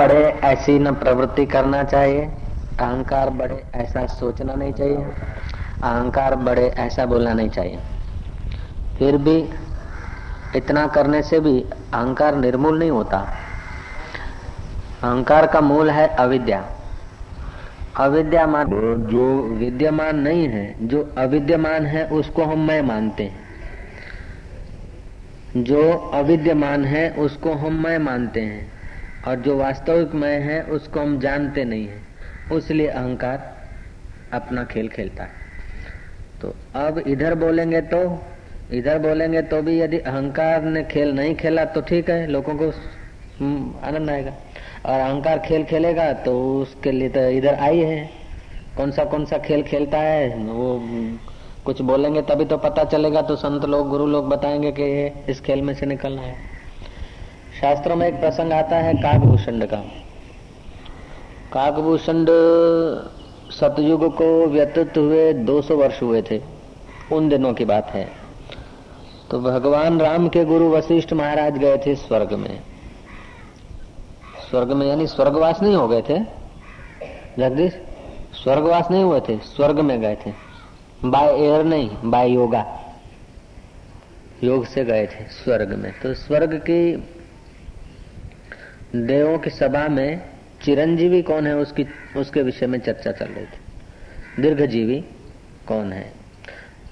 बढ़े 0.00 0.24
ऐसी 0.44 0.78
न 0.78 0.94
प्रवृत्ति 0.94 1.46
करना 1.46 1.82
चाहिए। 1.84 2.20
अहंकार 2.80 3.30
बढ़े 3.30 3.64
ऐसा 3.74 4.06
सोचना 4.06 4.54
नहीं 4.54 4.72
चाहिए। 4.72 4.96
अहंकार 4.96 6.36
बढ़े 6.36 6.68
ऐसा 6.78 7.06
बोलना 7.06 7.32
नहीं 7.32 7.48
चाहिए। 7.48 7.78
फिर 8.98 9.16
भी 9.16 9.36
इतना 10.56 10.86
करने 10.86 11.22
से 11.22 11.40
भी 11.40 11.60
अहंकार 11.94 12.36
निर्मूल 12.36 12.78
नहीं 12.78 12.90
होता। 12.90 13.18
अहंकार 15.02 15.46
का 15.46 15.60
मूल 15.60 15.90
है 15.90 16.06
अविद्या। 16.16 16.64
अविद्यामान 17.96 18.66
जो 19.10 19.28
विद्यमान 19.42 20.16
नहीं 20.16 20.48
है 20.48 20.74
जो 20.82 21.14
अविद्यमान 21.18 21.86
है 21.86 22.08
उसको 22.08 22.44
हम 22.44 22.66
मैं 22.66 22.82
मानते 22.82 23.22
हैं। 23.22 23.40
जो 25.56 25.92
अविद्यमान 26.14 26.84
है 26.84 27.10
उसको 27.18 27.52
हम 27.52 27.82
मैं 27.82 27.98
मानते 27.98 28.40
हैं। 28.40 28.79
और 29.28 29.36
जो 29.36 29.56
वास्तविक 29.56 30.14
मैं 30.14 30.38
है 30.40 30.62
उसको 30.70 31.00
हम 31.00 31.18
जानते 31.20 31.64
नहीं 31.64 31.86
है। 31.86 32.58
इसलिए 32.58 32.86
अहंकार 32.88 33.56
अपना 34.32 34.64
खेल 34.64 34.88
खेलता 34.88 35.24
है। 35.24 35.48
तो 36.42 36.54
अब 36.76 36.98
इधर 36.98 37.34
बोलेंगे 37.34 37.80
तो 37.80 38.00
इधर 38.72 38.98
बोलेंगे 38.98 39.42
तो 39.42 39.60
भी 39.62 39.78
यदि 39.80 39.98
अहंकार 39.98 40.62
ने 40.62 40.82
खेल 40.84 41.12
नहीं 41.14 41.34
खेला 41.34 41.64
तो 41.64 41.80
ठीक 41.80 42.10
है 42.10 42.26
लोगों 42.26 42.54
को 42.54 42.68
हम्म, 43.40 43.74
आनंद 43.84 44.10
आएगा। 44.10 44.32
और 44.86 45.00
अहंकार 45.00 45.38
खेल 45.38 45.64
खेलेगा 45.64 46.12
तो 46.12 46.32
उसके 46.60 46.92
लिए 46.92 47.08
तो 47.08 47.28
इधर 47.30 47.54
आई 47.54 47.78
है। 47.78 48.08
कौन 48.76 48.90
सा 48.90 49.04
कौन 49.04 49.24
सा 49.24 49.38
खेल 49.38 49.62
खेलता 49.62 49.98
है 49.98 50.28
वो 50.36 50.78
कुछ 51.64 51.80
बोलेंगे 51.82 52.22
तभी 52.22 52.44
तो 52.44 52.56
पता 52.58 52.84
चलेगा। 52.84 53.22
तो 53.22 53.36
संत 53.36 53.64
लोग 53.64 53.88
गुरु 53.88 54.06
लोग 54.06 54.28
बताएँगे 54.28 54.72
कि 54.72 55.30
इस 55.32 55.40
खेल 55.40 55.62
में 55.62 55.74
से 55.74 55.86
निकलना 55.86 56.22
है। 56.22 56.49
शास्त्रों 57.60 57.96
में 57.96 58.08
एक 58.08 58.20
प्रसंग 58.20 58.52
आता 58.52 58.76
है 58.76 58.94
काकभूषण 58.94 59.66
का। 59.66 59.76
काकभूषण 61.52 62.26
सतयुग 63.50 64.16
को 64.16 64.46
व्यतीत 64.46 64.98
हुए 64.98 65.32
200 65.32 65.76
वर्ष 65.76 66.02
हुए 66.02 66.22
थे। 66.22 66.42
उन 67.12 67.28
दिनों 67.28 67.54
की 67.54 67.64
बात 67.64 67.90
है। 67.90 68.08
तो 69.30 69.40
भगवान 69.40 70.00
राम 70.00 70.28
के 70.28 70.44
गुरु 70.44 70.70
वशिष्ठ 70.70 71.12
महाराज 71.12 71.58
गए 71.58 71.78
थे 71.78 71.94
स्वर्ग 71.94 72.32
में। 72.32 72.60
स्वर्ग 74.50 74.72
में 74.72 74.86
यानी 74.86 75.06
स्वर्गवास 75.06 75.62
नहीं 75.62 75.74
हो 75.74 75.88
गए 75.88 76.02
थे? 76.02 76.18
जगदीश, 77.38 77.72
स्वर्गवास 78.42 78.90
नहीं 78.90 79.04
हुए 79.04 79.20
थे? 79.20 79.38
स्वर्ग 79.38 79.80
में 79.80 80.00
गए 80.00 80.16
थे। 80.26 80.32
बाय 81.04 81.28
एयर 81.28 81.64
नहीं, 81.64 81.90
बाय 82.04 82.30
योगा। 82.30 82.80
योग 84.44 84.66
से 84.66 84.84
गए 84.84 85.06
थे 85.06 85.24
स्वर्ग 85.24 85.68
में। 85.68 85.92
तो 86.02 86.14
स्वर्ग 86.14 86.54
की 86.54 87.04
देवों 88.94 89.38
की 89.38 89.50
सभा 89.50 89.88
में 89.88 90.22
चिरंजीवी 90.62 91.22
कौन 91.22 91.46
है? 91.46 91.56
उसकी, 91.56 91.86
उसके 92.16 92.42
विषय 92.42 92.66
में 92.66 92.78
चर्चा 92.78 93.12
चल 93.12 93.26
रही 93.26 93.44
थी। 93.44 94.42
दीर्घजीवी 94.42 95.04
कौन 95.68 95.92
है? 95.92 96.12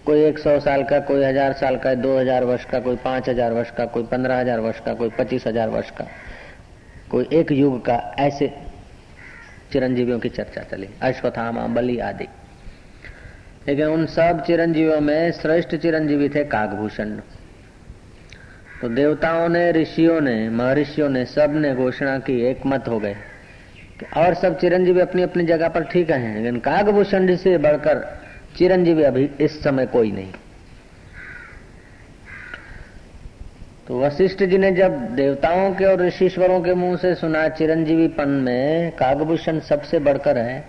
कोई 0.07 0.23
एक 0.23 0.39
सौ 0.39 0.61
साल 0.61 0.83
का, 0.85 1.01
कोई 1.01 1.25
हज़ार 1.25 1.53
साल 1.53 1.77
का, 1.77 1.95
दो 1.95 2.19
हज़ार 2.19 2.45
वर्ष 2.45 2.65
का, 2.65 2.81
कोई 2.81 2.97
पाँच 2.97 3.29
हज़ार 3.29 3.53
वर्ष 3.53 3.71
का, 3.71 3.87
कोई 3.87 4.03
पंद्रह 4.03 4.39
हज़ार 4.41 4.61
वर्ष 4.61 4.81
का, 4.81 4.95
कोई 4.95 5.09
पच्चीस 5.09 5.47
हज़ार 5.47 5.69
वर्ष 5.69 5.91
का। 5.91 6.07
कोई 7.11 7.29
एक 7.33 7.53
युग 7.53 7.85
का, 7.85 8.15
ऐसे 8.19 8.53
चिरंजीवियों 9.73 10.19
की 10.19 10.29
चर्चा 10.29 10.63
चली। 10.63 10.89
अश्वथामा 11.03 11.67
बलि 11.67 11.99
आदि। 11.99 12.29
लेकिन 13.69 13.87
उन 13.87 14.07
सब 14.07 14.45
चिरंजीवियों 14.47 15.01
में 15.01 15.33
श्रेष्ठ 15.33 15.75
चिरंजीवी 15.75 16.29
थे 16.29 16.45
काकभूषण। 16.45 17.19
तो 18.83 18.89
देवताओं 18.89 19.49
ने, 19.49 19.71
ऋषियों 19.73 20.21
ने, 20.21 20.49
महर्षियों 20.49 21.09
ने 21.09 21.25
सबने 21.25 21.75
घोषणा 21.75 22.19
की, 22.19 22.41
एक 22.41 22.67
मत 22.67 22.89
हो 22.89 22.99
गए। 22.99 23.17
और 24.17 24.35
सब 24.35 24.59
चिरंजीवी 24.59 25.01
अपनी 25.01 25.23
अपनी 25.23 25.45
जगह 25.45 25.69
पर 25.69 25.85
ठीक 25.85 26.11
है, 26.11 26.35
लेकिन 26.35 26.59
काकभूषण 26.61 27.37
से 27.37 27.57
बढ़कर 27.59 28.05
चिरंजीवी 28.57 29.03
अभी 29.03 29.31
इस 29.41 29.63
समय 29.63 29.87
कोई 29.87 30.13
नहीं। 30.13 30.33
तो 33.89 34.01
वशिष्ठ 34.01 34.43
जी 34.43 34.59
ने 34.59 34.71
जब 34.73 34.99
देवताओं 35.15 35.75
के 35.75 35.85
और 35.85 36.01
ऋषिश्वरों 36.01 36.61
के 36.61 36.75
मुँह 36.75 36.97
से 36.97 37.15
सुना, 37.15 37.49
चिरंजीवीपन 37.49 38.29
में 38.29 38.91
कागभूषण 38.93 39.61
सबसे 39.61 39.99
बढ़कर 39.99 40.39
है 40.39 40.65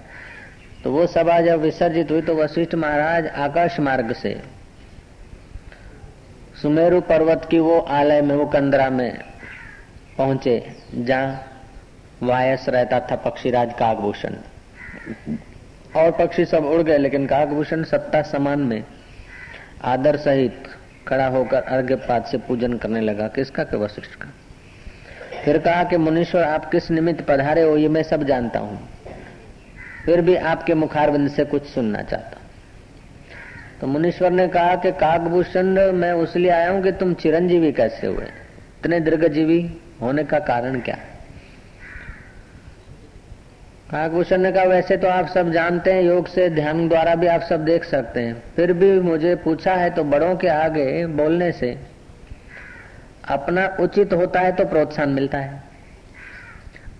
तो 0.83 0.91
वो 0.91 1.07
सभा 1.07 1.39
जब 1.41 1.59
विसर्जित 1.59 2.11
हुई 2.11 2.21
तो 2.21 2.35
वशिष्ठ 2.35 2.75
महाराज 2.75 3.27
आकाश 3.27 3.79
मार्ग 3.79 4.13
से 4.13 4.58
सुमेरु 6.61 7.01
पर्वत 7.01 7.47
की 7.51 7.59
वो 7.59 7.79
आलय 7.79 8.21
में, 8.21 8.35
वो 8.35 8.45
कंदरा 8.45 8.89
में 8.89 9.19
पहुँचे, 10.17 10.71
जहाँ 10.95 11.43
वायस 12.23 12.69
रहता 12.69 12.99
था 12.99 13.15
पक्षीराज 13.15 13.73
कागभूषण। 13.73 14.33
और 15.95 16.11
पक्षी 16.11 16.45
सब 16.45 16.65
उड़ 16.65 16.81
गए, 16.81 16.97
लेकिन 16.97 17.27
कागभूषण 17.27 17.83
सत्ता 17.83 18.21
समान 18.21 18.59
में 18.59 18.83
आदर 19.83 20.17
सहित 20.17 20.63
खड़ा 21.07 21.27
होकर 21.27 21.61
अर्घ्यपात 21.61 22.27
से 22.27 22.37
पूजन 22.37 22.73
करने 22.73 23.01
लगा। 23.01 23.27
किसका 23.27 23.63
के 23.63 23.77
वशिष्ठ 23.77 24.15
का? 24.15 24.29
फिर 25.45 25.57
कहा 25.57 25.83
कि, 25.83 25.97
मुनीश्वर, 25.97 26.43
आप 26.43 26.71
किस 26.71 26.91
निमित्त 26.91 27.25
पधारे 27.27 27.61
हो, 27.61 27.77
ये 27.77 27.89
मैं 27.89 28.03
सब 28.03 28.23
जानता 28.23 28.59
हूँ। 28.59 28.89
फिर 30.05 30.21
भी 30.21 30.35
आपके 30.35 30.73
मुखारविंद 30.73 31.29
से 31.29 31.45
कुछ 31.45 31.65
सुनना 31.65 32.01
चाहता 32.01 32.38
तो 33.81 33.87
मुनीश्वर 33.87 34.31
ने 34.31 34.47
कहा 34.47 34.75
कि 34.75 34.91
काकभूषण, 34.91 35.67
मैं 35.93 36.11
उसलिए 36.13 36.49
आया 36.51 36.69
हूँ 36.71 36.81
कि 36.83 36.91
तुम 36.91 37.13
चिरंजीवी 37.13 37.71
कैसे 37.71 38.07
हुए? 38.07 38.25
इतने 38.79 38.99
दीर्घजीवी 38.99 39.61
होने 40.01 40.23
का 40.23 40.39
कारण 40.39 40.79
क्या? 40.79 40.95
काकभूषण 43.91 44.41
ने 44.41 44.51
कहा, 44.51 44.63
वैसे 44.63 44.97
तो 44.97 45.07
आप 45.07 45.27
सब 45.27 45.51
जानते 45.51 45.93
हैं, 45.93 46.01
योग 46.03 46.27
से 46.27 46.49
ध्यान 46.49 46.87
द्वारा 46.89 47.15
भी 47.15 47.27
आप 47.27 47.41
सब 47.41 47.63
देख 47.65 47.83
सकते 47.83 48.19
हैं। 48.19 48.35
फिर 48.55 48.73
भी 48.73 48.91
मुझे 49.01 49.35
पूछा 49.35 49.73
है 49.75 49.89
तो 49.89 50.03
बड़ों 50.05 50.35
के 50.35 50.47
आगे 50.47 51.05
बोलने 51.15 51.51
से, 51.51 51.77
अपना 53.27 53.65
उचित 53.79 54.13
होता 54.13 54.39
है 54.39 54.51
तो 54.51 54.65
प्रोत्साहन 54.65 55.09
मिलता 55.09 55.37
है। 55.37 55.61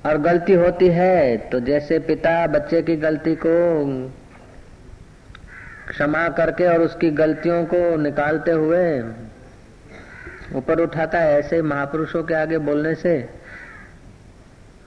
और 0.06 0.18
गलती 0.22 0.54
होती 0.54 0.88
है 0.88 1.38
तो 1.52 1.60
जैसे 1.60 2.00
पिता 2.00 2.46
बच्चे 2.48 2.82
की 2.82 2.96
गलती 2.98 3.36
को 3.36 3.54
क्षमा 5.90 6.28
करके 6.30 6.66
और 6.68 6.82
उसकी 6.82 7.10
गलतियों 7.14 7.64
को 7.66 7.96
निकालते 7.98 8.52
हुए 8.54 9.02
ऊपर 10.56 10.80
उठाता 10.82 11.20
है 11.20 11.38
ऐसे 11.40 11.62
महापुरुषों 11.64 12.24
के 12.24 12.34
आगे 12.34 12.58
बोलने 12.60 12.94
से, 12.96 13.14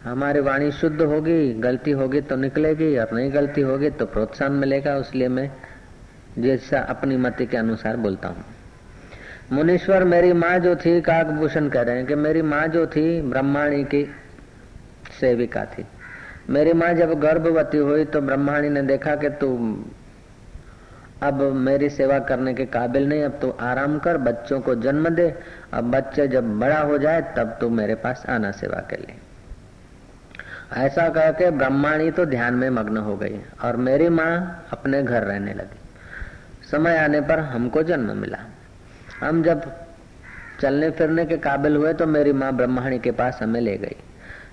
हमारी 0.05 0.41
वाणी 0.41 0.71
शुद्ध 0.73 1.01
होगी, 1.03 1.53
गलती 1.55 1.91
होगी 1.93 2.21
तो 2.21 2.37
निकलेगी, 2.37 2.97
और 2.99 3.13
नहीं 3.13 3.33
गलती 3.35 3.61
होगी 3.61 3.91
तो 3.91 4.07
प्रोत्साहन 4.07 4.53
मिलेगा 4.55 4.97
इसलिए 4.99 5.29
मैं 5.29 5.51
जैसा 6.39 6.81
अपनी 6.91 7.17
मति 7.19 7.47
के 7.47 7.57
अनुसार 7.57 7.97
बोलता 7.99 8.29
हूँ। 8.29 8.45
मुनीश्वर, 9.53 10.05
मेरी 10.05 10.33
माँ 10.35 10.59
जो 10.59 10.75
थी, 10.77 11.01
काकभूषण 11.03 11.69
कह 11.69 11.83
रहे 11.83 11.97
हैं 11.97 12.07
कि 12.07 12.15
मेरी 12.17 12.43
माँ 12.45 12.67
जो 12.69 12.87
थी, 12.87 13.21
ब्रह्माणी 13.23 13.83
की 13.85 14.05
सेविका 15.21 15.65
थी। 15.69 15.85
मेरी 16.51 16.73
माँ 16.73 16.93
जब 16.95 17.13
गर्भवती 17.21 17.79
हुई 17.79 18.05
तो 18.07 18.21
ब्रह्माणी 18.21 18.69
ने 18.69 18.83
देखा 18.85 19.15
कि 19.17 19.29
तू 19.31 19.49
अब 21.23 21.43
मेरी 21.43 21.89
सेवा 21.91 22.19
करने 22.19 22.55
के 22.55 22.65
काबिल 22.67 23.09
नहीं, 23.09 23.23
अब 23.23 23.39
तू 23.43 23.51
आराम 23.61 23.99
कर, 23.99 24.17
बच्चों 24.17 24.61
को 24.61 24.75
जन्म 24.75 25.09
दे। 25.09 25.35
अब 25.73 25.91
बच्चे 25.91 26.29
जब 26.29 26.59
बड़ा 26.59 26.79
हो 26.79 26.99
जाए, 26.99 27.35
तब 27.37 27.59
तू 27.61 27.69
मेरे 27.69 27.95
पास 27.95 28.27
आना 28.29 28.51
सेवा 28.51 28.81
के 28.91 28.97
लिए। 28.97 29.17
ऐसा 30.77 31.09
कह 31.09 31.31
के 31.31 31.51
ब्रह्माणी 31.51 32.11
तो 32.11 32.25
ध्यान 32.25 32.55
में 32.55 32.71
मग्न 32.71 32.97
हो 32.97 33.17
गई 33.17 33.41
और 33.65 33.77
मेरी 33.77 34.09
माँ 34.09 34.67
अपने 34.73 35.03
घर 35.03 35.23
रहने 35.23 35.55
लगी। 35.55 35.79
समय 36.71 36.97
आने 36.97 37.21
पर 37.21 37.39
हमको 37.39 37.83
जन्म 37.83 38.17
मिला। 38.17 38.39
हम 39.21 39.43
जब 39.43 39.73
चलने 40.61 40.91
फिरने 40.91 41.25
के 41.25 41.37
काबिल 41.37 41.77
हुए 41.77 41.93
तो 41.93 42.07
मेरी 42.07 42.33
माँ 42.33 42.53
ब्रह्माणी 42.53 42.99
के 42.99 43.11
पास 43.11 43.39
हमें 43.43 43.61
ले 43.61 43.77
गई। 43.77 43.97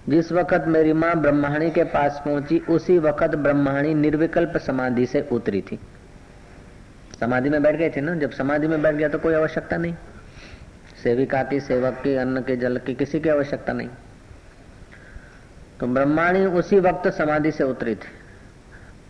जिस 0.10 0.32
वक्त 0.32 0.64
मेरी 0.68 0.94
माँ 0.94 1.16
ब्रह्माणी 1.16 1.70
के 1.70 1.84
पास 1.84 2.22
पहुँची, 2.26 2.60
उसी 2.70 2.98
वक्त 3.00 3.36
ब्रह्माणी 3.36 3.94
निर्विकल्प 3.94 4.58
समाधि 4.58 5.06
से 5.06 5.30
उतरी 5.32 5.62
थी। 5.62 5.80
समाधि 7.20 7.50
में 7.50 7.62
बैठ 7.64 7.76
गए 7.76 7.90
थे 7.90 8.02
ना? 8.02 8.16
जब 8.16 8.32
समाधि 8.32 8.68
में 8.68 8.82
बैठ 8.82 8.96
गया 8.96 9.10
तो 9.10 9.20
कोई 9.20 9.34
आवश्यकता 9.34 9.78
नहीं। 9.78 9.96
सेविका 11.04 11.44
की, 11.44 11.60
सेवक 11.60 11.94
की, 11.94 12.16
अन्न 12.16 12.42
के, 12.42 12.56
जल 12.56 12.78
की 12.78 12.94
किसी 12.96 13.20
की 13.20 13.30
आवश्यकता 13.30 13.74
नहीं। 13.74 13.90
तो 15.80 15.88
ब्रह्माणी 15.88 16.46
उसी 16.46 16.80
वक्त 16.80 17.08
समाधि 17.08 17.52
से 17.52 17.64
उतरी 17.64 17.96
थी 17.96 18.10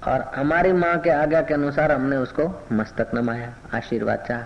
और 0.07 0.21
हमारी 0.35 0.71
माँ 0.73 0.99
के 0.99 1.09
आज्ञा 1.09 1.41
के 1.41 1.53
अनुसार 1.53 1.91
हमने 1.91 2.17
उसको 2.17 2.67
मस्तक 2.71 3.11
नमाया, 3.13 3.53
आशीर्वाद 3.73 4.25
चाह। 4.27 4.41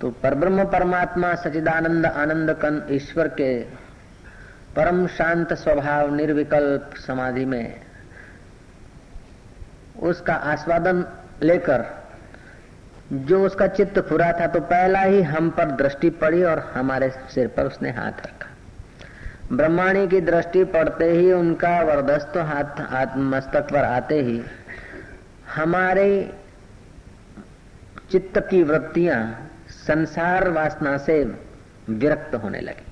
तो 0.00 0.10
परब्रह्म 0.10 0.64
परमात्मा 0.64 1.34
सचिदानंद 1.34 2.06
आनंद 2.06 2.50
कन 2.50 2.86
ईश्वर 2.90 3.28
के 3.28 3.62
परम 4.76 5.06
शांत 5.06 5.52
स्वभाव 5.52 6.14
निर्विकल्प 6.14 6.90
समाधि 6.96 7.44
में 7.44 7.80
उसका 10.02 10.34
आस्वादन 10.34 11.04
लेकर, 11.42 11.84
जो 13.12 13.44
उसका 13.46 13.66
चित्त 13.66 13.98
फुरा 13.98 14.32
था 14.32 14.46
तो 14.46 14.60
पहला 14.60 15.00
ही 15.00 15.22
हम 15.22 15.50
पर 15.50 15.70
दृष्टि 15.70 16.10
पड़ी 16.10 16.42
और 16.42 16.58
हमारे 16.74 17.10
सिर 17.10 17.48
पर 17.48 17.66
उसने 17.66 17.90
हाथ 17.90 18.26
रखा। 18.26 18.48
ब्रह्माणी 19.52 20.08
की 20.08 20.20
दृष्टि 20.20 20.64
पड़ते 20.64 21.10
ही 21.10 21.32
उनका 21.32 21.80
वरदस्त 21.82 22.36
हाथ 22.36 22.80
हाथ 22.80 23.16
मस्तक 23.16 23.70
पर 23.70 23.84
आते 23.84 24.20
ही 24.20 24.42
हमारे 25.54 26.34
चित्त 28.10 28.38
की 28.38 28.62
वृत्तियाँ 28.62 29.50
संसार 29.68 30.48
वासना 30.48 30.98
से 30.98 31.24
विरक्त 31.90 32.34
होने 32.34 32.60
लगी। 32.60 32.82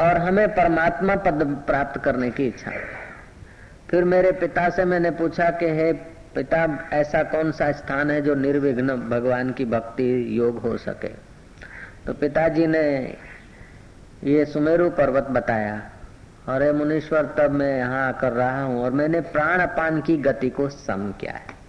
और 0.00 0.16
हमें 0.16 0.48
परमात्मा 0.48 1.14
पद 1.16 1.64
प्राप्त 1.66 2.00
करने 2.00 2.30
की 2.30 2.46
इच्छा 2.46 2.70
फिर 3.90 4.04
मेरे 4.04 4.32
पिता 4.32 4.68
से 4.68 4.84
मैंने 4.84 5.10
पूछा 5.10 5.50
कि, 5.50 5.66
हे 5.66 5.92
पिता, 6.34 6.88
ऐसा 6.92 7.22
कौन 7.22 7.52
सा 7.52 7.72
स्थान 7.72 8.10
है 8.10 8.22
जो 8.22 8.34
निर्विघ्न 8.34 8.96
भगवान 9.10 9.52
की 9.52 9.64
भक्ति 9.64 10.38
योग 10.38 10.58
हो 10.58 10.76
सके? 10.76 11.08
तो 12.06 12.12
पिताजी 12.12 12.66
ने 12.66 13.16
ये 14.24 14.44
सुमेरु 14.44 14.90
पर्वत 14.90 15.26
बताया 15.30 15.82
अरे 16.48 16.72
मुनीश्वर, 16.72 17.26
तब 17.38 17.50
मैं 17.50 17.78
यहाँ 17.78 18.08
आकर 18.08 18.32
रहा 18.32 18.62
हूँ, 18.62 18.84
और 18.84 18.90
मैंने 18.90 19.20
प्राण 19.20 19.60
अपान 19.60 20.00
की 20.00 20.16
गति 20.16 20.50
को 20.50 20.68
सम 20.68 21.12
किया 21.20 21.32
है। 21.32 21.60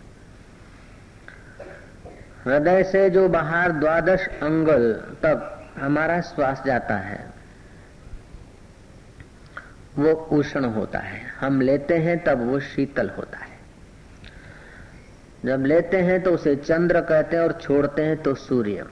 हृदय 2.45 2.83
से 2.83 3.09
जो 3.09 3.29
बाहर 3.29 3.71
द्वादश 3.71 4.27
अंगल 4.27 4.93
तक 4.93 5.69
हमारा 5.79 6.21
श्वास 6.21 6.63
जाता 6.65 6.95
है, 6.95 7.25
वो 9.97 10.11
उष्ण 10.11 10.65
होता 10.65 10.99
है। 10.99 11.21
हम 11.39 11.61
लेते 11.61 11.97
हैं, 11.97 12.23
तब 12.23 12.47
वो 12.47 12.59
शीतल 12.59 13.09
होता 13.09 13.37
है। 13.37 13.52
जब 15.45 15.65
लेते 15.65 15.97
हैं 15.97 16.21
तो 16.23 16.31
उसे 16.31 16.55
चंद्र 16.55 17.01
कहते 17.01 17.35
हैं 17.35 17.43
और 17.43 17.51
छोड़ते 17.51 18.01
हैं 18.01 18.21
तो 18.23 18.33
सूर्य। 18.35 18.85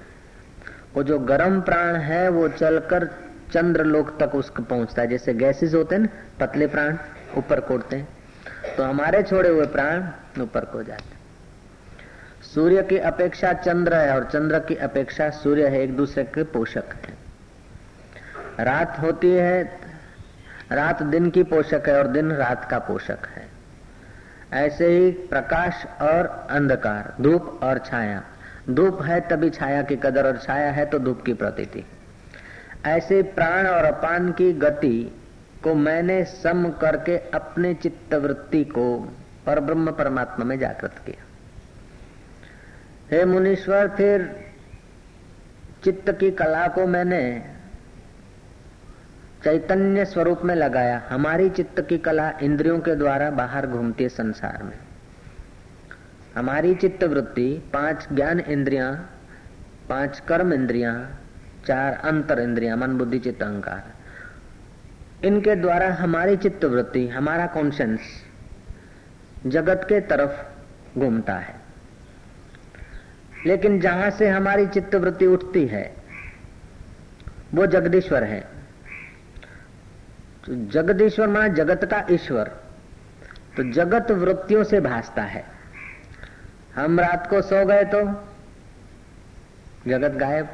वो 0.95 1.03
जो 1.03 1.19
गर्म 1.19 1.61
प्राण 1.61 1.95
है, 1.95 2.27
वो 2.29 2.47
चलकर 2.47 3.05
चंद्र 3.53 3.83
लोक 3.83 4.09
तक 4.19 4.35
उसको 4.35 4.63
पहुँचता 4.63 5.01
है। 5.01 5.07
जैसे 5.07 5.33
गैसेस 5.33 5.73
होते 5.73 5.95
हैं 5.95 6.01
ना, 6.01 6.07
पतले 6.39 6.67
प्राण 6.67 6.97
ऊपर 7.37 7.59
कोड़ते 7.59 7.95
हैं। 7.95 8.75
तो 8.77 8.83
हमारे 8.83 9.23
छोड़े 9.23 9.49
हुए 9.49 9.65
प्राण 9.67 10.41
ऊपर 10.41 10.65
को 10.65 10.83
जाते 10.83 11.19
सूर्य 12.43 12.83
की 12.83 12.97
अपेक्षा 12.97 13.53
चंद्र 13.53 13.95
है 13.95 14.15
और 14.15 14.23
चंद्र 14.23 14.59
की 14.59 14.75
अपेक्षा 14.75 15.29
सूर्य 15.29 15.67
है 15.67 15.81
एक 15.81 15.95
दूसरे 15.97 16.23
के 16.23 16.43
पोषक 16.43 16.93
है। 17.05 18.65
रात 18.65 18.99
होती 18.99 19.31
है, 19.31 19.63
रात 20.71 21.03
दिन 21.03 21.29
की 21.29 21.43
पोषक 21.43 21.87
है 21.87 21.97
और 21.97 22.07
दिन 22.07 22.31
रात 22.31 22.67
का 22.71 22.79
पोषक 22.79 23.27
है। 23.27 23.50
ऐसे 24.51 24.87
ही 24.87 25.11
प्रकाश 25.29 25.85
और 26.01 26.27
अंधकार, 26.49 27.13
धूप 27.21 27.59
और 27.63 27.79
छाया। 27.79 28.21
धूप 28.69 29.01
है 29.01 29.19
तभी 29.29 29.49
छाया 29.49 29.81
की 29.81 29.95
कदर 29.95 30.27
और 30.27 30.37
छाया 30.37 30.71
है 30.71 30.85
तो 30.85 30.99
धूप 30.99 31.21
की 31.21 31.33
प्रतीति। 31.33 31.83
ऐसे 32.85 33.21
प्राण 33.31 33.67
और 33.67 33.85
अपान 33.85 34.31
की 34.31 34.51
गति 34.53 35.11
को 35.63 35.73
मैंने 35.75 36.23
सम 36.25 36.69
करके 36.81 37.17
अपने 37.29 37.73
चित्त 37.73 38.13
वृत्ति 38.13 38.63
को 38.65 38.85
पर 39.45 39.59
ब्रह्म 39.59 39.91
परमात्मा 39.91 40.45
में 40.45 40.57
जागृत 40.59 40.95
किया। 41.05 41.23
हे 43.11 43.23
मुनीश्वर, 43.25 43.87
फिर 43.87 44.29
चित्त 45.83 46.11
की 46.11 46.31
कला 46.31 46.67
को 46.67 46.85
मैंने 46.87 47.21
चैतन्य 49.43 50.05
स्वरूप 50.05 50.41
में 50.43 50.55
लगाया, 50.55 51.03
हमारी 51.09 51.49
चित्त 51.49 51.85
की 51.89 51.97
कला 51.97 52.33
इंद्रियों 52.41 52.79
के 52.79 52.95
द्वारा 52.95 53.31
बाहर 53.31 53.67
घूमती 53.67 54.03
है 54.03 54.09
संसार 54.09 54.63
में। 54.63 54.77
हमारी 56.35 56.75
चित्त 56.75 57.03
वृत्ति, 57.03 57.63
पाँच 57.73 58.07
ज्ञान 58.13 58.39
इंद्रियाँ, 58.39 59.09
पाँच 59.89 60.19
कर्म 60.19 60.53
इंद्रियाँ, 60.53 61.19
चार 61.67 61.93
अंतर 61.93 62.39
इंद्रियाँ, 62.39 62.77
मन, 62.77 62.97
बुद्धि, 62.97 63.19
चित्त, 63.19 63.43
अहंकार। 63.43 63.83
इनके 65.25 65.55
द्वारा 65.55 65.93
हमारी 65.93 66.37
चित्त 66.37 66.65
वृत्ति, 66.65 67.07
हमारा 67.07 67.47
कॉन्शियंस 67.47 67.99
जगत 69.45 69.81
के 69.89 69.99
तरफ़ 70.01 70.43
घूमता 70.99 71.33
है। 71.33 71.55
लेकिन 73.45 73.79
जहाँ 73.79 74.09
से 74.09 74.29
हमारी 74.29 74.67
चित्त 74.67 74.95
वृत्ति 74.95 75.25
उठती 75.25 75.65
है, 75.65 75.95
वो 77.53 77.65
जगदीश्वर 77.65 78.23
है। 78.23 78.60
तो 80.45 80.71
जगदीश्वर 80.71 81.27
माना 81.27 81.47
जगत 81.47 81.85
का 81.85 82.05
ईश्वर। 82.11 82.43
तो 83.57 83.71
जगत 83.71 84.11
वृत्तियों 84.11 84.63
से 84.63 84.79
भासता 84.79 85.21
है। 85.21 85.45
हम 86.75 86.99
रात 86.99 87.29
को 87.29 87.41
सो 87.41 87.65
गए 87.65 87.83
तो 87.83 88.03
जगत 89.87 90.11
गायब। 90.11 90.47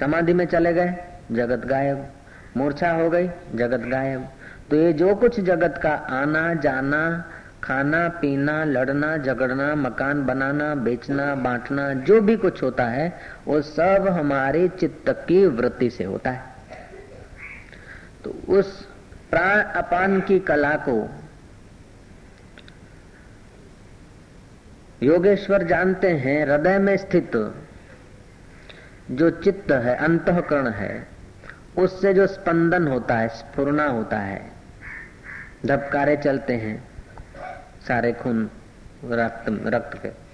समाधि 0.00 0.32
में 0.32 0.44
चले 0.44 0.72
गए, 0.72 0.94
जगत 1.32 1.66
गायब। 1.66 2.06
मूर्छा 2.56 2.90
हो 2.90 3.10
गई, 3.10 3.28
जगत 3.54 3.80
गायब। 3.80 4.28
तो 4.70 4.76
ये 4.76 4.92
जो 4.92 5.14
कुछ 5.14 5.40
जगत 5.40 5.80
का 5.82 5.90
आना, 5.90 6.54
जाना, 6.54 7.24
खाना, 7.64 8.08
पीना, 8.08 8.64
लड़ना, 8.64 9.16
झगड़ना, 9.16 9.74
मकान 9.74 10.26
बनाना, 10.26 10.74
बेचना, 10.74 11.34
बांटना, 11.34 11.92
जो 11.92 12.20
भी 12.20 12.36
कुछ 12.36 12.62
होता 12.62 12.84
है, 12.84 13.12
वो 13.46 13.62
सब 13.62 14.08
हमारे 14.08 14.68
चित्त 14.68 15.24
की 15.28 15.46
वृत्ति 15.46 15.90
से 15.90 16.04
होता 16.04 16.30
है। 16.30 16.42
तो 18.24 18.30
उस 18.48 18.89
प्राण 19.30 19.62
अपान 19.62 20.20
की 20.20 20.38
कला 20.40 20.74
को 20.74 21.10
योगेश्वर 25.02 25.62
जानते 25.62 26.10
हैं, 26.10 26.44
हृदय 26.44 26.78
में 26.78 26.96
स्थित 26.96 27.54
जो 29.10 29.30
चित्त 29.30 29.72
है, 29.72 29.96
अंतकरण 29.96 30.68
है, 30.68 31.06
उससे 31.78 32.14
जो 32.14 32.26
स्पंदन 32.26 32.88
होता 32.88 33.14
है, 33.14 33.28
स्फुरना 33.28 33.86
होता 33.86 34.18
है। 34.18 34.52
धबकारे 35.66 36.16
चलते 36.16 36.52
हैं, 36.52 36.88
सारे 37.88 38.12
खून 38.12 38.50
रक्त 39.04 39.44
रक्त 39.66 40.02
के। 40.02 40.30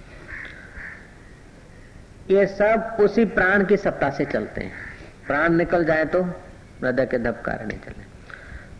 ये 2.33 2.45
सब 2.47 2.97
उसी 2.99 3.25
प्राण 3.25 3.65
की 3.65 3.77
सत्ता 3.77 4.09
से 4.09 4.25
चलते 4.25 4.61
हैं। 4.61 4.73
प्राण 5.27 5.53
निकल 5.53 5.85
जाए 5.85 6.05
तो 6.05 6.23
हृदय 6.23 7.05
के 7.05 7.17
धबकारे 7.19 7.65
नहीं 7.65 7.79
चले 7.79 8.16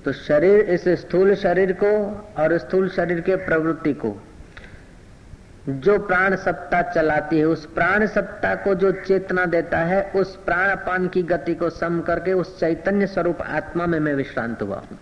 तो 0.07 0.11
शरीर, 0.13 0.59
इस 0.61 0.87
स्थूल 0.89 1.33
शरीर 1.35 1.71
को 1.73 1.87
और 2.37 2.57
स्थूल 2.57 2.87
शरीर 2.89 3.19
के 3.21 3.35
प्रवृत्ति 3.35 3.93
को, 3.93 4.11
जो 5.69 5.97
प्राण 5.99 6.35
सत्ता 6.35 6.81
चलाती 6.81 7.39
है, 7.39 7.45
उस 7.45 7.65
प्राण 7.65 8.05
सत्ता 8.07 8.53
को 8.55 8.75
जो 8.75 8.91
चेतना 8.91 9.45
देता 9.45 9.77
है, 9.77 10.01
उस 10.15 10.35
प्राण 10.35 10.75
पान 10.75 11.07
की 11.07 11.23
गति 11.23 11.55
को 11.55 11.69
सम 11.69 11.99
करके 12.01 12.33
उस 12.33 12.59
चैतन्य 12.59 13.07
स्वरूप 13.07 13.41
आत्मा 13.41 13.85
में 13.85 13.99
मैं 13.99 14.13
विश्रांत 14.15 14.61
हुआ 14.61 14.77
हूँ। 14.77 14.97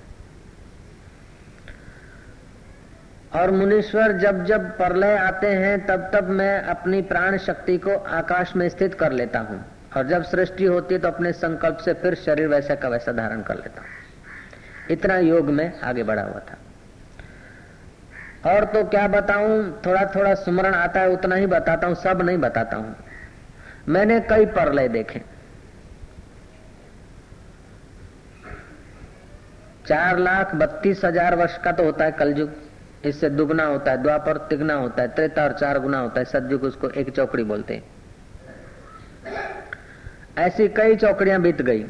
और 3.34 3.52
मुनीश्वर, 3.52 4.12
जब 4.12 4.44
जब 4.46 4.66
प्रलय 4.78 5.16
आते 5.18 5.48
हैं, 5.48 5.86
तब 5.86 6.10
तब 6.14 6.30
मैं 6.30 6.62
अपनी 6.64 7.02
प्राण 7.02 7.38
शक्ति 7.38 7.78
को 7.78 7.96
आकाश 7.96 8.56
में 8.56 8.68
स्थित 8.70 8.94
कर 8.94 9.12
लेता 9.12 9.40
हूँ। 9.40 9.64
और 9.98 10.08
जब 10.08 10.24
सृष्टि 10.24 10.66
होती 10.66 10.96
है 10.96 11.02
तो 11.02 11.08
अपने 11.08 11.32
संकल्प 11.34 11.78
से 11.78 11.94
फिर 11.94 12.16
शरीर 12.16 12.48
वैसा 12.48 12.76
का 12.76 12.90
वैसा 12.90 13.12
धारण 13.12 13.42
कर 13.42 13.56
लेता 13.56 13.82
हूँ। 13.82 14.04
इतना 14.92 15.18
योग 15.18 15.50
में 15.50 15.80
आगे 15.82 16.04
बढ़ा 16.04 16.22
हुआ 16.22 16.40
था। 16.40 16.58
और 18.46 18.66
तो 18.66 18.84
क्या 18.84 19.08
बताऊँ 19.08 19.82
थोड़ा 19.86 20.04
थोड़ा 20.16 20.34
सुमरण 20.36 20.74
आता 20.74 21.00
है, 21.00 21.10
उतना 21.10 21.36
ही 21.36 21.46
बताता 21.46 21.88
हूँ, 21.88 21.96
सब 21.96 22.22
नहीं 22.22 22.38
बताता 22.38 22.78
हूँ। 22.78 22.96
मैंने 23.90 24.20
कई 24.20 24.46
परलय 24.46 24.88
देखे। 24.88 25.22
चार 29.88 30.18
लाख 30.18 30.54
बत्तीस 30.56 31.04
हज़ार 31.06 31.36
वर्ष 31.36 31.58
का 31.58 31.72
तो 31.72 31.84
होता 31.84 32.06
है 32.06 32.12
कलयुग। 32.12 32.52
इससे 33.06 33.30
दुगना 33.30 33.66
होता 33.66 33.92
है, 33.92 34.02
द्वापर 34.04 34.38
तिगना 34.50 34.74
होता 34.74 35.02
है, 35.02 35.08
त्रेता 35.08 35.44
और 35.44 35.54
चार 35.54 35.80
गुना 35.80 35.98
होता 36.00 36.20
है, 36.20 36.26
सदयुग 36.26 36.64
उसको 36.64 36.90
एक 36.90 37.10
चौकड़ी 37.10 37.44
बोलते 37.44 37.74
हैं। 37.74 37.84
ऐसी 40.38 40.68
कई 40.68 40.96
चौकड़ियाँ 40.96 41.42
बीत 41.42 41.62
गई। 41.62 41.84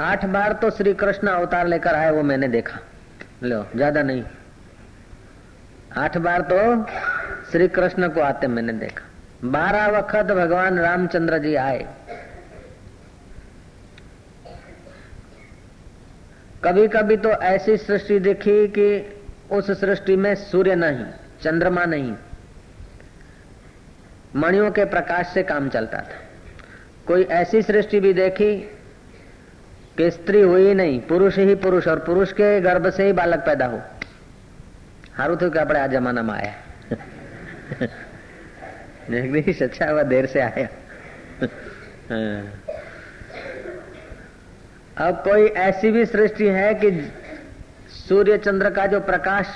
आठ 0.00 0.24
बार 0.24 0.52
तो 0.52 0.70
श्री 0.70 0.92
कृष्ण 0.94 1.28
अवतार 1.28 1.66
लेकर 1.66 1.94
आए, 1.94 2.10
वो 2.10 2.22
मैंने 2.22 2.48
देखा। 2.48 2.78
लो, 3.42 3.64
ज़्यादा 3.76 4.02
नहीं। 4.02 4.24
आठ 5.96 6.16
बार 6.18 6.40
तो 6.42 6.56
श्री 7.50 7.68
कृष्ण 7.68 8.08
को 8.08 8.20
आते 8.20 8.46
मैंने 8.46 8.72
देखा। 8.72 9.48
बारह 9.48 9.86
वक्त 9.88 10.32
भगवान 10.32 10.78
रामचंद्र 10.78 11.38
जी 11.38 11.54
आए। 11.54 11.86
कभी 16.64 16.86
कभी 16.88 17.16
तो 17.16 17.30
ऐसी 17.30 17.76
सृष्टि 17.76 18.18
देखी 18.18 18.66
कि 18.68 18.86
उस 19.52 19.70
सृष्टि 19.70 20.16
में 20.16 20.34
सूर्य 20.34 20.74
नहीं, 20.74 21.04
चंद्रमा 21.42 21.84
नहीं। 21.84 22.14
मणियों 24.36 24.70
के 24.70 24.84
प्रकाश 24.84 25.26
से 25.26 25.42
काम 25.42 25.68
चलता 25.68 25.98
था। 25.98 26.22
कोई 27.06 27.22
ऐसी 27.32 27.62
सृष्टि 27.62 28.00
भी 28.00 28.12
देखी 28.12 28.54
कि 29.98 30.10
स्त्री 30.10 30.40
हुई 30.40 30.74
नहीं, 30.74 31.00
पुरुष 31.00 31.38
ही 31.38 31.54
पुरुष, 31.54 31.88
और 31.88 31.98
पुरुष 31.98 32.32
के 32.32 32.60
गर्भ 32.60 32.90
से 32.90 33.04
ही 33.04 33.12
बालक 33.12 33.38
पैदा 33.38 33.66
हो। 33.66 33.80
हारू 35.16 35.36
थे 35.36 35.50
કે 35.50 35.58
આપણે 35.58 35.78
में 36.22 36.34
आया 36.34 36.54
આવ્યા 39.10 39.90
हुआ, 39.90 40.02
देर 40.02 40.26
से 40.26 40.40
आया। 40.40 40.68
हाँ। 42.10 42.42
अब 44.98 45.14
कोई 45.24 45.46
ऐसी 45.46 45.90
भी 45.90 46.06
सृष्टि 46.06 46.46
है 46.46 46.74
कि 46.74 47.12
सूर्य 48.08 48.38
चंद्र 48.38 48.70
का 48.70 48.86
जो 48.86 49.00
प्रकाश 49.00 49.46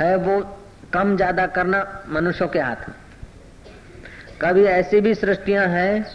है, 0.00 0.16
वो 0.16 0.58
कम 0.92 1.16
ज़्यादा 1.16 1.46
करना 1.46 2.04
मनुष्यों 2.08 2.48
के 2.48 2.58
हाथ 2.58 2.88
में। 2.88 2.96
कभी 4.42 4.64
ऐसी 4.64 5.00
भी 5.00 5.14
सृष्टियाँ 5.14 5.66
हैं 5.66 6.06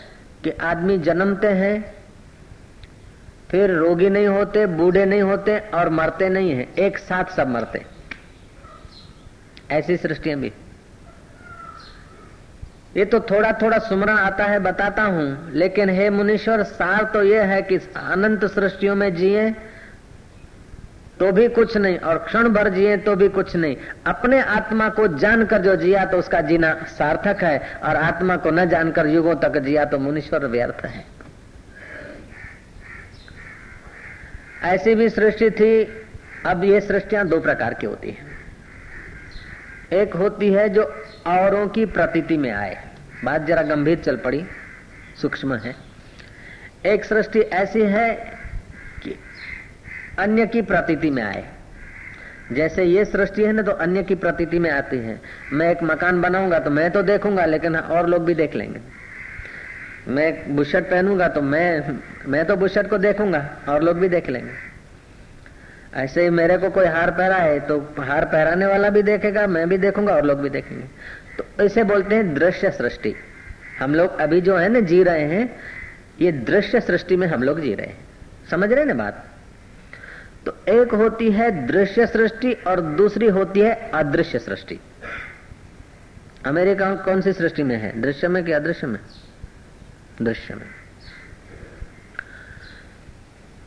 कि 0.44 0.52
आदमी 0.52 0.98
जन्मते 0.98 1.48
हैं 1.48 1.95
फिर 3.50 3.72
रोगी 3.72 4.10
नहीं 4.10 4.28
होते, 4.28 4.66
बूढ़े 4.66 5.06
नहीं 5.06 5.22
होते 5.22 5.58
और 5.74 5.90
मरते 5.90 6.30
नहीं 6.30 6.52
है। 6.52 6.68
एक 6.80 6.98
साथ 6.98 7.26
सब 7.26 7.48
मरते। 7.48 7.86
ऐसी 9.72 9.98
सृष्टियाँ 9.98 10.40
भी। 10.40 10.52
ये 12.98 13.06
तो 13.06 13.20
थोड़ा 13.20 13.52
थोड़ा 13.52 13.78
सुमरण 13.78 14.18
आता 14.18 14.44
है, 14.44 14.60
बताता 14.60 15.04
हूँ। 15.04 15.52
लेकिन 15.52 15.90
हे 15.90 16.10
मुनीश्वर, 16.10 16.64
सार 16.64 17.04
तो 17.04 17.24
ये 17.24 17.42
है 17.42 17.62
कि 17.62 17.76
अनंत 17.98 18.46
सृष्टियों 18.46 18.96
में 18.96 19.16
जिए 19.16 19.50
तो 21.20 21.32
भी 21.32 21.48
कुछ 21.48 21.76
नहीं, 21.78 21.98
और 21.98 22.18
क्षण 22.18 22.48
भर 22.50 22.70
जिए 22.70 22.96
तो 22.98 23.16
भी 23.16 23.28
कुछ 23.30 23.56
नहीं। 23.56 23.76
अपने 24.08 24.42
आत्मा 24.42 24.90
को 24.90 25.08
जानकर 25.08 25.62
जो 25.62 25.76
जिया 25.76 26.06
तो 26.06 26.18
उसका 26.18 26.42
जीना 26.42 26.74
सार्थक 26.88 27.44
है, 27.44 27.80
और 27.84 27.96
आत्मा 27.96 28.36
को 28.38 28.52
न 28.52 28.66
जानकर 28.70 29.08
युगों 29.08 29.36
तक 29.36 29.58
जिया 29.58 29.86
तो 29.86 30.00
मुनीश्वर 30.00 30.46
व्यर्थ 30.46 30.86
है। 30.86 31.15
ऐसी 34.66 34.96
भी 34.96 35.10
सृष्टि 35.10 35.50
थी, 35.52 35.84
अब 36.46 36.64
ये 36.64 36.80
सृष्टियाँ 36.82 37.28
दो 37.28 37.40
प्रकार 37.40 37.74
की 37.74 37.88
होती 37.88 38.10
है। 38.10 38.34
एक 39.94 40.14
होती 40.14 40.52
है 40.54 40.68
जो 40.70 40.84
औरों 41.28 41.68
की 41.68 41.86
प्रतीति 41.86 42.38
में 42.38 42.52
आए। 42.52 42.78
बात 43.24 43.42
जरा 43.42 43.62
गंभीर 43.62 43.98
चल 43.98 44.18
पड़ी, 44.18 44.44
सूक्ष्म 45.22 45.56
है। 45.56 45.76
एक 46.86 47.06
सृष्टि 47.06 47.40
ऐसी 47.40 47.82
है 47.82 48.14
कि 49.04 49.16
अन्य 50.20 50.46
की 50.48 50.62
प्रतीति 50.62 51.10
में 51.10 51.24
आए। 51.24 51.44
जैसे 52.52 52.84
ये 52.84 53.06
सृष्टि 53.06 53.44
है 53.44 53.52
ना 53.54 53.62
तो 53.62 53.72
अन्य 53.72 54.04
की 54.04 54.16
प्रतीति 54.16 54.60
में 54.60 54.70
आती 54.72 54.98
है। 54.98 55.20
मैं 55.54 55.70
एक 55.72 55.84
मकान 55.84 56.22
बनाऊँगा 56.22 56.60
तो 56.60 56.70
मैं 56.70 56.90
तो 56.92 57.02
देखूँगा, 57.04 57.46
लेकिन 57.46 57.76
और 57.76 58.08
लोग 58.08 58.26
भी 58.26 58.36
देख 58.36 58.56
लेंगे। 58.56 58.80
मैं 60.08 60.56
बुशर्ट 60.56 60.86
पहनूँगा 60.86 61.28
तो 61.28 61.42
मैं 61.42 62.00
मैं 62.28 62.46
तो 62.46 62.56
बुशर्ट 62.56 62.90
को 62.90 62.98
देखूँगा 63.00 63.40
और 63.70 63.84
लोग 63.84 64.00
भी 64.00 64.10
देख 64.10 64.30
लेंगे। 64.30 64.52
ऐसे 65.96 66.24
ही 66.24 66.30
मेरे 66.32 66.58
को 66.58 66.70
कोई 66.70 66.86
हार 66.86 67.12
पहरा 67.12 67.36
है 67.38 67.60
तो 67.68 67.80
हार 68.00 68.26
पहराने 68.26 68.66
वाला 68.66 68.90
भी 68.90 69.02
देखेगा, 69.04 69.46
मैं 69.48 69.68
भी 69.70 69.78
देखूँगा 69.78 70.14
और 70.14 70.26
लोग 70.26 70.42
भी 70.42 70.50
देखेंगे। 70.50 70.86
तो 71.38 71.64
इसे 71.64 71.84
बोलते 71.84 72.16
हैं 72.16 72.34
दृश्य 72.34 72.72
सृष्टि। 72.72 73.16
हम 73.80 73.96
लोग 73.96 74.20
अभी 74.20 74.42
जो 74.42 74.58
है 74.58 74.70
ना 74.70 74.80
जी 74.82 75.02
रहे 75.04 75.24
हैं, 75.26 75.50
ये 76.22 76.32
दृश्य 76.32 76.82
सृष्टि 76.82 77.16
में 77.16 77.28
हम 77.28 77.44
लोग 77.44 77.60
जी 77.62 77.74
रहे 77.74 77.88
हैं। 77.88 77.98
समझ 78.52 78.72
रहे 78.72 78.86
ना 78.86 78.94
बात? 78.94 79.26
तो 80.46 80.58
एक 80.72 80.94
होती 80.94 81.32
है 81.32 81.50
दृश्य 81.68 82.06
सृष्टि 82.08 82.54
और 82.68 82.82
दूसरी 82.96 83.28
होती 83.28 83.60
है 83.60 83.74
अदृश्य 83.94 84.40
सृष्टि। 84.40 84.80
अमेरिका 86.46 86.94
कौन 86.96 87.22
सी 87.22 87.34
सृष्टि 87.34 87.64
में 87.64 87.76
है? 87.78 88.02
दृश्य 88.02 88.28
में 88.28 88.44
कि 88.44 88.52
अदृश्य 88.52 88.88
में? 88.88 89.00
दृश्य 90.22 90.56
में। 90.56 90.70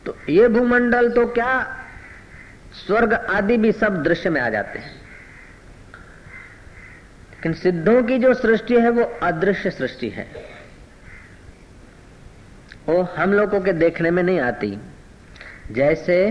तो 0.06 0.16
ये 0.28 0.48
भूमंडल 0.48 1.10
तो 1.10 1.26
क्या 1.26 1.84
स्वर्ग 2.86 3.14
आदि 3.14 3.56
भी 3.56 3.72
सब 3.72 4.02
दृश्य 4.02 4.30
में 4.30 4.40
आ 4.40 4.48
जाते 4.48 4.78
हैं। 4.78 4.94
लेकिन 7.30 7.52
सिद्धों 7.52 8.02
की 8.02 8.18
जो 8.18 8.34
सृष्टि 8.34 8.74
है, 8.74 8.88
वो 8.88 9.02
अदृश्य 9.02 9.70
सृष्टि 9.70 10.08
है। 10.08 10.58
वो 12.86 13.02
हम 13.02 13.32
लोगों 13.32 13.60
के 13.60 13.72
देखने 13.72 14.10
में 14.10 14.22
नहीं 14.22 14.40
आती। 14.40 14.78
जैसे 15.70 16.30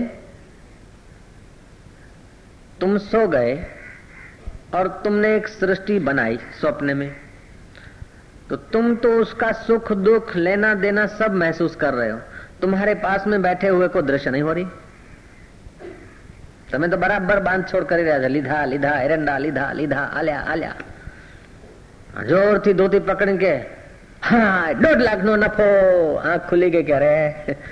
तुम 2.80 2.98
सो 2.98 3.28
गए 3.28 3.66
और 4.74 4.88
तुमने 4.88 5.36
एक 5.36 5.48
सृष्टि 5.48 5.98
बनाई 5.98 6.36
स्वप्न 6.36 6.96
में। 6.96 7.27
तो 8.49 8.55
तुम 8.71 8.95
तो 8.97 9.11
उसका 9.19 9.51
सुख 9.63 9.91
दुख 10.03 10.35
लेना 10.37 10.73
देना 10.77 11.05
सब 11.15 11.35
महसूस 11.35 11.75
कर 11.75 11.93
रहे 11.93 12.09
हो 12.09 12.19
तुम्हारे 12.61 12.93
पास 13.01 13.27
में 13.27 13.41
बैठे 13.41 13.67
हुए 13.67 13.87
को 13.87 14.01
दृश्य 14.03 14.29
नहीं 14.29 14.41
हो 14.41 14.53
रही 14.53 14.65
તમે 16.69 16.87
તો 16.87 16.97
બરાબર 16.97 17.37
બાંધછોડ 17.41 17.85
કરી 17.85 18.03
રહ્યા 18.03 18.19
છો 18.19 18.29
લીધા 18.29 18.63
લીધા 18.65 18.97
એરંડા 19.05 19.37
લીધા 19.39 19.69
લીધા 19.73 20.07
આલ્યા 20.11 20.43
આલ્યા 20.47 22.25
જોરથી 22.25 22.73
ધોતી 22.73 23.01
પકડીને 23.01 23.39
કે 23.39 23.53
હા 24.21 24.73
દોઢ 24.81 25.01
લાખ 25.01 25.23
નો 25.23 25.35
નફો 25.35 25.67
આંખ 26.23 26.45
ખુલી 26.49 26.69
ગઈ 26.69 26.83
કે 26.83 26.95
અરે 26.95 27.13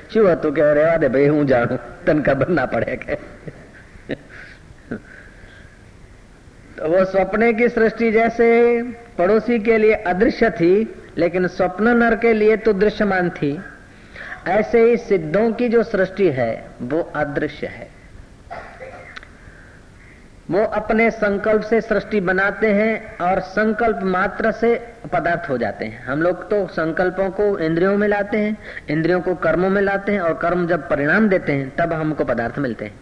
શું 0.09 0.27
હતું 0.27 0.53
કે 0.53 0.67
રેવા 0.73 0.97
દે 0.97 1.09
ભાઈ 1.09 1.31
હું 1.33 1.43
જાણું 1.47 1.81
તને 2.05 2.21
ખબર 2.21 2.49
ના 2.51 2.67
પડે 2.67 2.97
કે 2.97 3.17
तो 6.78 6.88
वो 6.88 7.04
सपने 7.04 7.52
की 7.52 7.68
सृष्टि 7.68 8.10
जैसे 8.12 8.82
पड़ोसी 9.18 9.58
के 9.58 9.78
लिए 9.78 9.92
अदृश्य 9.92 10.50
थी, 10.50 10.94
लेकिन 11.18 11.46
स्वप्न 11.46 11.96
नर 11.96 12.16
के 12.16 12.32
लिए 12.32 12.56
तो 12.56 12.72
दृश्यमान 12.72 13.30
थी। 13.30 13.58
ऐसे 14.48 14.82
ही 14.82 14.96
सिद्धों 14.96 15.52
की 15.52 15.68
जो 15.68 15.82
सृष्टि 15.82 16.28
है, 16.28 16.64
वो 16.82 17.00
अदृश्य 17.16 17.66
है। 17.66 17.88
वो 20.50 20.64
अपने 20.64 21.10
संकल्प 21.10 21.62
से 21.62 21.80
सृष्टि 21.80 22.20
बनाते 22.20 22.66
हैं 22.72 23.18
और 23.18 23.40
संकल्प 23.40 24.00
मात्र 24.02 24.52
से 24.52 24.74
पदार्थ 25.12 25.50
हो 25.50 25.58
जाते 25.58 25.84
हैं। 25.84 26.04
हम 26.04 26.22
लोग 26.22 26.50
तो 26.50 26.66
संकल्पों 26.66 27.30
को 27.30 27.58
इंद्रियों 27.58 27.96
में 27.96 28.08
लाते 28.08 28.38
हैं, 28.38 28.56
इंद्रियों 28.90 29.20
को 29.20 29.34
कर्मों 29.34 29.70
में 29.70 29.82
लाते 29.82 30.12
हैं 30.12 30.20
और 30.20 30.34
कर्म 30.34 30.66
जब 30.66 30.88
परिणाम 30.88 31.28
देते 31.28 31.52
हैं, 31.52 31.76
तब 31.76 31.92
हमको 31.92 32.24
पदार्थ 32.24 32.58
मिलते 32.58 32.84
हैं। 32.84 32.94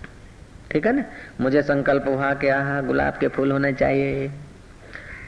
ठीक 0.74 0.86
है 0.86 0.96
ना? 0.96 1.04
मुझे 1.40 1.62
संकल्प 1.62 2.04
हुआ 2.08 2.34
कि 2.34 2.48
आह, 2.48 2.80
गुलाब 2.80 3.14
के 3.14 3.28
फूल 3.28 3.52
होने 3.52 3.72
चाहिए। 3.72 4.30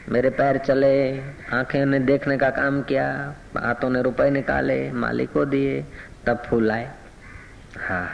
मेरे 0.09 0.29
पैर 0.29 0.57
चले, 0.57 1.19
आँखें 1.53 1.85
ने 1.85 1.99
देखने 1.99 2.37
का 2.37 2.49
काम 2.49 2.81
किया, 2.81 3.35
हाथों 3.57 3.89
ने 3.89 4.01
रुपए 4.01 4.29
निकाले, 4.29 4.91
मालिक 4.91 5.31
को 5.31 5.45
दिए, 5.45 5.85
तब 6.25 6.43
फूल 6.45 6.71
आए। 6.71 6.89
हाँ। 7.89 8.09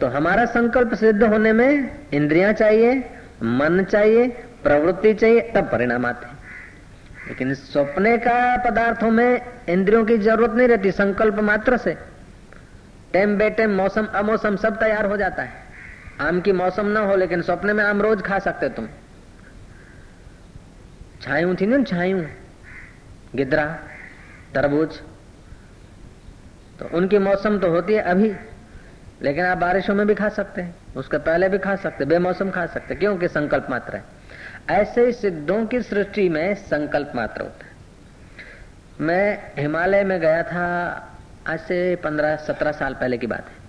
तो 0.00 0.06
हमारा 0.06 0.44
संकल्प 0.44 0.94
सिद्ध 0.94 1.22
होने 1.22 1.52
में 1.52 1.98
इंद्रियाँ 2.12 2.52
चाहिए, 2.52 3.10
मन 3.42 3.84
चाहिए, 3.84 4.28
प्रवृत्ति 4.62 5.14
चाहिए, 5.14 5.40
तब 5.40 5.64
परिणाम 5.64 6.06
आते 6.06 6.26
लेकिन 7.28 7.54
सपने 7.54 8.18
का 8.18 8.56
पदार्थों 8.56 9.10
में 9.10 9.40
इंद्रियों 9.68 10.04
की 10.04 10.18
ज़रूरत 10.18 10.50
नहीं 10.50 10.68
रहती, 10.68 10.90
संकल्प 10.90 11.34
मात्र 11.34 11.76
से। 11.76 12.15
टेम 13.12 13.38
बेटेम 13.38 13.70
मौसम 13.70 14.06
अमौसम 14.06 14.56
सब 14.56 14.80
तैयार 14.80 15.06
हो 15.06 15.16
जाता 15.16 15.42
है। 15.42 15.64
आम 16.20 16.40
की 16.40 16.52
मौसम 16.52 16.86
ना 16.86 17.00
हो, 17.00 17.16
लेकिन 17.16 17.42
सपने 17.42 17.72
में 17.72 17.84
आम 17.84 18.02
रोज 18.02 18.22
खा 18.22 18.38
सकते 18.38 18.68
तुम। 18.68 18.88
छायू 21.20 21.54
थी 21.54 21.66
ना, 21.66 21.82
छायू। 21.82 22.26
गिदरा, 23.34 23.78
तरबूज। 24.54 25.00
तो 26.78 26.96
उनकी 26.96 27.18
मौसम 27.18 27.58
तो 27.58 27.70
होती 27.70 27.94
है 27.94 28.02
अभी, 28.02 28.34
लेकिन 29.22 29.44
आप 29.44 29.58
बारिशों 29.58 29.94
में 29.94 30.06
भी 30.06 30.14
खा 30.14 30.28
सकते 30.28 30.62
हैं। 30.62 30.74
उसके 30.96 31.18
पहले 31.18 31.48
भी 31.48 31.58
खा 31.58 31.76
सकते 31.76 32.04
बेमौसम 32.04 32.50
खा 32.50 32.66
सकते 32.66 32.94
क्योंकि 32.94 33.28
संकल्प 33.28 33.66
मात्र 33.70 33.96
है। 33.96 34.04
ऐसे 34.70 35.06
ही 35.06 35.12
सिद्धों 35.12 35.66
की 35.66 35.80
सृष्टि 35.82 36.28
में 36.28 36.54
संकल्प 36.54 37.12
मात्र 37.14 37.42
होता 37.42 37.66
है। 37.66 37.74
मैं 39.00 39.52
हिमालय 39.58 40.04
में 40.04 40.20
गया 40.20 40.42
था 40.42 40.66
आज 41.46 41.60
से 41.60 41.96
पंद्रह, 41.96 42.36
सत्रह 42.36 42.72
साल 42.72 42.94
पहले 42.94 43.18
की 43.18 43.26
बात 43.26 43.46
है। 43.48 43.66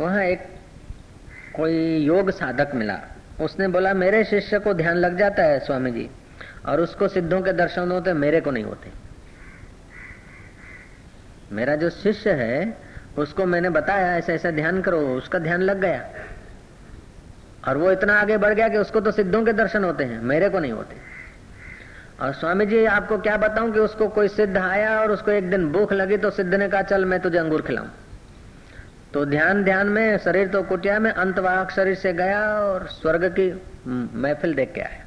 वहाँ 0.00 0.22
एक 0.24 0.42
कोई 1.54 1.98
योग 1.98 2.30
साधक 2.30 2.70
मिला। 2.74 3.00
उसने 3.40 3.68
बोला, 3.68 3.94
मेरे 3.94 4.24
शिष्य 4.24 4.58
को 4.58 4.74
ध्यान 4.74 4.96
लग 4.96 5.18
जाता 5.18 5.42
है 5.42 5.60
स्वामी 5.60 5.90
जी 5.90 6.10
और 6.66 6.80
उसको 6.80 7.08
सिद्धों 7.08 7.42
के 7.42 7.52
दर्शन 7.52 7.90
होते 7.90 8.12
मेरे 8.12 8.40
को 8.40 8.50
नहीं 8.50 8.64
होते। 8.64 8.90
मेरा 11.52 11.76
जो 11.76 11.90
शिष्य 11.90 12.32
है, 12.32 12.78
उसको 13.18 13.46
मैंने 13.46 13.70
बताया, 13.70 14.16
ऐसा 14.16 14.32
ऐसा 14.32 14.50
ध्यान 14.50 14.82
करो, 14.82 15.00
उसका 15.00 15.38
ध्यान 15.38 15.62
लग 15.62 15.80
गया। 15.80 16.08
और 17.68 17.76
वो 17.76 17.92
इतना 17.92 18.20
आगे 18.20 18.36
बढ़ 18.36 18.54
गया 18.54 18.68
कि 18.68 18.76
उसको 18.76 19.00
तो 19.00 19.10
सिद्धों 19.10 19.44
के 19.44 19.52
दर्शन 19.52 19.84
होते 19.84 20.04
हैं, 20.04 20.20
मेरे 20.22 20.48
को 20.48 20.58
नहीं 20.58 20.72
होते। 20.72 21.11
और 22.22 22.32
स्वामी 22.32 22.64
जी, 22.66 22.84
आपको 22.86 23.18
क्या 23.18 23.36
बताऊँ 23.36 23.72
कि 23.72 23.78
उसको 23.78 24.08
कोई 24.08 24.28
सिद्ध 24.28 24.56
आया 24.58 24.98
और 25.00 25.10
उसको 25.10 25.30
एक 25.30 25.50
दिन 25.50 25.66
भूख 25.72 25.92
लगी 25.92 26.16
तो 26.16 26.30
सिद्ध 26.30 26.54
ने 26.54 26.68
कहा, 26.68 26.82
चल, 26.82 27.04
मैं 27.04 27.20
तुझे 27.20 27.38
अंगूर 27.38 27.62
खिलाऊं। 27.62 27.86
तो 29.12 29.24
ध्यान 29.24 29.62
ध्यान 29.64 29.88
में, 29.88 30.18
शरीर 30.18 30.48
तो 30.48 30.62
कुटिया 30.62 30.98
में 30.98 31.10
अंतवाहक 31.10 31.70
शरीर 31.70 31.94
से 31.94 32.12
गया 32.12 32.42
और 32.58 32.86
स्वर्ग 32.88 33.24
की 33.38 33.50
महफिल 33.88 34.54
देख 34.54 34.72
के 34.72 34.80
आया। 34.80 35.04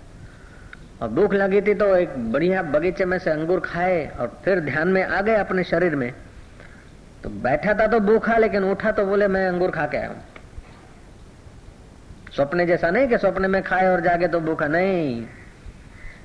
और 1.02 1.10
भूख 1.10 1.34
लगी 1.34 1.62
थी 1.62 1.74
तो 1.74 1.96
एक 1.96 2.18
बढ़िया 2.32 2.62
बगीचे 2.64 3.06
में 3.06 3.18
से 3.20 3.32
अंगूर 3.32 3.60
खाए 3.60 4.06
और 4.20 4.40
फिर 4.46 4.60
ध्यान 4.60 4.88
में 4.88 5.04
आ 5.04 5.22
गए 5.22 5.36
अपने 5.36 5.64
शरीर 5.64 5.96
में। 5.96 6.12
तो 7.24 7.30
बैठा 7.30 7.74
था 7.74 7.88
तो 7.88 8.00
भूखा, 8.02 8.38
लेकिन 8.38 8.64
उठा 8.64 8.92
तो 8.92 9.06
बोले, 9.06 9.28
मैं 9.28 9.48
अंगूर 9.48 9.72
खा 9.72 9.86
के 9.86 9.98
आया 9.98 10.08
हूँ। 10.08 10.22
स्वप्न 12.36 12.66
जैसा 12.66 12.90
नहीं 12.90 13.08
कि 13.08 13.18
स्वप्न 13.18 13.52
में 13.52 13.62
खाए 13.64 13.88
और 13.88 14.02
जागे 14.02 14.28
तो 14.28 14.40
भूखा, 14.42 14.68
नहीं 14.68 15.26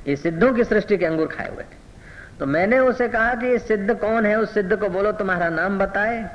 ये 0.06 0.16
सिद्धों 0.16 0.52
की 0.52 0.64
सृष्टि 0.64 0.96
के 0.96 1.06
अंगूर 1.06 1.26
खाए 1.26 1.48
हुए 1.48 1.62
थे। 1.62 1.80
तो 2.38 2.46
मैंने 2.46 2.78
उसे 2.78 3.08
कहा 3.08 3.34
कि 3.34 3.58
सिद्ध 3.58 3.94
कौन 3.94 4.26
है? 4.26 4.38
उस 4.38 4.54
सिद्ध 4.54 4.76
को 4.76 4.88
बोलो, 4.88 5.12
तुम्हारा 5.12 5.48
नाम 5.48 5.78
बताए। 5.78 6.30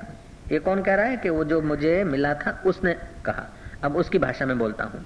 ये 0.52 0.60
कौन 0.60 0.84
कह 0.84 0.96
रहा 0.96 1.06
है 1.06 1.18
कि 1.18 1.30
वो 1.30 1.44
जो 1.44 1.62
मुझे 1.62 2.04
मिला 2.04 2.34
था, 2.34 2.64
उसने 2.66 2.94
कहा। 3.26 3.50
अब 3.84 3.96
उसकी 3.96 4.20
भाषा 4.20 4.46
में 4.46 4.58
बोलता 4.58 4.84
हूँ। 4.84 5.06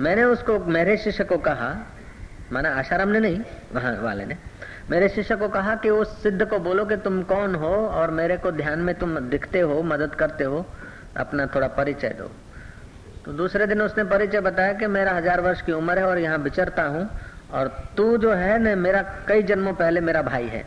मैंने 0.00 0.24
उसको, 0.24 0.58
मेरे 0.58 0.96
शिष्य 0.96 1.24
को 1.24 1.38
कहा, 1.38 1.86
माना 2.52 2.74
आशाराम 2.74 3.08
ने 3.08 3.20
नहीं, 3.20 3.40
वहाँ 3.74 4.02
वाले 4.02 4.24
ने। 4.24 4.36
मेरे 4.90 5.08
शिष्य 5.08 5.36
को 5.36 5.48
कहा 5.48 5.74
कि 5.74 5.90
उस 5.90 6.22
सिद्ध 6.22 6.44
को 6.44 6.58
बोलो 6.58 6.84
कि 6.84 6.96
तुम 6.96 7.22
कौन 7.22 7.54
हो 7.54 7.74
और 7.74 8.10
मेरे 8.10 8.36
को 8.36 8.50
ध्यान 8.50 8.78
में 8.78 8.94
तुम 8.94 9.18
दिखते 9.18 9.60
हो, 9.60 9.82
मदद 9.82 10.14
करते 10.14 10.44
हो, 10.44 10.66
अपना 11.16 11.46
थोड़ा 11.46 11.68
परिचय 11.68 12.08
दो। 12.08 12.30
तो 13.28 13.32
दूसरे 13.32 13.66
दिन 13.66 13.80
उसने 13.82 14.04
परिचय 14.04 14.40
बताया 14.40 14.72
कि 14.72 14.86
मेरा 14.88 15.12
हज़ार 15.12 15.40
वर्ष 15.40 15.60
की 15.62 15.72
उम्र 15.72 15.98
है 15.98 16.04
और 16.04 16.18
यहाँ 16.18 16.36
विचरता 16.38 16.82
हूँ 16.84 17.08
और 17.52 17.68
तू 17.96 18.16
जो 18.16 18.32
है 18.32 18.58
न, 18.58 18.78
मेरा 18.78 19.02
कई 19.28 19.42
जन्मों 19.42 19.72
पहले 19.74 20.00
मेरा 20.00 20.22
भाई 20.22 20.46
है। 20.46 20.64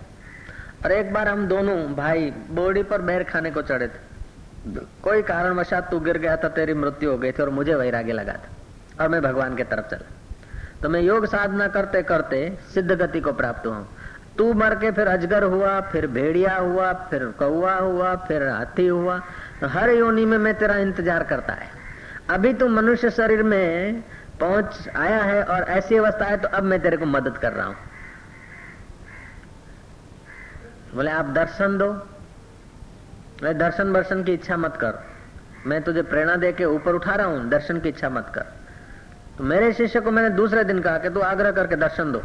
और 0.85 0.91
एक 0.91 1.11
बार 1.13 1.27
हम 1.27 1.47
दोनों 1.47 1.75
भाई 1.95 2.29
बोड़ी 2.51 2.83
पर 2.83 3.01
बैर 3.01 3.23
खाने 3.23 3.51
को 3.51 3.61
चढ़े 3.63 3.87
थे। 3.87 4.85
कोई 5.01 5.21
कारणवशात 5.23 5.89
तू 5.91 5.99
गिर 5.99 6.17
गया 6.17 6.35
था, 6.37 6.49
तेरी 6.49 6.73
मृत्यु 6.75 7.11
हो 7.11 7.17
गई 7.17 7.31
थी 7.31 7.41
और 7.43 7.49
मुझे 7.49 7.75
वैराग्य 7.75 8.13
लगा 8.13 8.33
था 8.33 9.03
और 9.03 9.09
मैं 9.09 9.21
भगवान 9.21 9.55
के 9.55 9.63
तरफ़ 9.65 9.89
चला। 9.89 10.79
तो 10.81 10.89
मैं 10.89 11.01
योग 11.01 11.25
साधना 11.25 11.67
करते 11.69 12.03
करते 12.03 12.45
सिद्ध 12.73 12.91
गति 12.91 13.19
को 13.19 13.33
प्राप्त 13.33 13.67
हुआ। 13.67 13.83
तू 14.37 14.53
मर 14.53 14.75
के 14.75 14.91
फिर 14.91 15.07
अजगर 15.07 15.43
हुआ, 15.45 15.79
फिर 15.81 16.07
भेड़िया 16.07 16.55
हुआ, 16.55 16.93
फिर 17.09 17.25
कौआ 17.39 17.75
हुआ, 17.75 18.15
फिर 18.27 18.47
हाथी 18.47 18.87
हुआ। 18.87 19.19
तो 19.61 19.67
हर 19.69 19.89
योनि 19.89 20.25
में 20.25 20.37
मैं 20.37 20.53
तेरा 20.55 20.77
इंतज़ार 20.79 21.23
करता 21.23 21.53
है 21.53 21.79
अभी 22.31 22.53
तू 22.53 22.67
मनुष्य 22.69 23.09
शरीर 23.11 23.43
में 23.43 24.01
पहुँच 24.39 24.88
आया 24.97 25.21
है 25.23 25.43
और 25.43 25.63
ऐसी 25.69 25.95
अवस्था 25.97 26.25
है 26.25 26.38
तो 26.38 26.47
अब 26.47 26.63
मैं 26.63 26.79
तेरे 26.81 26.97
को 26.97 27.05
मदद 27.07 27.38
कर 27.38 27.53
रहा 27.53 27.65
हूँ। 27.67 27.75
बोले, 30.95 31.11
आप 31.11 31.25
दर्शन 31.31 31.77
दो। 31.77 31.91
मैं 33.43 33.57
दर्शन 33.57 33.91
वर्शन 33.91 34.23
की 34.23 34.33
इच्छा 34.33 34.57
मत 34.57 34.77
कर। 34.77 35.00
मैं 35.65 35.81
तुझे 35.83 36.01
प्रेरणा 36.03 36.35
दे 36.35 36.51
के 36.51 36.65
ऊपर 36.65 36.95
उठा 36.95 37.15
रहा 37.15 37.27
हूँ, 37.27 37.50
दर्शन 37.50 37.79
की 37.79 37.89
इच्छा 37.89 38.09
मत 38.09 38.31
कर। 38.35 38.45
तो 39.38 39.43
मेरे 39.43 39.71
शिष्य 39.73 40.00
को 40.00 40.11
मैंने 40.11 40.29
दूसरे 40.35 40.63
दिन 40.63 40.79
कहा 40.81 40.97
कि 40.97 41.09
तू 41.09 41.19
आग्रह 41.21 41.51
करके 41.51 41.75
दर्शन 41.75 42.11
दो। 42.11 42.21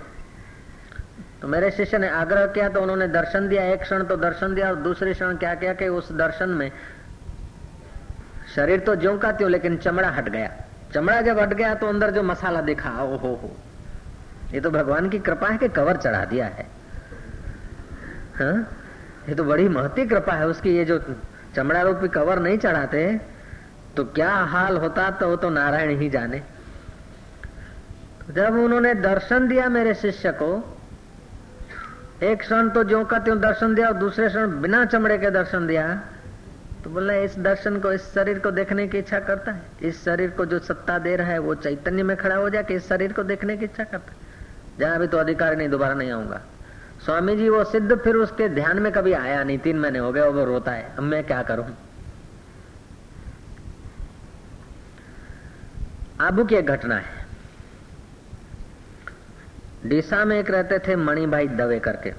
तो 1.43 1.49
मेरे 1.49 1.71
शिष्य 1.71 1.99
ने 1.99 2.09
आग्रह 2.11 2.47
किया 2.47 2.69
तो 2.69 2.83
उन्होंने 2.83 3.09
दर्शन 3.09 3.49
दिया, 3.49 3.65
एक 3.65 3.81
क्षण 3.83 4.05
तो 4.05 4.17
दर्शन 4.17 4.55
दिया 4.55 4.69
और 4.69 4.77
दूसरे 4.83 5.13
क्षण 5.13 5.37
क्या 5.37 5.55
किया 5.55 5.73
कि 5.75 5.89
उस 5.91 6.13
दर्शन 6.13 6.49
में 6.51 6.71
शरीर 8.57 8.81
तो 8.81 8.95
ज्यो 8.97 9.17
का 9.19 9.31
त्यों, 9.33 9.51
लेकिन 9.51 9.77
चमड़ा 9.77 10.09
हट 10.11 10.29
गया। 10.29 10.51
चमड़ा 10.95 11.21
जब 11.23 11.39
हट 11.39 11.53
गया 11.53 11.75
तो 11.75 11.87
अंदर 11.87 12.11
जो 12.11 12.23
मसाला 12.23 12.61
देखा 12.63 12.91
ओ 13.03 13.17
हो 13.17 13.35
हो। 13.35 13.57
ये 14.53 14.61
तो 14.61 14.71
भगवान 14.71 15.09
की 15.09 15.19
कृपा 15.19 15.49
है 15.49 15.59
कि 15.59 15.69
कवर 15.69 15.97
चढ़ा 15.97 16.25
दिया 16.25 16.47
है। 16.47 16.67
हा? 18.37 18.51
ये 19.29 19.35
तो 19.35 19.45
बड़ी 19.45 19.69
महती 19.69 20.07
कृपा 20.07 20.33
है 20.33 20.47
उसकी, 20.49 20.77
ये 20.77 20.85
जो 20.85 20.99
चमड़ा 21.55 21.83
रूपी 21.83 22.09
कवर 22.09 22.39
नहीं 22.39 22.59
चढ़ाते 22.59 23.21
तो 23.97 24.05
क्या 24.07 24.31
हाल 24.31 24.77
होता 24.77 25.11
तो 25.11 25.29
वो 25.29 25.37
तो 25.37 25.51
नारायण 25.51 25.99
ही 25.99 26.09
जाने। 26.11 26.43
जब 28.31 28.57
उन्होंने 28.57 28.95
दर्शन 28.95 29.49
दिया 29.49 29.69
मेरे 29.69 29.95
शिष्य 29.95 30.33
को, 30.33 30.51
एक 32.23 32.41
क्षण 32.41 32.69
तो 32.71 32.83
जो 32.85 33.05
का 33.05 33.19
त्यों 33.19 33.39
दर्शन 33.41 33.75
दिया 33.75 33.89
और 33.89 33.95
दूसरे 33.95 34.29
क्षण 34.29 34.61
बिना 34.61 34.85
चमड़े 34.85 35.19
के 35.19 35.31
दर्शन 35.31 35.67
दिया 35.67 35.87
तो 36.87 36.91
बोला, 36.91 37.15
इस 37.15 37.39
दर्शन 37.39 37.81
को, 37.81 37.93
इस 37.93 38.15
शरीर 38.15 38.39
को 38.39 38.51
देखने 38.51 38.89
की 38.89 38.99
इच्छा 38.99 39.21
करता 39.21 39.53
है। 39.53 39.63
इस 39.83 40.05
शरीर 40.05 40.31
को 40.31 40.45
जो 40.45 40.59
सत्ता 40.59 40.99
दे 40.99 41.17
रहा 41.17 41.27
है, 41.27 41.39
वो 41.39 41.55
चैतन्य 41.55 42.03
में 42.03 42.17
खड़ा 42.17 42.37
हो 42.37 42.51
जाए 42.51 42.63
कि 42.63 42.75
इस 42.75 42.89
शरीर 42.89 43.13
को 43.13 43.23
देखने 43.23 43.57
की 43.57 43.65
इच्छा 43.65 43.85
करता 43.85 44.13
है। 44.13 44.19
जहाँ 44.79 44.97
अभी 44.97 45.07
तो 45.07 45.19
अधिकार 45.19 45.57
नहीं, 45.57 45.69
दोबारा 45.69 45.95
नहीं 45.95 46.11
आऊँगा। 46.11 46.41
स्वामी 47.05 47.37
जी, 47.37 47.49
वो 47.49 47.65
सिद्ध 47.65 47.99
फिर 47.99 48.17
उसके 48.17 48.49
ध्यान 48.49 48.79
में 48.79 48.93
कभी 48.93 49.13
आया 49.13 49.45
नहीं। 49.45 49.59
तीन 49.59 49.79
महीने 49.79 49.99
हो 49.99 50.13
गए, 50.13 50.21
वो 50.21 50.45
रोता 50.45 50.73
है, 50.73 50.97
अब 50.97 51.03
मैं 51.03 51.25
क्या 51.25 51.43
करूँ? 51.43 51.67
आबू 56.21 56.45
की 56.45 56.55
एक 56.55 56.67
घटना 56.67 56.97
है। 56.97 57.27
डीसा 59.87 60.25
में 60.25 60.41
एक 60.41 60.51
रहते 60.51 60.79
थे 60.79 60.97
मणि 60.97 61.27
भाई 61.27 61.49
दवे 61.49 61.79
करके 61.79 62.13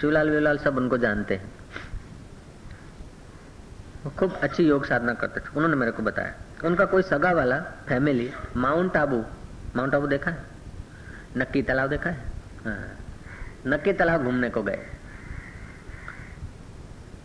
शिवलाल 0.00 0.30
विलाल 0.30 0.58
सब 0.58 0.76
उनको 0.76 0.98
जानते 0.98 1.34
हैं। 1.34 1.61
खूब 4.10 4.36
अच्छी 4.42 4.68
योग 4.68 4.84
साधना 4.84 5.14
करते 5.14 5.40
थे। 5.40 5.44
उन्होंने 5.56 5.76
मेरे 5.76 5.92
को 5.92 6.02
बताया। 6.02 6.34
उनका 6.64 6.84
कोई 6.84 7.02
सगा 7.02 7.32
वाला 7.32 7.60
family 7.60 8.32
Mount 8.56 8.96
Abu 8.96 9.24
Mount 9.76 9.94
Abu 9.94 10.06
देखा 10.06 10.30
है? 10.30 10.42
नक्की 11.36 11.62
तालाब 11.62 11.90
देखा 11.90 12.10
है? 12.10 12.16
हाँ। 12.66 12.96
नक्की 13.66 13.92
तालाब 13.92 14.24
घूमने 14.24 14.50
को 14.50 14.62
गए। 14.62 14.86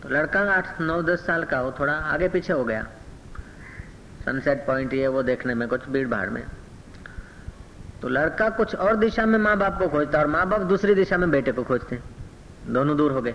तो 0.02 0.08
लड़का 0.08 0.40
आठ, 0.40 0.80
नौ, 0.80 1.02
दस 1.02 1.26
साल 1.26 1.44
का, 1.44 1.62
वो 1.62 1.74
थोड़ा 1.80 1.92
आगे 1.92 2.28
पीछे 2.28 2.52
हो 2.52 2.64
गया। 2.64 2.86
सनसेट 4.24 4.66
पॉइंट 4.66 4.94
ये, 4.94 5.08
वो 5.08 5.22
देखने 5.22 5.54
में 5.54 5.68
कुछ 5.68 5.88
भीड़ 5.88 6.08
भाड़ 6.08 6.30
में। 6.30 6.44
तो 8.02 8.08
लड़का 8.08 8.50
कुछ 8.50 8.74
और 8.74 8.96
दिशा 8.96 9.26
में 9.26 9.38
माँ 9.38 9.56
बाप 9.56 9.78
को 9.78 9.88
खोजता 9.88 10.18
और 10.18 10.26
माँ 10.26 10.48
बाप 10.48 10.60
दूसरी 10.60 10.94
दिशा 10.94 11.16
में 11.16 11.30
बेटे 11.30 11.52
को 11.52 11.64
खोजते। 11.64 12.00
दोनों 12.66 12.96
दूर 12.96 13.12
हो 13.12 13.22
गए। 13.22 13.34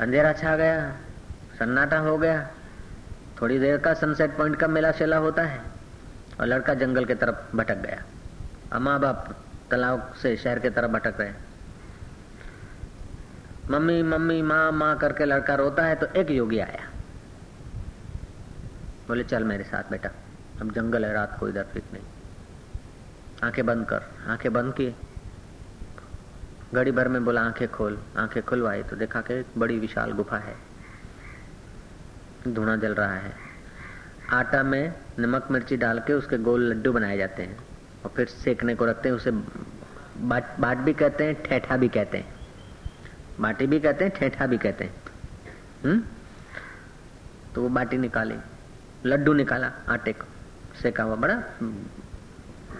अंधेरा 0.00 0.32
छा 0.32 0.56
गया, 0.56 0.90
सन्नाटा 1.58 1.98
हो 1.98 2.16
गया। 2.18 2.50
थोड़ी 3.42 3.58
देर 3.58 3.78
का 3.78 3.94
सनसेट 3.94 4.36
पॉइंट 4.36 4.56
का 4.56 4.66
मेला 4.66 4.92
शेला 4.92 5.16
होता 5.16 5.42
है 5.42 5.60
और 6.40 6.46
लड़का 6.46 6.74
जंगल 6.74 7.04
की 7.04 7.14
तरफ़ 7.14 7.56
भटक 7.56 7.76
गया। 7.76 8.02
और 8.72 8.78
माँ 8.78 8.98
बाप 9.00 9.28
तालाब 9.70 10.12
से 10.22 10.36
शहर 10.36 10.58
की 10.58 10.70
तरफ़ 10.70 10.90
भटक 10.90 11.20
रहे। 11.20 11.32
मम्मी 13.70 14.02
मम्मी, 14.02 14.42
माँ 14.42 14.72
माँ 14.72 14.98
करके 14.98 15.24
लड़का 15.24 15.54
रोता 15.54 15.84
है 15.84 15.94
तो 15.94 16.06
एक 16.06 16.30
योगी 16.30 16.58
आया। 16.58 16.88
बोले, 19.08 19.24
चल 19.24 19.44
मेरे 19.44 19.64
साथ 19.64 19.90
बेटा, 19.90 20.10
अब 20.60 20.72
जंगल 20.72 21.04
है, 21.04 21.12
रात 21.12 21.36
को 21.40 21.48
इधर 21.48 21.64
फिर 21.72 21.82
नहीं। 21.92 22.02
आँखें 23.44 23.66
बंद 23.66 23.86
कर, 23.86 24.02
आँखें 24.26 24.52
बंद 24.52 24.72
की 24.72 24.94
घड़ी 26.74 26.90
भर 26.90 27.08
में 27.08 27.24
बोला, 27.24 27.42
आँखें 27.42 27.68
खोल, 27.68 27.98
आँखें 28.16 28.42
खुलवाई 28.42 28.82
तो 28.82 28.96
देखा 28.96 29.20
कि 29.20 29.44
बड़ी 29.58 29.78
विशाल 29.78 30.12
गुफा 30.12 30.36
है। 30.36 30.56
धुआँ 32.48 32.76
जल 32.76 32.94
रहा 32.94 33.14
है। 33.14 33.36
आटा 34.32 34.62
में 34.62 34.94
नमक 35.18 35.48
मिर्ची 35.50 35.76
डाल 35.76 35.98
के 35.98 36.12
उसके 36.12 36.38
गोल 36.38 36.62
लड्डू 36.62 36.92
बनाए 36.92 37.16
जाते 37.16 37.42
हैं 37.42 37.58
और 38.04 38.10
फिर 38.16 38.26
सेकने 38.26 38.74
को 38.74 38.86
रखते 38.86 39.08
हैं, 39.08 39.16
उसे 39.16 39.30
बाट 40.18 40.58
बाट 40.60 40.78
भी 40.78 40.92
कहते 40.92 41.24
हैं, 41.24 41.42
ठेठा 41.42 41.76
भी 41.76 41.88
कहते 41.88 42.18
हैं। 42.18 42.34
बाटी 43.40 43.66
भी 43.66 43.80
कहते 43.80 44.04
हैं, 44.04 44.12
ठेठा 44.16 44.46
भी 44.46 44.58
कहते 44.58 44.84
हैं। 44.84 44.94
हम्म? 45.84 46.02
तो 47.54 47.62
वो 47.62 47.68
बाटी 47.68 47.98
निकाली, 47.98 48.36
लड्डू 49.06 49.32
निकाला, 49.32 49.72
आटे 49.88 50.12
को 50.12 50.24
सेका 50.82 51.02
हुआ, 51.02 51.14
बड़ा 51.14 51.42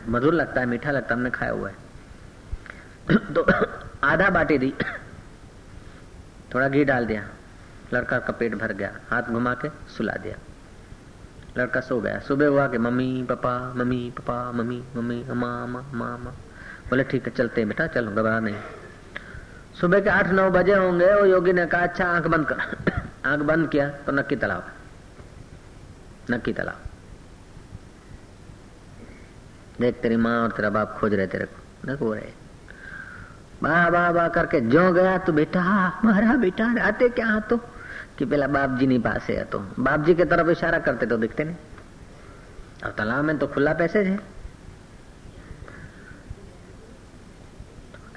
मधुर 0.09 0.35
लगता 0.35 0.61
है, 0.61 0.67
मीठा 0.67 0.91
लगता 0.91 1.09
है, 1.09 1.15
हमने 1.15 1.31
खाया 1.31 1.53
हुआ 1.53 1.69
है। 1.69 1.77
तो 3.11 3.74
आधा 4.05 4.31
बाटी 4.31 4.59
दी। 4.59 4.75
थोड़ा 6.55 6.69
घी 6.69 6.85
डाल 6.85 7.07
दिया। 7.07 7.29
लड़का 7.95 8.19
का 8.19 8.33
पेट 8.33 8.55
भर 8.55 8.73
गया। 8.73 8.93
हाथ 9.11 9.23
घुमा 9.23 9.55
के 9.55 9.69
सुला 9.69 10.13
दिया। 10.13 10.37
लड़का 11.59 11.81
सो 11.81 12.01
गया। 12.01 12.19
सुबह 12.19 12.47
हुआ 12.47 12.69
कि 12.69 12.79
mummy, 12.79 13.27
papa 13.29 13.75
mummy 13.75 14.13
papa, 14.17 14.53
mummy 14.53 14.85
mummy, 14.97 15.25
अम्मा 15.31 15.63
अम्मा 15.63 16.17
बोले, 16.91 17.05
ठीक 17.05 17.27
है, 17.27 17.35
चलते 17.35 17.65
बेटा, 17.65 17.87
चलो, 17.87 18.11
घबरा 18.11 18.41
नहीं। 18.41 18.57
सुबह 19.81 20.01
के 20.01 20.11
आठ, 20.11 20.29
नौ 20.29 20.51
बजे 20.51 20.75
होंगे। 20.75 21.15
वो 21.15 21.27
योगी 21.27 21.53
ने 21.53 21.67
कहा 21.67 21.83
अच्छा 21.83 22.05
आँख 22.05 22.27
बंद 22.27 22.47
कर। 22.49 22.57
आँख 23.25 23.41
बंद 23.41 23.71
किया 23.71 23.89
तो 23.89 24.13
नक्की 24.13 24.37
तालाब। 24.37 24.73
नक्की 26.31 26.53
तालाब। 26.53 26.81
देख, 29.81 29.95
तेरी 29.95 30.17
माँ 30.17 30.43
और 30.43 30.51
तेरा 30.51 30.71
बाप 30.71 30.99
खोज 30.99 31.15
रहे 31.15 31.27
तेरे 31.27 31.45
को। 31.45 31.87
देखो 31.87 32.15
रहे। 32.15 32.44
बा 33.65 33.91
बा 33.91 34.13
बा 34.13 34.29
करके 34.29 34.61
जो 34.61 34.93
गया 34.93 35.19
तो 35.19 35.33
बेटा, 35.33 35.63
मारा 36.05 36.35
बेटा, 36.37 36.67
आते 36.83 37.09
क्या 37.09 37.39
तो? 37.41 37.57
कि 38.19 38.25
पहला 38.25 38.47
बाप 38.47 38.79
जी 38.79 38.87
नहीं 38.87 39.01
पास 39.01 39.27
है 39.31 39.45
तो। 39.45 39.59
बाप 39.79 40.05
जी 40.05 40.15
की 40.15 40.25
तरफ़ 40.25 40.51
इशारा 40.51 40.79
करते 40.79 41.07
तो 41.07 41.17
दिखते 41.17 41.45
नहीं। 41.45 41.57
और 42.85 42.91
तालाब 42.91 43.25
में 43.25 43.39
तो 43.39 43.47
खुला 43.47 43.73
पैसेज 43.73 44.07
है। 44.07 44.19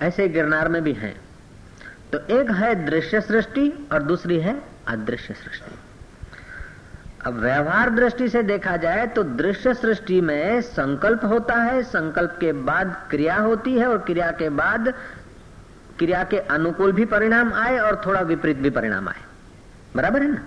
ऐसे 0.02 0.28
गिरनार 0.28 0.68
में 0.68 0.84
भी 0.84 0.94
है। 0.94 1.16
तो 2.12 2.20
एक 2.30 2.52
है 2.52 2.74
दृश्य 2.86 3.22
सृष्टि 3.22 3.88
और 3.92 4.04
दूसरी 4.04 4.40
है 4.40 4.62
अदृश्य 4.88 5.34
सृष्टि। 5.34 5.76
अब 7.26 7.34
व्यवहार 7.34 7.90
दृष्टि 7.90 8.30
से 8.30 8.44
देखा 8.44 8.76
जाए 8.78 9.08
तो 9.08 9.24
दृश्य 9.24 9.74
सृष्टि 9.74 10.22
में 10.22 10.62
संकल्प 10.62 11.26
होता 11.26 11.56
है, 11.56 11.84
संकल्प 11.84 12.38
के 12.40 12.52
बाद 12.54 13.08
क्रिया 13.10 13.36
होती 13.36 13.74
है 13.78 13.88
और 13.88 13.98
क्रिया 13.98 14.32
के 14.32 14.50
बाद 14.50 14.94
क्रिया 16.00 16.24
के 16.24 16.40
अनुकूल 16.40 16.92
भी 16.92 17.06
परिणाम 17.06 17.54
आए 17.54 17.78
और 17.78 18.02
थोड़ा 18.06 18.22
विपरीत 18.22 18.58
भी 18.58 18.70
परिणाम 18.70 19.10
आए। 19.10 19.22
बराबर 19.96 20.22
है 20.22 20.32
ना? 20.32 20.46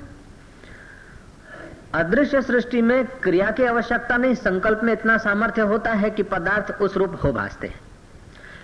अदृश्य 1.95 2.43
सृष्टि 2.43 2.83
में 2.83 3.05
क्रिया 3.05 3.51
की 3.51 3.65
आवश्यकता 3.65 4.17
नहीं, 4.17 4.35
संकल्प 4.35 4.81
में 4.85 4.93
इतना 4.93 5.17
सामर्थ्य 5.17 5.63
होता 5.63 5.93
है 5.93 6.11
कि 6.11 6.23
पदार्थ 6.23 6.81
उस 6.81 6.97
रूप 6.97 7.21
हो 7.25 7.33
भासते 7.33 7.67
हैं। 7.67 7.81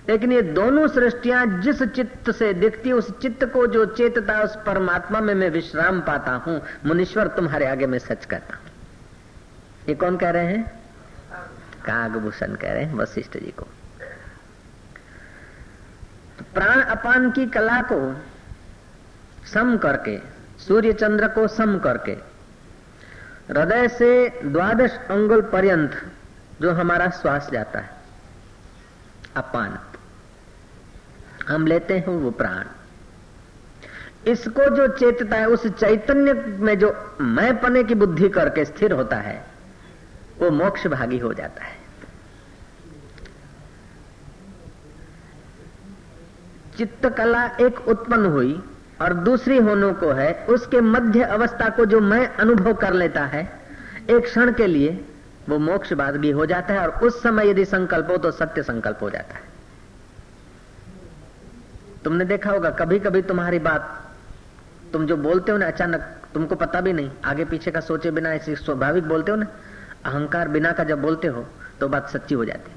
लेकिन 0.08 0.32
ये 0.32 0.42
दोनों 0.42 0.88
सृष्टियाँ 0.88 1.60
जिस 1.60 1.82
चित्त 1.82 2.30
से 2.30 2.54
दिखती, 2.54 2.92
उस 2.92 3.18
चित्त 3.18 3.44
को 3.44 3.66
जो 3.66 3.86
चेतता, 3.86 4.40
उस 4.40 4.56
परमात्मा 4.56 5.20
में 5.20 5.34
मैं 5.34 5.50
विश्राम 5.50 6.00
पाता 6.00 6.32
हूँ, 6.32 6.62
मुनीश्वर 6.86 7.28
तुम्हारे 7.28 7.66
आगे 7.66 7.86
मैं 7.86 7.98
सच 7.98 8.24
करता 8.24 8.56
हूँ। 8.56 8.64
ये 9.88 9.94
कौन 9.94 10.16
कह 10.16 10.30
रहे 10.30 10.46
हैं? 10.46 10.82
कागभूषण 11.84 12.54
कह 12.54 12.72
रहे 12.72 12.84
हैं, 12.84 12.94
वशिष्ठ 12.94 13.32
जी 13.32 13.54
को। 13.56 13.66
प्राण 16.42 16.80
अपान 16.82 17.30
की 17.30 17.46
कला 17.46 17.82
को 17.82 18.16
सम 19.54 19.76
करके 19.76 20.20
सूर्य 20.58 20.92
चंद्र 20.92 21.28
को 21.28 21.48
सम 21.48 21.78
करके, 21.78 22.12
हृदय 23.48 23.88
से 23.88 24.28
द्वादश 24.44 24.90
अंगुल 24.90 25.42
पर्यंत 25.42 26.12
जो 26.60 26.72
हमारा 26.72 27.10
श्वास 27.10 27.50
जाता 27.52 27.78
है, 27.78 27.90
अपान। 29.36 29.78
हम 31.48 31.66
लेते 31.66 31.98
हैं 31.98 32.08
वो 32.08 32.30
प्राण। 32.30 32.64
इसको 34.26 34.76
जो 34.76 34.88
चेतता 34.88 35.36
है, 35.36 35.46
उस 35.46 35.66
चैतन्य 35.66 36.32
में 36.32 36.78
जो 36.78 37.16
मैं 37.20 37.60
पने 37.60 37.84
की 37.84 37.94
बुद्धि 37.94 38.28
करके 38.28 38.64
स्थिर 38.64 38.92
होता 38.92 39.16
है, 39.16 39.44
वो 40.38 40.50
मोक्ष 40.50 40.86
भागी 40.86 41.18
हो 41.18 41.34
जाता 41.34 41.64
है। 41.64 41.75
चित्त 46.76 47.06
कला 47.16 47.44
एक 47.60 47.88
उत्पन्न 47.88 48.26
हुई 48.26 48.60
और 49.00 49.12
दूसरी 49.24 49.56
होने 49.58 49.92
को 49.94 50.10
है, 50.10 50.32
उसके 50.46 50.80
मध्य 50.80 51.22
अवस्था 51.22 51.68
को 51.68 51.84
जो 51.86 52.00
मैं 52.02 52.26
अनुभव 52.28 52.74
कर 52.74 52.92
लेता 52.92 53.24
है, 53.24 53.42
एक 54.10 54.24
क्षण 54.24 54.52
के 54.52 54.66
लिए 54.66 55.04
वो 55.48 55.58
मोक्ष 55.58 55.92
भी 55.92 56.30
हो 56.30 56.46
जाता 56.46 56.74
है 56.74 56.80
और 56.80 57.06
उस 57.06 57.22
समय 57.22 57.48
यदि 57.50 57.64
संकल्प 57.64 58.08
हो 58.10 58.16
तो 58.16 58.30
सत्य 58.30 58.62
संकल्प 58.62 59.02
हो 59.02 59.10
जाता 59.10 59.34
है। 59.34 59.44
तुमने 62.04 62.24
देखा 62.24 62.50
होगा 62.50 62.70
कभी 62.72 62.98
कभी 62.98 63.22
तुम्हारी 63.22 63.58
बात, 63.60 63.80
तुम 64.92 65.06
जो 65.06 65.16
बोलते 65.18 65.52
हो 65.52 65.58
ना, 65.58 65.66
अचानक 65.66 66.00
तुमको 66.34 66.54
पता 66.56 66.80
भी 66.80 66.92
नहीं, 66.92 67.10
आगे 67.24 67.44
पीछे 67.44 67.70
का 67.70 67.80
सोचे 67.80 68.10
बिना 68.10 68.32
ऐसे 68.34 68.54
स्वाभाविक 68.56 69.04
बोलते 69.04 69.30
हो 69.30 69.36
ना, 69.36 69.46
अहंकार 70.04 70.48
बिना 70.48 70.72
का 70.72 70.84
जब 70.84 71.02
बोलते 71.02 71.28
हो 71.28 71.46
तो 71.80 71.88
बात 71.88 72.08
सच्ची 72.10 72.34
हो 72.34 72.44
जाती 72.44 72.70
है। 72.70 72.75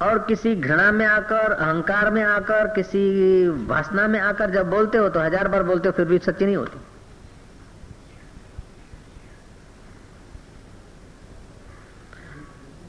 और 0.00 0.18
किसी 0.18 0.54
घृणा 0.56 0.90
में 0.92 1.06
आकर, 1.06 1.52
अहंकार 1.52 2.10
में 2.10 2.22
आकर, 2.22 2.66
किसी 2.66 3.48
वासना 3.66 4.06
में 4.06 4.20
आकर 4.20 4.50
जब 4.50 4.70
बोलते 4.70 4.98
हो 4.98 5.08
तो 5.08 5.20
हज़ार 5.20 5.48
बार 5.48 5.62
बोलते 5.62 5.88
हो, 5.88 5.92
फिर 5.92 6.04
भी 6.04 6.18
सच्ची 6.18 6.44
नहीं 6.44 6.56
होती। 6.56 6.78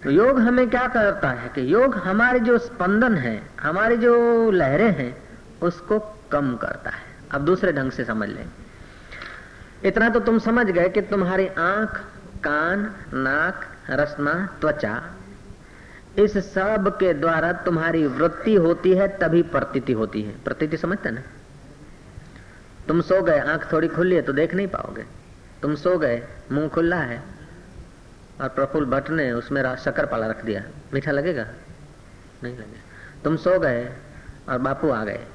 तो 0.04 0.12
योग 0.12 0.40
हमें 0.40 0.70
क्या 0.70 0.88
करता 0.88 1.30
है 1.30 1.50
कि 1.50 1.74
योग 1.74 1.96
हमारे 1.96 2.40
जो 2.40 2.58
स्पंदन 2.58 3.16
है, 3.16 3.42
हमारी 3.62 3.98
जो 3.98 4.52
लहरें 4.52 4.92
हैं, 4.92 5.16
उसको 5.62 6.00
कम 6.32 6.56
करता 6.56 6.90
है। 6.90 7.04
अब 7.32 7.46
दूसरे 7.46 7.72
ढंग 7.72 7.92
से 7.92 8.04
समझ 8.06 8.30
लें। 8.30 8.46
इतना 9.86 10.10
तो 10.10 10.20
तुम 10.20 10.40
समझ 10.40 10.66
गए 10.68 10.90
कि 10.90 11.02
तुम्हारी 11.02 11.48
आँख, 11.48 11.98
कान, 12.44 12.92
नाक 13.14 13.66
रसना 13.90 14.34
त्वचा 14.62 15.02
इस 16.20 16.54
सब 16.54 16.98
के 17.00 17.14
द्वारा 17.14 17.54
तुम्हारी 17.54 18.08
वृत्ति 18.08 18.56
होती 18.56 18.94
है, 18.94 19.20
तभी 19.20 19.44
प्रतीति 19.44 19.94
होती 19.94 20.22
है। 20.22 20.44
प्रतीति 20.44 20.78
समझते 20.78 21.12
ना? 21.12 21.22
तुम 22.88 23.02
सो 23.02 23.22
गए, 23.22 23.40
आँख 23.40 23.74
थोड़ी 23.74 23.88
खुली 23.88 24.16
है 24.16 24.22
तो 24.22 24.34
देख 24.34 24.54
नहीं 24.54 24.68
पाओगे। 24.68 25.06
तुम 25.62 25.76
सो 25.76 25.98
गए, 25.98 26.28
मुँह 26.52 26.68
खुला 26.68 26.96
है 26.96 27.24
और 28.42 28.50
प्रफुल्ल 28.50 28.86
भट्ट 28.86 29.10
ने 29.10 29.32
उसमें 29.32 29.76
शक्कर 29.76 30.06
पाला 30.06 30.28
रख 30.28 30.46
दिया। 30.46 30.64
मीठा 30.94 31.12
लगेगा? 31.12 31.48
नहीं 32.44 32.54
लगेगा। 32.54 32.82
तुम 33.24 33.36
सो 33.36 33.60
गए 33.60 33.94
और 34.50 34.58
बापू 34.58 34.90
आ 34.90 35.04
गए 35.04 35.26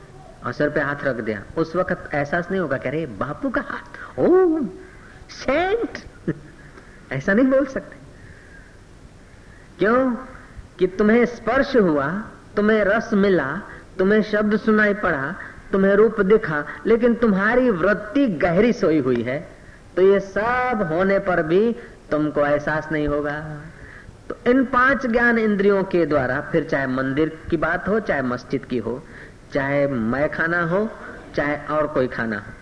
और 0.47 0.53
सिर 0.53 0.71
पे 0.71 0.81
हाथ 0.81 0.97
रख 1.05 1.17
दिया। 1.17 1.43
उस 1.57 1.77
वक्त 1.77 2.15
एहसास 2.15 2.51
नहीं 2.51 2.61
होगा 2.61 2.79
कह 2.79 2.91
रहे 2.91 3.07
बापू 3.07 3.51
का 3.51 3.61
हाथ 3.61 4.19
ओ 4.19 4.61
सेंट। 5.31 5.99
ऐसा 7.13 7.33
नहीं 7.33 7.47
बोल 7.47 7.67
सकते। 7.67 7.97
क्यों? 9.79 10.17
कि 10.79 10.87
तुम्हें 10.87 11.25
स्पर्श 11.25 11.77
हुआ, 11.77 12.25
तुम्हें 12.57 12.85
रस 12.85 13.11
मिला, 13.13 13.61
तुम्हें 13.99 14.23
शब्द 14.23 14.57
सुनाई 14.57 14.95
पड़ा, 14.95 15.35
तुम्हें 15.73 15.95
रूप 15.95 16.21
दिखा, 16.21 16.65
लेकिन 16.87 17.15
तुम्हारी 17.15 17.71
वृत्ति 17.71 18.29
गहरी 18.29 18.73
सोई 18.73 18.99
हुई 18.99 19.23
है। 19.23 19.49
तो 19.97 20.03
ये 20.03 20.21
सब 20.21 20.89
होने 20.93 21.19
पर 21.19 21.43
भी 21.43 21.77
तुमको 22.11 22.41
एहसास 22.41 22.89
नहीं 22.93 23.09
होगा। 23.09 23.61
तो 24.29 24.51
इन 24.51 24.65
पाँच 24.65 25.07
ज्ञान 25.07 25.39
इंद्रियों 25.39 25.85
के 25.85 26.07
द्वारा 26.07 26.41
फिर 26.41 26.65
चाहे 26.65 26.87
मंदिर 26.87 27.39
की 27.51 27.57
बात 27.57 27.89
हो, 27.89 28.01
चाहे 28.01 28.23
मस्जिद 28.23 28.65
की 28.65 28.79
हो, 28.79 29.03
चाहे 29.55 29.87
मैं 29.87 30.29
खाना 30.29 30.63
हो, 30.63 30.91
चाहे 31.35 31.57
और 31.57 31.87
कोई 31.87 32.07
खाना 32.07 32.37
हो। 32.37 32.53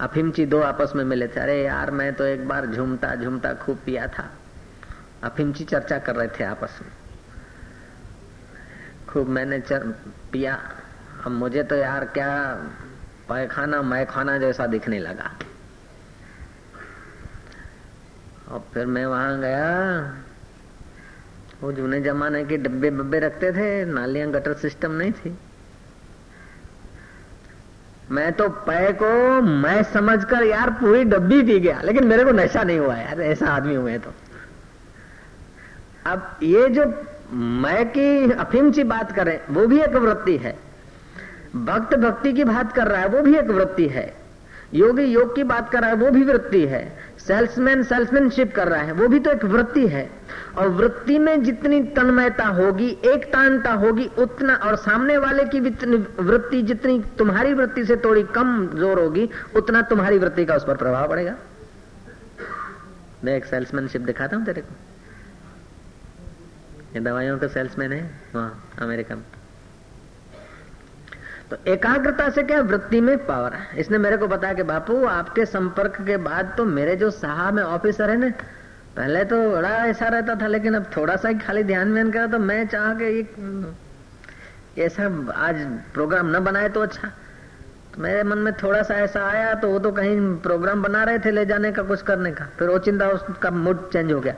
अफिमची 0.00 0.46
दो 0.46 0.60
आपस 0.60 0.92
में 0.96 1.04
मिले 1.04 1.28
थे। 1.28 1.40
अरे 1.40 1.64
यार, 1.64 1.90
मैं 1.90 2.14
तो 2.14 2.24
एक 2.24 2.48
बार 2.48 2.66
झूमता 2.66 3.14
झूमता 3.14 3.54
खूब 3.54 3.76
पिया 3.76 4.06
था। 4.06 4.35
अफिमची 5.22 5.64
चर्चा 5.64 5.98
कर 5.98 6.16
रहे 6.16 6.28
थे 6.28 6.44
आपस 6.44 6.78
में। 6.82 6.90
खूब 9.08 9.28
मैंने 9.28 9.60
चर, 9.60 9.86
पिया। 10.32 10.60
अब 11.24 11.32
मुझे 11.32 11.62
तो 11.62 11.76
यार 11.76 12.04
क्या 12.04 12.54
पैखाना 13.28 13.82
मैखाना 13.82 14.38
जैसा 14.38 14.66
दिखने 14.66 14.98
लगा। 14.98 15.30
और 18.48 18.64
फिर 18.74 18.86
मैं 18.86 19.06
वहाँ 19.06 19.40
गया। 19.40 20.16
वो 21.62 21.72
जूने 21.72 22.00
जमाने 22.00 22.44
के 22.44 22.56
डब्बे 22.56 22.90
बब्बे 22.90 23.18
रखते 23.18 23.52
थे 23.52 23.84
नालियाँ 23.84 24.30
गटर 24.30 24.54
सिस्टम 24.54 24.92
नहीं 24.92 25.12
थी। 25.12 25.38
मैं 28.10 28.32
तो 28.32 28.48
पै 28.48 28.92
को 28.92 29.40
मैं 29.40 29.82
समझकर 29.82 30.42
यार 30.42 30.70
पूरी 30.70 31.04
डब्बी 31.04 31.42
पी 31.42 31.60
गया 31.60 31.80
लेकिन 31.80 32.06
मेरे 32.06 32.24
को 32.24 32.30
नशा 32.30 32.62
नहीं 32.62 32.78
हुआ 32.78 32.96
यार 32.96 33.20
ऐसा 33.20 33.46
आदमी 33.46 33.74
हुए 33.74 33.98
तो। 33.98 34.14
अब 36.06 36.38
ये 36.42 36.68
जो 36.68 36.84
मैं 37.32 37.88
की 37.88 38.32
अफीम 38.32 38.70
सी 38.72 38.84
बात 38.84 39.12
करें, 39.12 39.38
वो 39.50 39.66
भी 39.66 39.80
एक 39.80 39.94
वृत्ति 39.94 40.36
है। 40.36 40.58
भक्त 41.56 41.94
भक्ति 41.94 42.32
की 42.32 42.44
बात 42.44 42.72
कर 42.72 42.86
रहा 42.86 43.00
है, 43.00 43.08
वो 43.08 43.22
भी 43.22 43.36
एक 43.36 43.50
वृत्ति 43.50 43.86
है। 43.88 44.12
योगी 44.74 45.04
योग 45.04 45.34
की 45.36 45.42
बात 45.44 45.70
कर 45.70 45.80
रहा 45.80 45.90
है, 45.90 45.96
वो 45.96 46.10
भी 46.10 46.22
वृत्ति 46.22 46.60
है। 46.66 46.82
सेल्समैन 47.18 47.82
सेल्समैनशिप 47.82 48.54
कर 48.54 48.68
रहा 48.68 48.82
है, 48.82 48.92
वो 48.92 49.08
भी 49.08 49.18
तो 49.20 49.30
एक 49.30 49.44
वृत्ति 49.44 49.86
है। 49.86 50.08
और 50.58 50.68
वृत्ति 50.68 51.18
में 51.18 51.42
जितनी 51.42 51.82
तन्मयता 51.82 52.46
होगी 52.46 52.88
एक 53.04 53.24
तानता 53.24 53.72
होगी, 53.72 54.10
उतना 54.18 54.54
और 54.54 54.76
सामने 54.76 55.18
वाले 55.18 55.44
की 55.44 55.60
वृत्ति, 55.60 56.62
जितनी 56.62 57.02
तुम्हारी 57.18 57.52
वृत्ति 57.52 57.84
से 57.84 57.96
थोड़ी 57.96 58.22
कम 58.22 58.68
ज़ोर 58.74 59.00
होगी, 59.00 59.28
उतना 59.56 59.82
तुम्हारी 59.82 60.18
वृत्ति 60.18 60.44
का 60.44 60.54
उस 60.54 60.64
पर 60.64 60.76
प्रभाव 60.76 61.08
पड़ेगा। 61.08 61.34
मैं 63.24 63.36
एक 63.36 63.44
सेल्समैनशिप 63.44 64.02
दिखाता 64.02 64.36
हूँ 64.36 64.44
तेरे 64.44 64.60
को। 64.60 64.74
ये 66.94 67.00
दवाइयों 67.00 67.38
का 67.38 67.46
सेल्समैन 67.48 67.92
है, 67.92 68.10
वहाँ 68.34 68.68
अमेरिका 68.82 69.14
में 69.14 69.24
तो 71.50 71.56
एकाग्रता 71.72 72.28
से 72.30 72.42
क्या 72.42 72.60
वृत्ति 72.62 73.00
में 73.00 73.16
पावर 73.26 73.54
है? 73.54 73.78
इसने 73.78 73.98
मेरे 73.98 74.16
को 74.16 74.26
बताया 74.26 74.54
कि 74.54 74.62
बापू, 74.64 75.04
आपके 75.06 75.44
संपर्क 75.46 75.96
के 76.06 76.16
बाद 76.18 76.52
तो 76.56 76.64
मेरे 76.66 76.96
जो 76.96 77.10
साहब 77.12 77.54
में 77.54 77.62
ऑफिसर 77.62 78.10
है 78.10 78.16
ना, 78.16 78.30
पहले 78.96 79.24
तो 79.24 79.36
बड़ा 79.50 79.70
ऐसा 79.86 80.08
रहता 80.08 80.34
था, 80.34 80.46
लेकिन 80.46 80.74
अब 80.74 80.90
थोड़ा 80.96 81.16
सा 81.16 81.32
खाली 81.38 81.62
ध्यान 81.64 81.88
में 81.88 82.10
करा 82.10 82.26
तो 82.26 82.38
मैं 82.40 82.66
चाह 82.66 82.92
के 82.94 83.18
एक 83.18 83.34
ऐसा 84.78 85.04
आज 85.38 85.56
प्रोग्राम 85.94 86.36
न 86.36 86.44
बनाए 86.44 86.68
तो 86.68 86.80
अच्छा। 86.80 87.08
तो 87.94 88.02
मेरे 88.02 88.22
मन 88.22 88.38
में 88.38 88.52
थोड़ा 88.52 88.82
सा 88.82 88.94
ऐसा 88.94 89.24
आया 89.26 89.54
तो 89.54 89.68
वो 89.70 89.78
तो 89.78 89.92
कहीं 89.92 90.20
प्रोग्राम 90.42 90.82
बना 90.82 91.04
रहे 91.04 91.18
थे 91.18 91.30
ले 91.30 91.46
जाने 91.46 91.72
का, 91.72 91.82
कुछ 91.82 92.02
करने 92.02 92.30
का। 92.32 92.44
फिर 92.58 92.68
वो 92.68 92.78
चिंता, 92.78 93.08
उसका 93.08 93.50
मूड 93.52 93.90
चेंज 93.92 94.12
हो 94.12 94.20
गया। 94.20 94.34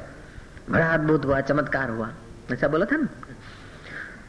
बड़ा 0.71 0.87
अद्भुत 0.87 1.25
हुआ, 1.25 1.41
चमत्कार 1.41 1.91
हुआ। 1.91 2.11
ऐसा 2.53 2.69
बोला 2.69 2.87
था 2.87 2.97
ना? 2.97 3.09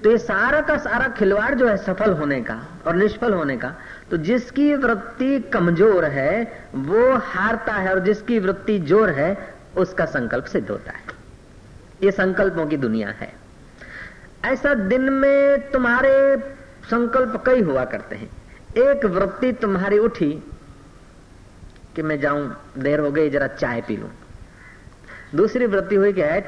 तो 0.04 0.12
ये 0.12 0.18
सारा 0.18 0.62
का 0.62 0.78
सारा 0.78 1.08
खिलवाड़ 1.08 1.54
जो 1.56 1.68
है 1.68 1.76
सफल 1.78 2.12
होने 2.14 2.42
का 2.42 2.56
और 2.88 2.96
निष्फल 2.96 3.34
होने 3.34 3.58
का 3.58 3.74
तो 4.12 4.18
जिसकी 4.18 4.74
वृत्ति 4.76 5.40
कमज़ोर 5.54 6.06
है, 6.06 6.66
वो 6.76 7.14
हारता 7.16 7.74
है 7.74 7.94
और 7.94 8.00
जिसकी 8.00 8.40
वृत्ति 8.40 8.78
ज़ोर 8.80 9.10
है, 9.10 9.56
उसका 9.78 10.06
संकल्प 10.06 10.46
सिद्ध 10.46 10.70
होता 10.70 10.92
है। 10.92 11.04
ये 12.04 12.12
संकल्पों 12.12 12.66
की 12.68 12.78
दुनिया 12.78 13.10
है। 13.10 13.32
ऐसा 14.46 14.74
दिन 14.74 15.10
में 15.14 15.72
तुम्हारे 15.72 16.38
संकल्प 16.90 17.44
कई 17.46 17.62
हुआ 17.62 17.84
करते 17.86 18.16
हैं। 18.16 18.30
एक 18.78 19.06
वृत्ति 19.06 19.52
तुम्हारी 19.54 19.98
उठी 20.00 20.32
कि 21.96 22.02
मैं 22.02 22.20
जाऊँ, 22.20 22.56
देर 22.78 23.00
हो 23.00 23.12
गई, 23.12 23.30
जरा 23.30 23.48
चाय 23.48 23.82
पी 23.82 23.98
लू। 23.98 24.08
दूसरी 25.36 25.66
वृत्ति 25.66 25.96
हुई 25.96 26.14
कि 26.14 26.22
है 26.22 26.40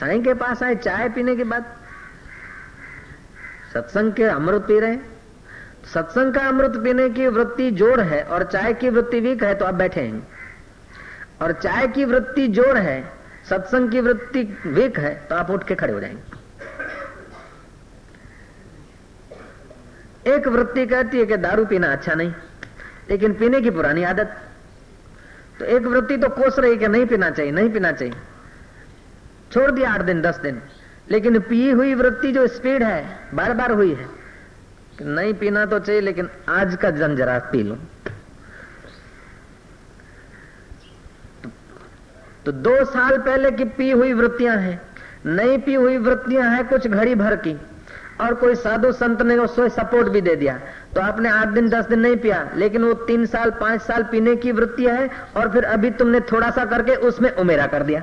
साई 0.00 0.20
के 0.22 0.34
पास 0.34 0.62
आए, 0.62 0.74
चाय 0.76 1.08
पीने 1.08 1.34
के 1.36 1.44
बाद 1.44 1.64
सत्संग 3.72 4.12
के 4.12 4.24
अमृत 4.24 4.62
पी 4.62 4.78
रहे 4.80 4.96
सत्संग 5.86 6.34
का 6.34 6.40
अमृत 6.48 6.76
पीने 6.84 7.08
की 7.10 7.26
वृत्ति 7.28 7.70
ज़ोर 7.72 8.00
है 8.02 8.22
और 8.24 8.42
चाय 8.44 8.72
की 8.74 8.88
वृत्ति 8.88 9.20
वीक 9.20 9.42
है 9.44 9.54
तो 9.54 9.64
आप 9.64 9.74
बैठे 9.74 10.00
हैं। 10.00 10.26
और 11.42 11.52
चाय 11.54 11.86
की 11.88 12.04
वृत्ति 12.04 12.46
ज़ोर 12.48 12.76
है, 12.78 13.02
सत्संग 13.48 13.90
की 13.90 14.00
वृत्ति 14.00 14.42
वीक 14.66 14.98
है 14.98 15.14
तो 15.28 15.34
आप 15.36 15.50
उठ 15.50 15.66
के 15.68 15.74
खड़े 15.74 15.92
हो 15.92 16.00
जाएँगे। 16.00 16.38
एक 20.26 20.48
वृत्ति 20.48 20.86
कहती 20.86 21.18
है 21.18 21.26
कि 21.26 21.36
दारू 21.38 21.64
पीना 21.66 21.92
अच्छा 21.92 22.14
नहीं, 22.14 22.32
लेकिन 23.10 23.34
पीने 23.34 23.60
की 23.60 23.70
पुरानी 23.70 24.02
आदत। 24.04 24.36
तो 25.58 25.64
एक 25.66 25.82
वृत्ति 25.84 26.16
तो 26.16 26.28
कोस 26.32 26.58
रही 26.58 26.76
कि 26.76 26.88
नहीं 26.88 27.06
पीना 27.06 27.30
चाहिए, 27.30 27.52
नहीं 27.52 27.70
पीना 27.70 27.92
चाहिए। 27.92 28.14
छोड़ 29.52 29.70
दिया 29.70 29.90
आठ 29.90 30.00
दिन, 30.00 30.22
दस 30.22 30.36
दिन। 30.36 30.62
लेकिन 31.10 31.38
पी 31.40 31.70
हुई 31.70 31.94
वृत्ति 31.94 32.32
जो 32.32 32.46
स्पीड 32.46 32.82
है 32.82 33.18
बार 33.34 33.54
बार 33.54 33.70
हुई 33.70 33.94
है। 33.94 34.06
नहीं 35.02 35.34
पीना 35.34 35.66
तो 35.66 35.78
चाहिए, 35.78 36.00
लेकिन 36.00 36.28
आज 36.48 36.76
का 36.76 36.90
जन 36.90 37.16
जरा 37.16 37.38
पी 37.38 37.62
लो। 37.62 37.78
तो 42.44 42.52
दो 42.52 42.84
साल 42.84 43.18
पहले 43.18 43.50
की 43.50 43.64
पी 43.64 43.90
हुई 43.90 44.12
वृत्तियाँ 44.12 44.56
हैं। 44.56 44.82
नई 45.26 45.58
पी 45.58 45.74
हुई 45.74 45.96
वृत्तियाँ 45.96 46.50
हैं 46.50 46.68
कुछ 46.68 46.86
घड़ी 46.86 47.14
भर 47.14 47.36
की। 47.36 47.60
और 48.20 48.34
कोई 48.34 48.54
साधु 48.54 48.92
संत 48.92 49.22
ने 49.22 49.36
उसको 49.36 49.68
सपोर्ट 49.68 50.08
भी 50.08 50.20
दे 50.20 50.36
दिया। 50.36 50.60
तो 50.94 51.00
आपने 51.00 51.28
आठ 51.28 51.48
दिन, 51.48 51.68
दस 51.68 51.84
दिन 51.84 51.98
नहीं 52.00 52.16
पिया, 52.16 52.50
लेकिन 52.56 52.84
वो 52.84 52.94
तीन 52.94 53.26
साल, 53.26 53.50
पाँच 53.50 53.82
साल 53.82 54.02
पीने 54.02 54.36
की 54.36 54.52
वृत्ति 54.52 54.84
है, 54.84 55.10
और 55.36 55.52
फिर 55.52 55.64
अभी 55.64 55.90
तुमने 55.90 56.20
थोड़ा 56.20 56.50
सा 56.50 56.64
करके 56.64 56.94
उसमें 56.94 57.30
उमेरा 57.30 57.66
कर 57.66 57.82
दिया। 57.82 58.02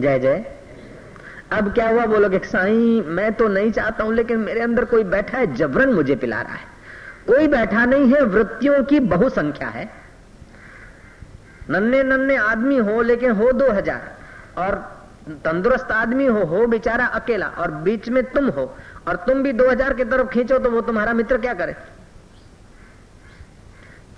जय 0.00 0.18
जय 0.18 0.44
अब 1.52 1.72
क्या 1.74 1.88
हुआ 1.88 2.04
बोलोगे 2.06 2.38
साई, 2.38 3.00
मैं 3.00 3.32
तो 3.32 3.48
नहीं 3.48 3.70
चाहता 3.70 4.04
हूँ, 4.04 4.14
लेकिन 4.14 4.38
मेरे 4.38 4.60
अंदर 4.60 4.84
कोई 4.84 5.04
बैठा 5.04 5.38
है, 5.38 5.54
जबरन 5.54 5.92
मुझे 5.92 6.16
पिला 6.16 6.40
रहा 6.42 6.54
है। 6.54 6.68
कोई 7.26 7.48
बैठा 7.48 7.84
नहीं 7.84 8.12
है, 8.12 8.20
वृत्तियों 8.22 8.82
की 8.84 9.00
बहुसंख्या 9.00 9.68
है। 9.68 9.88
नन्हे 11.70 12.02
नन्हे 12.02 12.36
आदमी 12.36 12.76
हो, 12.76 13.02
लेकिन 13.02 13.30
हो 13.30 13.50
दो 13.52 13.70
हज़ार। 13.72 14.18
और 14.58 14.74
तंदुरुस्त 15.44 15.90
आदमी 15.92 16.26
हो 16.26 16.44
हो 16.44 16.66
बेचारा 16.66 17.06
अकेला, 17.06 17.46
और 17.46 17.70
बीच 17.70 18.08
में 18.08 18.22
तुम 18.24 18.48
हो, 18.48 18.74
और 19.08 19.16
तुम 19.16 19.42
भी 19.42 19.52
2000 19.52 19.94
की 19.94 20.04
तरफ़ 20.04 20.28
खींचो 20.28 20.58
तो 20.58 20.70
वो 20.70 20.80
तुम्हारा 20.80 21.12
मित्र 21.12 21.38
क्या 21.38 21.54
करे? 21.54 21.74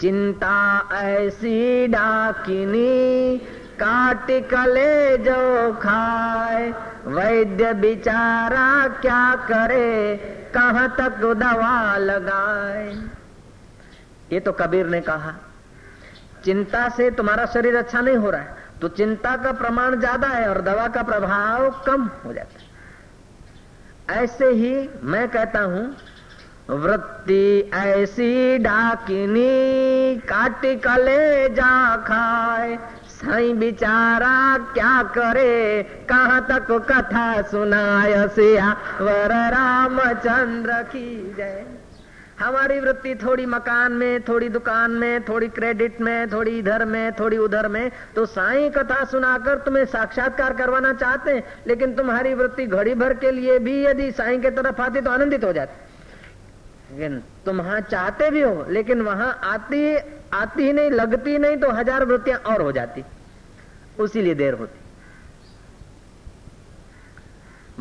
चिंता 0.00 0.88
ऐसी 0.92 1.86
डाकिनी 1.86 3.40
काट 3.82 4.30
कले 4.50 5.16
जो 5.20 5.72
खाए। 5.82 6.68
वैद्य 7.08 7.72
बिचारा 7.76 8.86
क्या 9.00 9.24
करे? 9.46 10.16
कहाँ 10.54 10.88
तक 10.98 11.18
दवा 11.36 11.96
लगाए? 11.98 12.94
ये 14.32 14.40
तो 14.40 14.52
कबीर 14.54 14.86
ने 14.88 15.00
कहा, 15.02 15.32
चिंता 16.44 16.88
से 16.90 17.10
तुम्हारा 17.12 17.46
शरीर 17.46 17.76
अच्छा 17.76 18.00
नहीं 18.00 18.16
हो 18.16 18.30
रहा 18.30 18.40
है 18.40 18.60
तो 18.80 18.88
चिंता 18.90 19.36
का 19.36 19.52
प्रमाण 19.54 19.98
ज़्यादा 19.98 20.28
है 20.28 20.48
और 20.48 20.60
दवा 20.62 20.86
का 20.88 21.02
प्रभाव 21.02 21.68
कम 21.86 22.08
हो 22.24 22.32
जाता 22.32 22.58
है। 22.58 22.70
ऐसे 24.14 24.46
ही 24.46 24.88
मैं 25.04 25.28
कहता 25.28 25.60
हूँ, 25.62 25.84
वृत्ति 26.70 27.70
ऐसी 27.74 28.58
डाकिनी, 28.58 30.16
काटी 30.28 30.74
कले 30.78 31.48
जा 31.50 31.96
खाए। 32.06 32.78
साई 33.22 33.52
बिचारा 33.52 34.58
क्या 34.58 35.02
करे? 35.02 35.82
कहाँ 35.82 36.46
तक 36.50 36.66
कथा 36.90 37.42
सुनाय 37.42 38.28
सिया? 38.28 38.72
वर 39.00 39.30
रामचंद्र 39.50 40.82
की 40.82 41.34
जय। 41.36 41.64
हमारी 42.40 42.80
वृत्ति 42.80 43.14
थोड़ी 43.14 43.46
मकान 43.46 43.92
में, 43.92 44.22
थोड़ी 44.22 44.48
दुकान 44.48 44.90
में, 44.90 45.24
थोड़ी 45.24 45.48
क्रेडिट 45.48 46.00
में, 46.00 46.32
थोड़ी 46.32 46.58
इधर 46.58 46.84
में, 46.84 47.12
थोड़ी 47.12 47.38
उधर 47.38 47.68
में। 47.68 47.90
तो 48.14 48.26
साई 48.26 48.70
कथा 48.70 49.04
सुनाकर 49.04 49.58
तुम्हें 49.58 49.84
साक्षात्कार 49.84 50.52
करवाना 50.52 50.92
चाहते 50.92 51.30
हैं, 51.30 51.44
लेकिन 51.66 51.94
तुम्हारी 51.94 52.34
वृत्ति 52.34 52.66
घड़ी 52.66 52.94
भर 52.94 53.14
के 53.14 53.30
लिए 53.30 53.58
भी 53.58 53.84
यदि 53.84 54.10
साई 54.12 54.38
के 54.38 54.50
तरफ़ 54.50 54.80
आती 54.82 55.00
तो 55.00 55.10
आनंदित 55.10 55.44
हो 55.44 55.52
जाती। 55.52 56.96
लेकिन 56.96 57.22
तुम 57.46 57.60
वहाँ 57.60 57.80
चाहते 57.80 58.30
भी 58.30 58.40
हो, 58.40 58.66
लेकिन 58.70 59.00
वहाँ 59.00 59.40
आती 59.44 59.96
आती 60.32 60.62
ही 60.62 60.72
नहीं 60.72 60.90
लगती 60.90 61.38
नहीं 61.38 61.56
तो 61.56 61.70
हज़ार 61.70 62.04
वृत्तियाँ 62.04 62.38
और 62.38 62.62
हो 62.62 62.72
जाती। 62.72 63.04
उसी 63.98 64.22
लिए 64.22 64.34
देर 64.34 64.54
होती। 64.54 64.80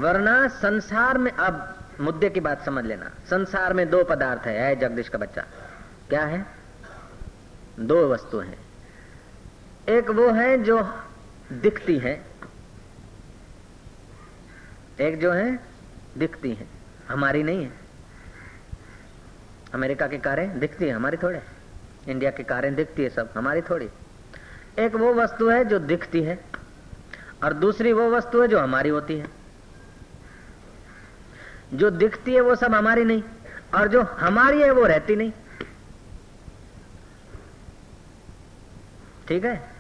वरना 0.02 0.48
संसार 0.48 1.18
में 1.18 1.32
अब 1.32 1.78
मुद्दे 2.02 2.30
की 2.30 2.40
बात 2.40 2.66
समझ 2.66 2.86
लेना। 2.86 3.12
संसार 3.30 3.74
में 3.74 3.90
दो 3.90 4.04
पदार्थ 4.04 4.42
है, 4.42 4.58
है 4.60 4.76
जगदीश 4.76 5.10
का 5.10 5.18
बच्चा। 5.18 5.42
क्या 6.10 6.26
है? 6.26 6.46
दो 7.80 8.08
वस्तु 8.10 8.40
है। 8.40 8.58
एक 9.90 10.10
वो 10.10 10.30
है 10.30 10.58
जो 10.64 10.82
दिखती 11.52 11.98
है। 11.98 12.14
एक 15.00 15.20
जो 15.20 15.32
है 15.32 15.60
दिखती 16.18 16.54
है। 16.54 16.68
हमारी 17.08 17.44
नहीं 17.44 17.64
है। 17.64 17.72
अमेरिका 19.74 20.08
की 20.08 20.18
कारें 20.18 20.60
दिखती 20.60 20.86
है 20.86 20.92
हमारी 20.92 21.18
थोड़े। 21.18 21.42
इंडिया 22.08 22.32
की 22.32 22.44
कारें 22.44 22.76
दिखती 22.76 23.04
है 23.04 23.10
सब, 23.10 23.30
हमारी 23.38 23.62
थोड़ी। 23.62 23.90
एक 24.80 24.96
वो 24.96 25.14
वस्तु 25.14 25.50
है 25.50 25.66
जो 25.66 25.80
दिखती 25.80 26.22
है, 26.22 26.40
और 27.44 27.54
दूसरी 27.54 27.94
वो 27.94 28.10
वस्तु 28.10 28.42
है 28.42 28.48
जो 28.48 28.60
हमारी 28.60 28.90
होती 28.90 29.18
है। 29.18 29.28
जो 31.74 31.90
दिखती 31.90 32.34
है 32.34 32.42
वो 32.42 32.56
सब 32.56 32.74
हमारी 32.74 33.04
नहीं, 33.04 33.24
और 33.76 33.88
जो 33.88 34.02
हमारी 34.02 34.62
है 34.62 34.72
वो 34.72 34.86
रहती 34.86 35.16
नहीं। 35.16 35.32
ठीक 39.28 39.46
है? 39.46 39.72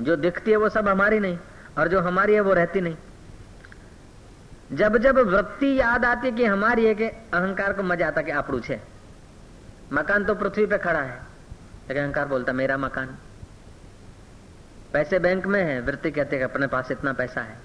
जो 0.00 0.16
दिखती 0.16 0.50
है 0.50 0.56
वो 0.56 0.68
सब 0.68 0.88
हमारी 0.88 1.18
नहीं, 1.18 1.38
और 1.78 1.88
जो 1.88 2.00
हमारी 2.00 2.34
है 2.34 2.40
वो 2.40 2.52
रहती 2.52 2.80
नहीं। 2.80 2.96
जब 4.72 4.96
जब 4.96 5.18
वृत्ति 5.18 5.80
याद 5.80 6.04
आती 6.04 6.32
कि 6.32 6.44
हमारी 6.44 6.86
है 6.86 6.94
कि 6.94 7.04
अहंकार 7.04 7.72
को 7.72 7.82
मज़ा 7.82 8.06
आता 8.06 8.22
कि 8.22 8.30
आपड़ू 8.30 8.60
छे 8.60 8.95
मकान 9.93 10.25
तो 10.25 10.35
पृथ्वी 10.35 10.65
पे 10.65 10.77
खड़ा 10.77 11.01
है 11.01 11.19
लेकिन 11.87 12.03
अहंकार 12.03 12.27
बोलता 12.27 12.53
मेरा 12.53 12.77
मकान 12.77 13.17
पैसे 14.93 15.19
बैंक 15.19 15.47
में 15.47 15.63
है 15.63 15.79
वृत्ति 15.81 16.11
कहते 16.11 16.41
अपने 16.43 16.67
पास 16.67 16.91
इतना 16.91 17.13
पैसा 17.13 17.41
है 17.41 17.57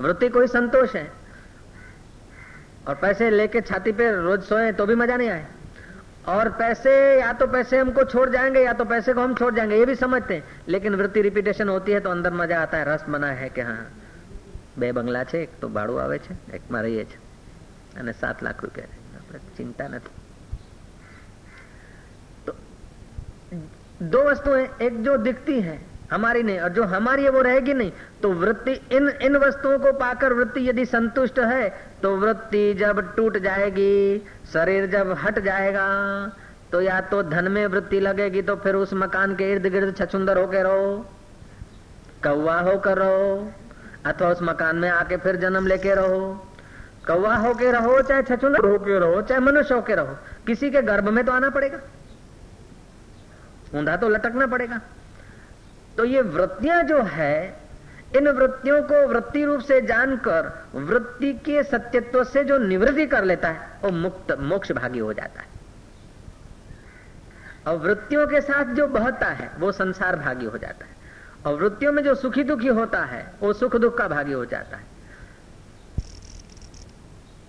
वृत्ति 0.00 0.28
कोई 0.28 0.46
संतोष 0.48 0.94
है 0.96 1.10
और 2.88 2.94
पैसे 2.96 3.30
लेके 3.30 3.60
छाती 3.62 3.92
पे 3.92 4.10
रोज 4.12 4.42
सोए 4.44 4.72
तो 4.72 4.86
भी 4.86 4.94
मजा 4.94 5.16
नहीं 5.16 5.28
आए 5.30 5.46
और 6.28 6.48
पैसे 6.58 6.92
या 7.20 7.32
तो 7.32 7.46
पैसे 7.48 7.78
हमको 7.78 8.04
छोड़ 8.04 8.28
जाएंगे 8.30 8.60
या 8.60 8.72
तो 8.72 8.84
पैसे 8.84 9.12
को 9.12 9.20
हम 9.20 9.34
छोड़ 9.34 9.54
जाएंगे 9.54 9.78
ये 9.78 9.86
भी 9.86 9.94
समझते 9.96 10.34
हैं 10.34 10.44
लेकिन 10.68 10.94
वृत्ति 10.94 11.22
रिपीटेशन 11.22 11.68
होती 11.68 11.92
है 11.92 12.00
तो 12.00 12.10
अंदर 12.10 12.32
मजा 12.34 12.60
आता 12.62 12.78
है 12.78 12.84
रस 12.84 13.04
बना 13.08 13.30
है 13.34 13.48
कि 13.48 13.60
हाँ 13.60 13.84
બે 14.74 14.92
બંગલા 14.92 15.24
છે 15.24 15.38
એક 15.38 15.50
તો 15.60 15.68
ભાડું 15.68 16.00
આવે 16.00 16.18
છે 16.18 16.34
એકમાં 16.50 16.82
રહીએ 16.82 17.04
છીએ 17.04 17.20
અને 17.96 18.12
સાત 18.14 18.42
લાખ 18.42 18.60
રૂપિયા 18.62 18.88
છે 18.90 19.16
આપણે 19.16 19.40
ચિંતા 19.56 19.88
નથી 19.88 20.14
दो 24.01 24.23
वस्तुएँ 24.23 24.67
एक 24.81 25.03
जो 25.03 25.15
दिखती 25.17 25.59
है, 25.61 25.79
हमारी 26.11 26.43
नहीं, 26.43 26.59
और 26.59 26.69
जो 26.69 26.83
हमारी 26.85 27.23
है 27.23 27.29
वो 27.29 27.41
रहेगी 27.41 27.73
नहीं 27.73 27.91
तो 28.21 28.31
वृत्ति 28.31 28.71
इन 28.91 29.09
इन 29.21 29.37
वस्तुओं 29.37 29.79
को 29.79 29.91
पाकर 29.93 30.33
वृत्ति 30.33 30.67
यदि 30.69 30.85
संतुष्ट 30.85 31.39
है 31.41 31.69
तो 32.03 32.15
वृत्ति 32.17 32.73
जब 32.73 32.99
टूट 33.15 33.37
जाएगी, 33.37 34.19
शरीर 34.53 34.85
जब 34.89 35.15
हट 35.19 35.39
जाएगा 35.39 35.87
तो 36.71 36.81
या 36.81 36.99
तो 37.01 37.21
धन 37.23 37.51
में 37.51 37.65
वृत्ति 37.67 37.99
लगेगी 37.99 38.41
तो 38.41 38.55
फिर 38.55 38.75
उस 38.75 38.93
मकान 38.93 39.35
के 39.35 39.51
इर्द 39.51 39.67
गिर्द 39.67 39.95
छछुंदर 39.97 40.37
होकर 40.37 40.63
रहो, 40.63 40.95
कौवा 42.23 42.59
होकर 42.61 42.97
रहो, 42.97 43.51
अथवा 44.05 44.29
उस 44.29 44.41
मकान 44.43 44.75
में 44.75 44.89
आके 44.89 45.17
फिर 45.17 45.35
जन्म 45.35 45.67
लेके 45.67 45.93
रहो। 45.95 46.33
कौवा 47.07 47.35
होके 47.35 47.71
रहो, 47.71 48.01
चाहे 48.01 48.23
छछुंदर 48.23 48.65
होके 48.65 48.99
रहो, 48.99 49.21
चाहे 49.21 49.41
मनुष्य 49.41 49.73
होके 49.73 49.95
रहो, 49.95 50.17
किसी 50.47 50.69
के 50.71 50.81
गर्भ 50.81 51.09
में 51.09 51.23
तो 51.25 51.31
आना 51.31 51.49
पड़ेगा। 51.49 51.79
ऊंधा 53.75 53.97
तो 53.97 54.09
लटकना 54.09 54.47
पड़ेगा। 54.47 54.81
तो 55.97 56.05
ये 56.05 56.21
वृत्तियाँ 56.21 56.83
जो 56.83 57.01
है, 57.01 57.59
इन 58.15 58.27
वृत्तियों 58.27 58.83
को 58.83 59.07
वृत्ति 59.07 59.45
रूप 59.45 59.61
से 59.61 59.81
जानकर 59.81 60.67
वृत्ति 60.75 61.33
के 61.33 61.63
सत्यत्व 61.63 62.23
से 62.23 62.43
जो 62.43 62.57
निवृत्ति 62.57 63.05
कर 63.05 63.23
लेता 63.23 63.47
है, 63.47 63.69
वो 63.83 63.89
मुक्त 63.89 64.37
मोक्ष 64.39 64.71
भागी 64.71 64.99
हो 64.99 65.13
जाता 65.13 65.41
है। 65.41 65.47
और 67.67 67.77
वृत्तियों 67.77 68.27
के 68.27 68.41
साथ 68.41 68.65
जो 68.65 68.87
बहता 68.87 69.25
है, 69.25 69.51
वो 69.59 69.71
संसार 69.71 70.15
भागी 70.15 70.45
हो 70.45 70.57
जाता 70.57 70.85
है। 70.85 70.97
और 71.45 71.61
वृत्तियों 71.61 71.91
में 71.91 72.03
जो 72.03 72.15
सुखी 72.15 72.43
दुखी 72.43 72.67
होता 72.67 73.01
है, 73.01 73.33
वो 73.39 73.53
सुख 73.53 73.75
दुख 73.75 73.97
का 73.97 74.07
भागी 74.07 74.33
हो 74.33 74.45
जाता 74.45 74.77
है। 74.77 74.83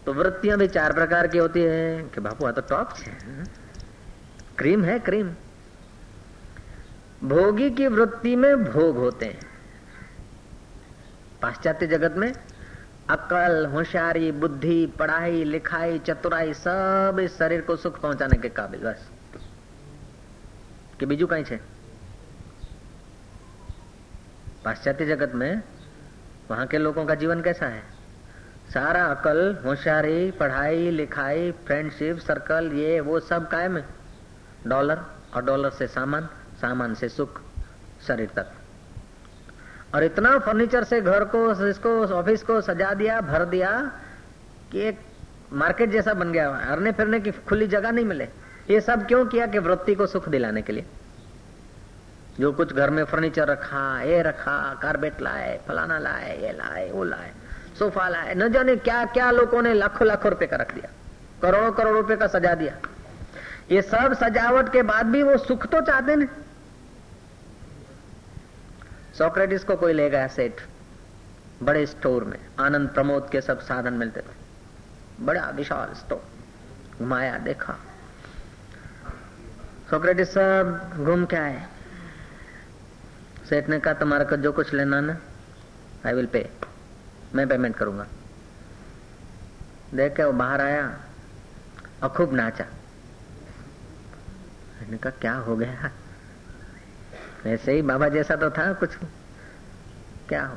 तो 0.06 0.12
वृत्तियाँ 0.12 0.58
भी 0.58 0.68
चार 0.68 0.92
प्रकार 0.92 1.26
की 1.26 1.38
होती 1.38 1.62
है, 1.62 2.02
कि 2.02 2.20
बापू 2.20 2.50
तो 2.50 2.60
टॉप 2.60 2.90
है। 2.98 3.44
क्रीम 4.58 4.84
है, 4.84 4.98
क्रीम। 4.98 5.30
भोगी 7.24 7.70
की 7.70 7.86
वृत्ति 7.86 8.36
में 8.36 8.64
भोग 8.64 8.96
होते 8.96 9.26
हैं। 9.26 9.40
पाश्चात्य 11.42 11.86
जगत 11.86 12.14
में 12.16 12.32
अकल, 13.10 13.66
होशियारी, 13.66 14.32
बुद्धि, 14.32 14.86
पढ़ाई, 14.86 15.44
लिखाई, 15.44 15.98
चतुराई, 15.98 16.54
सब 16.54 17.16
इस 17.20 17.38
शरीर 17.38 17.60
को 17.60 17.76
सुख 17.76 18.00
पहुँचाने 18.00 18.38
के 18.38 18.48
काबिल, 18.48 18.80
बस। 18.80 19.10
कहीं 21.04 21.44
छे? 21.44 21.60
पाश्चात्य 24.64 25.06
जगत 25.06 25.32
में 25.34 25.62
वहाँ 26.50 26.66
के 26.66 26.78
लोगों 26.78 27.06
का 27.06 27.14
जीवन 27.14 27.40
कैसा 27.40 27.66
है? 27.66 27.82
सारा 28.74 29.04
अकल, 29.04 29.58
होशियारी, 29.64 30.30
पढ़ाई, 30.30 30.90
लिखाई 30.90 31.52
फ्रेंडशिप 31.52 32.18
सर्कल 32.18 32.70
ये, 32.72 33.00
वो 33.00 33.20
सब 33.20 33.48
कायम 33.48 33.76
है। 33.76 33.84
डॉलर, 34.66 35.02
और 35.34 35.44
डॉलर 35.44 35.70
से 35.70 35.86
सामान। 35.86 36.28
सामान 36.60 36.94
से 36.94 37.08
सुख 37.08 37.40
शरीर 38.06 38.30
तक। 38.36 38.52
और 39.94 40.04
इतना 40.04 40.38
फर्नीचर 40.38 40.84
से 40.84 41.00
घर 41.00 41.24
को, 41.24 41.50
इसको 41.68 41.90
ऑफ़िस 42.06 42.42
को 42.42 42.60
सजा 42.60 42.92
दिया, 42.94 43.20
भर 43.20 43.44
दिया 43.44 43.70
कि 44.72 44.80
एक 44.80 45.00
मार्केट 45.52 45.90
जैसा 45.90 46.14
बन 46.14 46.32
गया 46.32 46.50
हरने 46.62 46.92
फिरने 46.92 47.20
की 47.20 47.30
खुली 47.48 47.66
जगह 47.66 47.90
नहीं 47.90 48.04
मिले। 48.04 48.28
ये 48.70 48.80
सब 48.80 49.06
क्यों 49.06 49.24
किया 49.26 49.46
कि 49.46 49.58
वृत्ति 49.58 49.94
को 49.94 50.06
सुख 50.06 50.28
दिलाने 50.28 50.62
के 50.62 50.72
लिए? 50.72 50.84
जो 52.40 52.52
कुछ 52.52 52.72
घर 52.72 52.90
में 52.90 53.04
फर्नीचर 53.04 53.46
रखा, 53.46 54.02
ये 54.02 54.22
रखा 54.22 54.58
कारबेट 54.82 55.20
लाए, 55.20 55.58
फलाना 55.68 55.98
लाए, 55.98 56.36
ये 56.42 56.52
लाए, 56.52 56.90
वो 56.90 57.04
लाए 57.04 57.32
सोफा 57.78 58.08
लाए, 58.08 58.34
न 58.34 58.48
जाने 58.52 58.76
क्या 58.78 59.04
क्या 59.06 59.30
लोगों 59.30 59.62
ने 59.62 59.72
लाखों 59.74 60.06
लाखों 60.06 60.30
रुपए 60.30 60.46
का 60.46 60.56
रख 60.56 60.74
दिया, 60.74 60.90
करोड़ों, 61.42 61.72
करोड़ 61.72 61.96
रुपए 61.96 62.16
का 62.16 62.26
सजा 62.26 62.54
दिया। 62.54 62.74
ये 63.70 63.82
सब 63.82 64.14
सजावट 64.14 64.72
के 64.72 64.82
बाद 64.82 65.06
भी 65.06 65.22
वो 65.22 65.36
सुख 65.38 65.66
तो 65.66 65.80
चाहते 65.80 66.16
ना 66.16 66.26
सोक्रेटिस 69.18 69.64
को 69.64 69.76
कोई 69.76 69.92
ले 69.92 70.10
गया 70.10 70.26
सेठ 70.26 70.52
बड़े 71.62 71.86
स्टोर 71.86 72.24
में, 72.24 72.38
आनंद 72.60 72.88
प्रमोद 72.88 73.28
के 73.32 73.40
सब 73.40 73.60
साधन 73.60 73.94
मिलते 73.94 74.20
थे। 74.20 75.24
बड़ा 75.24 75.50
विशाल 75.50 75.94
स्टोर, 75.94 76.22
घुमाया, 76.98 77.38
देखा। 77.38 77.72
सोक्रेटिस 79.90 80.28
सब 80.28 80.90
घूम 80.96 81.24
के 81.24 81.36
आए। 81.36 81.66
सेठ 83.48 83.68
ने 83.68 83.80
कहा, 83.80 83.94
तुम्हारे 83.94 84.24
को 84.24 84.36
जो 84.36 84.52
कुछ 84.52 84.74
लेना 84.74 85.00
ना 85.00 85.18
आई 86.06 86.12
विल 86.12 86.26
पे 86.26 86.50
मैं 87.34 87.48
पेमेंट 87.48 87.76
करूँगा. 87.76 88.06
देख 89.94 90.16
के 90.16 90.24
वो 90.24 90.32
बाहर 90.32 90.60
आया 90.60 91.00
और 92.02 92.08
खूब 92.08 92.34
नाचा। 92.34 92.64
कहा, 94.92 95.10
क्या 95.10 95.34
हो 95.34 95.56
गया? 95.56 95.90
ऐसे 97.46 97.72
ही 97.72 97.82
बाबा 97.82 98.08
जैसा 98.08 98.36
तो 98.36 98.50
था, 98.50 98.72
कुछ 98.72 98.96
क्या 100.28 100.44
हो? 100.44 100.56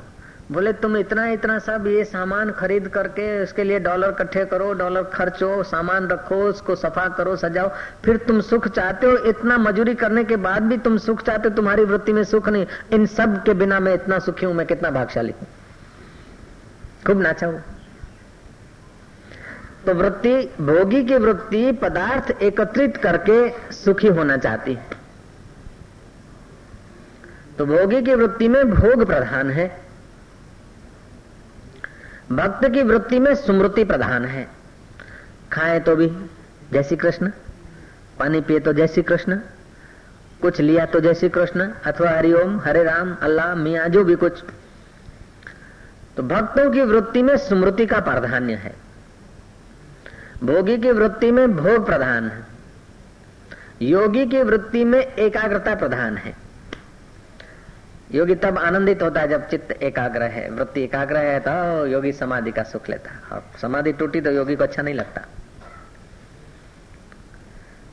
बोले, 0.52 0.72
तुम 0.72 0.96
इतना 0.96 1.26
इतना 1.26 1.58
सब 1.58 1.86
ये 1.86 2.04
सामान 2.04 2.50
खरीद 2.50 2.88
करके 2.88 3.42
उसके 3.42 3.64
लिए 3.64 3.78
डॉलर 3.80 4.08
इकट्ठे 4.08 4.44
करो, 4.44 4.72
डॉलर 4.72 5.02
खर्चो, 5.04 5.62
सामान 5.62 6.08
रखो, 6.08 6.42
उसको 6.44 6.74
सफ़ा 6.76 7.08
करो, 7.08 7.36
सजाओ। 7.36 7.70
फिर 8.04 8.16
तुम 8.16 8.40
सुख 8.40 8.68
चाहते 8.68 9.06
हो, 9.06 9.16
इतना 9.28 9.58
मजूरी 9.58 9.94
करने 9.94 10.24
के 10.24 10.36
बाद 10.36 10.62
भी 10.62 10.78
तुम 10.78 10.98
सुख 10.98 11.22
चाहते 11.22 11.48
हो, 11.48 11.54
तुम्हारी 11.54 11.84
वृत्ति 11.84 12.12
में 12.12 12.24
सुख 12.24 12.48
नहीं। 12.48 12.66
इन 12.92 13.06
सब 13.06 13.42
के 13.42 13.54
बिना 13.54 13.80
मैं 13.80 13.94
इतना 13.94 14.18
सुखी 14.18 14.46
हूँ, 14.46 14.54
मैं 14.54 14.66
कितना 14.66 14.90
भागशाली 14.90 15.32
हूँ? 15.32 15.48
खूब 17.06 17.22
नाचा 17.22 17.46
हूँ 17.46 17.62
तो 19.86 19.94
वृत्ति, 19.94 20.34
भोगी 20.60 21.04
की 21.04 21.16
वृत्ति 21.16 21.70
पदार्थ 21.72 22.30
एकत्रित 22.42 22.96
करके 22.96 23.72
सुखी 23.72 24.08
होना 24.08 24.36
चाहती 24.36 24.74
है। 24.74 25.01
तो 27.62 27.66
भोगी 27.66 28.02
की 28.02 28.14
वृत्ति 28.14 28.48
में 28.48 28.70
भोग 28.70 29.06
प्रधान 29.06 29.50
है। 29.50 29.80
भक्त 32.32 32.68
की 32.68 32.82
वृत्ति 32.82 33.18
में 33.18 33.34
स्मृति 33.34 33.84
प्रधान 33.84 34.24
है। 34.24 34.48
खाए 35.52 35.80
तो 35.80 35.96
भी 35.96 36.08
जय 36.72 36.82
श्री 36.82 36.96
कृष्ण, 36.96 37.30
पानी 38.18 38.40
पिए 38.40 38.58
तो 38.58 38.72
जय 38.72 38.86
श्री 38.86 39.02
कृष्ण, 39.02 39.36
कुछ 40.42 40.60
लिया 40.60 40.86
तो 40.86 41.00
जय 41.00 41.14
श्री 41.14 41.28
कृष्ण, 41.28 41.72
अथवा 41.86 42.10
हरिओम 42.10 42.60
हरे 42.60 42.84
राम, 42.84 43.16
अल्लाह, 43.22 43.54
मिया, 43.54 43.88
जो 43.88 44.04
भी 44.04 44.14
कुछ। 44.14 44.44
तो 46.16 46.22
भक्तों 46.22 46.70
की 46.70 46.80
वृत्ति 46.80 47.22
में 47.22 47.36
स्मृति 47.36 47.86
का 47.86 48.00
प्राधान्य 48.00 48.54
है। 48.54 48.76
भोगी 50.44 50.78
की 50.78 50.90
वृत्ति 50.90 51.32
में 51.32 51.56
भोग 51.56 51.86
प्रधान 51.86 52.28
है। 52.28 52.46
योगी 53.82 54.26
की 54.26 54.42
वृत्ति 54.42 54.84
में 54.84 55.00
एकाग्रता 55.00 55.74
प्रधान 55.74 56.16
है। 56.16 56.41
योगी 58.14 58.34
तब 58.34 58.58
आनंदित 58.58 59.02
होता 59.02 59.20
है 59.20 59.28
जब 59.28 59.48
चित्त 59.48 59.70
एकाग्र 59.72 60.22
है। 60.22 60.48
वृत्ति 60.50 60.82
एकाग्र 60.82 61.16
है 61.16 61.38
तो 61.40 61.86
योगी 61.86 62.12
समाधि 62.12 62.52
का 62.52 62.62
सुख 62.62 62.88
लेता 62.88 63.10
है। 63.10 63.20
और 63.32 63.44
समाधि 63.60 63.92
टूटी 63.92 64.20
तो 64.20 64.30
योगी 64.30 64.56
को 64.56 64.64
अच्छा 64.64 64.82
नहीं 64.82 64.94
लगता। 64.94 65.26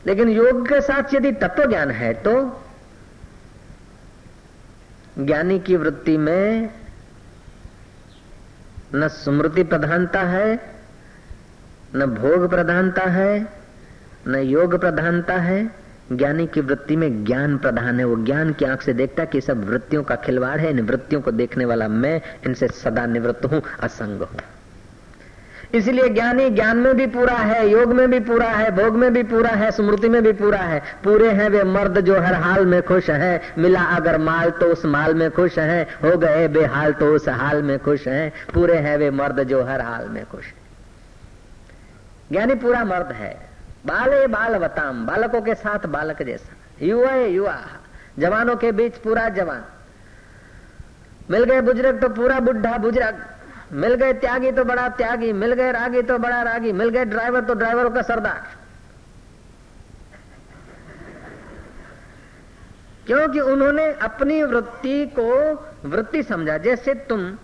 लेकिन 0.08 0.29
योग 0.29 0.67
के 0.67 0.82
साथ 0.82 1.13
यदि 1.13 1.32
तत्व 1.32 1.65
ज्ञान 1.65 1.91
है 1.91 2.13
तो 2.13 2.34
ज्ञानी 5.19 5.60
की 5.60 5.75
वृत्ति 5.75 6.17
में 6.17 6.69
न 8.95 9.08
स्मृति 9.08 9.63
प्रधानता 9.63 10.21
है, 10.21 10.60
न 11.95 12.05
भोग 12.05 12.49
प्रधानता 12.49 13.03
है, 13.03 13.47
न 14.27 14.36
योग 14.36 14.79
प्रधानता 14.79 15.36
है 15.38 15.63
ज्ञानी 16.11 16.47
की 16.47 16.61
वृत्ति 16.61 16.95
में 16.95 17.25
ज्ञान 17.25 17.57
प्रधान 17.57 17.99
है। 17.99 18.05
वो 18.05 18.15
ज्ञान 18.15 18.53
की 18.53 18.65
आँख 18.65 18.81
से 18.81 18.93
देखता 18.93 19.25
कि 19.25 19.41
सब 19.41 19.69
वृत्तियों 19.69 20.03
का 20.03 20.15
खिलवाड़ 20.15 20.59
है। 20.59 20.69
इन 20.69 20.81
वृत्तियों 20.81 21.21
को 21.21 21.31
देखने 21.31 21.65
वाला 21.65 21.87
मैं 21.87 22.21
इनसे 22.45 22.67
सदा 22.67 23.05
निवृत्त 23.05 23.45
हूँ, 23.45 23.61
असंग 23.79 24.21
हूँ। 24.21 24.37
इसलिए 25.73 26.09
ज्ञानी 26.09 26.49
ज्ञान 26.49 26.77
में 26.77 26.97
भी 26.97 27.07
पूरा 27.07 27.33
है, 27.33 27.69
योग 27.69 27.93
में 27.93 28.11
भी 28.11 28.19
पूरा 28.19 28.47
है, 28.47 28.71
भोग 28.71 28.95
में 28.95 29.13
भी 29.13 29.23
पूरा 29.23 29.49
है, 29.49 29.71
स्मृति 29.71 30.09
में 30.09 30.23
भी 30.23 30.31
पूरा 30.31 30.57
है। 30.57 30.83
पूरे 31.03 31.29
हैं 31.29 31.49
वे 31.49 31.63
मर्द 31.63 32.01
जो 32.01 32.21
हर 32.21 32.33
हाल 32.33 32.65
में 32.65 32.81
खुश 32.83 33.09
है। 33.09 33.41
मिला 33.57 33.81
अगर 33.81 34.17
माल 34.17 34.49
तो 34.49 34.65
उस 34.65 34.85
माल 34.85 35.13
में 35.13 35.31
खुश 35.31 35.59
है। 35.59 35.83
हो 35.83 36.17
गए 36.17 36.47
बेहाल 36.47 36.93
तो 36.93 37.15
उस 37.15 37.29
हाल 37.29 37.63
में 37.63 37.79
खुश 37.79 38.07
है। 38.07 38.33
पूरे 38.53 38.77
हैं 38.77 38.97
वे 38.97 39.11
मर्द 39.11 39.43
जो 39.43 39.63
हर 39.63 39.81
हाल 39.81 40.09
में 40.09 40.25
खुश 40.25 40.45
है। 40.45 40.53
ज्ञानी 42.31 42.55
पूरा 42.55 42.85
मर्द 42.85 43.11
है। 43.11 43.48
बाले 43.85 44.27
बाल 44.27 44.57
बताम 44.57 45.05
बालकों 45.05 45.41
के 45.41 45.55
साथ 45.55 45.85
बालक 45.85 46.21
जैसा। 46.21 46.85
युवा 46.85 47.13
युवा। 47.15 47.57
जवानों 48.19 48.55
के 48.55 48.71
बीच 48.71 48.97
पूरा 48.97 49.29
जवान। 49.29 49.63
मिल 51.31 51.43
गए 51.43 51.61
बुज़ुर्ग 51.61 52.01
तो 52.01 52.09
पूरा 52.09 52.39
बुढ़ा 52.39 52.77
बुज़ुर्ग। 52.77 53.25
मिल 53.71 53.93
गए 53.93 54.13
त्यागी 54.13 54.51
तो 54.51 54.63
बड़ा 54.63 54.89
त्यागी। 54.89 55.33
मिल 55.33 55.53
गए 55.53 55.71
रागी 55.71 56.01
तो 56.01 56.17
बड़ा 56.17 56.41
रागी। 56.41 56.71
मिल 56.71 56.89
गए 56.89 57.05
ड्राइवर 57.05 57.41
तो 57.41 57.53
ड्राइवरों 57.53 57.91
का 57.91 58.01
सरदार। 58.01 58.47
क्योंकि 63.07 63.39
उन्होंने 63.39 63.93
अपनी 63.93 64.43
वृत्ति 64.43 65.05
को 65.19 65.53
वृत्ति 65.89 66.23
समझा। 66.23 66.57
जैसे 66.57 66.93
तुम 66.93 67.37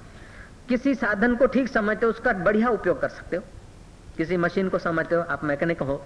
किसी 0.70 0.96
साधन 0.96 1.36
को 1.36 1.48
ठीक 1.48 1.68
समझते 1.68 2.06
हो, 2.06 2.10
उसका 2.12 2.34
बढ़िया 2.34 2.70
उपयोग 2.70 3.02
कर 3.02 3.10
सकते 3.10 3.36
हो। 3.36 3.44
किसी 4.18 4.38
मशीन 4.38 4.70
को 4.70 4.78
समझते 4.78 5.16
हो, 5.16 5.22
आप 5.22 5.44
मैकेनिक 5.44 5.82
हो। 5.82 6.06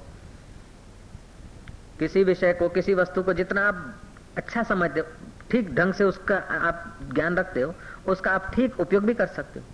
किसी 2.00 2.24
विषय 2.24 2.54
को, 2.54 2.70
किसी 2.70 2.94
वस्तु 2.94 3.24
को 3.24 3.34
जितना 3.34 3.68
आप 3.68 3.96
अच्छा 4.38 4.64
समझते 4.64 5.00
हो, 5.00 5.06
ठीक 5.52 5.76
ढंग 5.76 5.94
से 5.94 6.04
उसका 6.04 6.38
आप 6.38 7.00
ज्ञान 7.14 7.38
रखते 7.38 7.62
हो, 7.62 7.76
उसका 8.08 8.32
आप 8.32 8.52
ठीक 8.54 8.80
उपयोग 8.80 9.04
भी 9.04 9.14
कर 9.14 9.28
सकते 9.28 9.60
हो। 9.60 9.66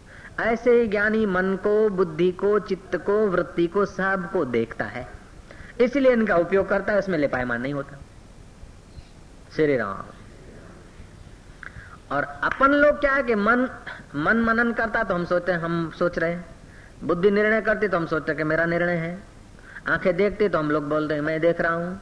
ऐसे 0.43 0.71
ही 0.71 0.88
ज्ञानी 0.88 1.25
मन 1.25 1.55
को, 1.55 1.89
बुद्धि 1.89 2.31
को, 2.31 2.59
चित्त 2.59 2.95
को, 2.95 3.27
वृत्ति 3.27 3.67
को, 3.67 3.85
सबको 3.85 4.45
देखता 4.45 4.85
है। 4.85 5.07
इसलिए 5.81 6.11
इनका 6.11 6.35
उपयोग 6.35 6.69
करता 6.69 6.93
है 6.93 6.99
उसमें 6.99 7.17
लिपायमान 7.17 7.61
नहीं 7.61 7.73
होता। 7.73 7.97
श्री 9.55 9.77
राम। 9.77 10.03
और 12.11 12.23
अपन 12.23 12.71
लोग 12.71 12.99
क्या 12.99 13.13
है 13.13 13.23
कि 13.23 13.35
मन 13.35 13.69
मन 14.15 14.38
मनन 14.38 14.71
करता 14.71 15.03
तो 15.03 15.13
हम 15.13 15.26
सोचते 15.26 15.51
हैं, 15.51 15.59
हम 15.59 15.91
सोच 15.99 16.19
रहे 16.19 16.32
हैं। 16.32 16.45
बुद्धि 17.03 17.32
निर्णय 17.32 17.61
करती 17.61 17.88
तो 17.88 17.97
हम 17.97 18.05
सोचते 18.05 18.32
हैं 18.32 18.38
कि 18.38 18.43
मेरा 18.43 18.65
निर्णय 18.65 18.95
है। 18.95 19.23
आँखें 19.88 20.15
देखती 20.17 20.49
तो 20.49 20.59
हम 20.59 20.71
लोग 20.71 20.89
बोलते 20.89 21.13
हैं, 21.13 21.21
मैं 21.21 21.39
देख 21.41 21.61
रहा 21.61 21.73
हूँ। 21.73 22.01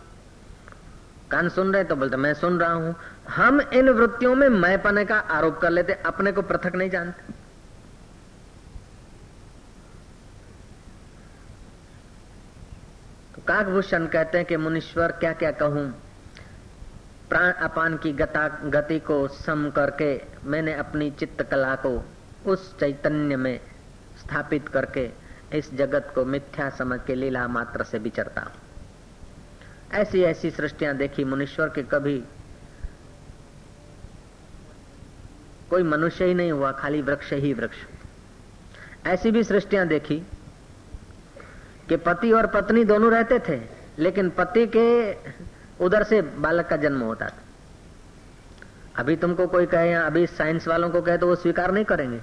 कान 1.33 1.49
सुन 1.49 1.73
रहे 1.73 1.83
तो 1.83 1.95
बोलते, 1.95 2.17
मैं 2.17 2.33
सुन 2.33 2.59
रहा 2.59 2.73
हूँ। 2.73 2.95
हम 3.29 3.61
इन 3.61 3.89
वृत्तियों 3.89 4.35
में 4.35 4.49
मैं 4.49 4.81
पने 4.81 5.05
का 5.05 5.15
आरोप 5.15 5.57
कर 5.57 5.69
लेते, 5.69 5.93
अपने 5.93 6.31
को 6.31 6.41
पृथक 6.41 6.75
नहीं 6.75 6.89
जानते। 6.89 7.33
तो 13.35 13.41
काकभूषण 13.47 14.05
कहते 14.07 14.37
हैं 14.37 14.47
कि, 14.47 14.57
मुनीश्वर 14.57 15.11
क्या 15.11 15.33
क्या 15.33 15.51
कहूँ? 15.51 15.89
प्राण 17.29 17.51
अपान 17.51 17.97
की 17.97 18.13
गता, 18.13 18.47
गति 18.47 18.99
को 18.99 19.27
सम 19.27 19.69
करके 19.69 20.21
मैंने 20.45 20.73
अपनी 20.73 21.11
चित्त 21.11 21.43
कला 21.43 21.75
को 21.75 22.05
उस 22.45 22.79
चैतन्य 22.79 23.35
में 23.35 23.59
स्थापित 24.19 24.69
करके 24.69 25.09
इस 25.53 25.73
जगत 25.73 26.11
को 26.15 26.25
मिथ्या 26.25 26.69
समझ 26.69 26.99
के 27.07 27.15
लीला 27.15 27.47
मात्र 27.47 27.83
से 27.83 27.97
विचरता 27.97 28.41
हूँ। 28.41 28.62
ऐसी 29.93 30.21
ऐसी 30.23 30.49
सृष्टियाँ 30.51 30.95
देखी 30.97 31.23
मुनीश्वर 31.23 31.69
के 31.69 31.83
कभी 31.83 32.23
कोई 35.69 35.83
मनुष्य 35.83 36.25
ही 36.25 36.33
नहीं 36.33 36.51
हुआ, 36.51 36.71
खाली 36.71 37.01
वृक्ष 37.01 37.33
ही 37.33 37.53
वृक्ष। 37.53 37.77
ऐसी 39.07 39.31
भी 39.31 39.43
सृष्टियाँ 39.43 39.87
देखी 39.87 40.19
कि 41.89 41.95
पति 41.97 42.31
और 42.31 42.47
पत्नी 42.47 42.83
दोनों 42.83 43.11
रहते 43.11 43.39
थे, 43.39 43.59
लेकिन 43.99 44.29
पति 44.29 44.65
के 44.75 45.13
उधर 45.85 46.03
से 46.03 46.21
बालक 46.21 46.67
का 46.67 46.77
जन्म 46.77 46.99
होता 46.99 47.29
था। 47.29 47.41
अभी 48.95 49.15
तुमको 49.15 49.47
कोई 49.47 49.65
कहे 49.65 49.91
या 49.91 50.05
अभी 50.05 50.25
साइंस 50.27 50.67
वालों 50.67 50.89
को 50.89 51.01
कहे 51.01 51.17
तो 51.17 51.27
वो 51.27 51.35
स्वीकार 51.35 51.71
नहीं 51.71 51.85
करेंगे। 51.85 52.19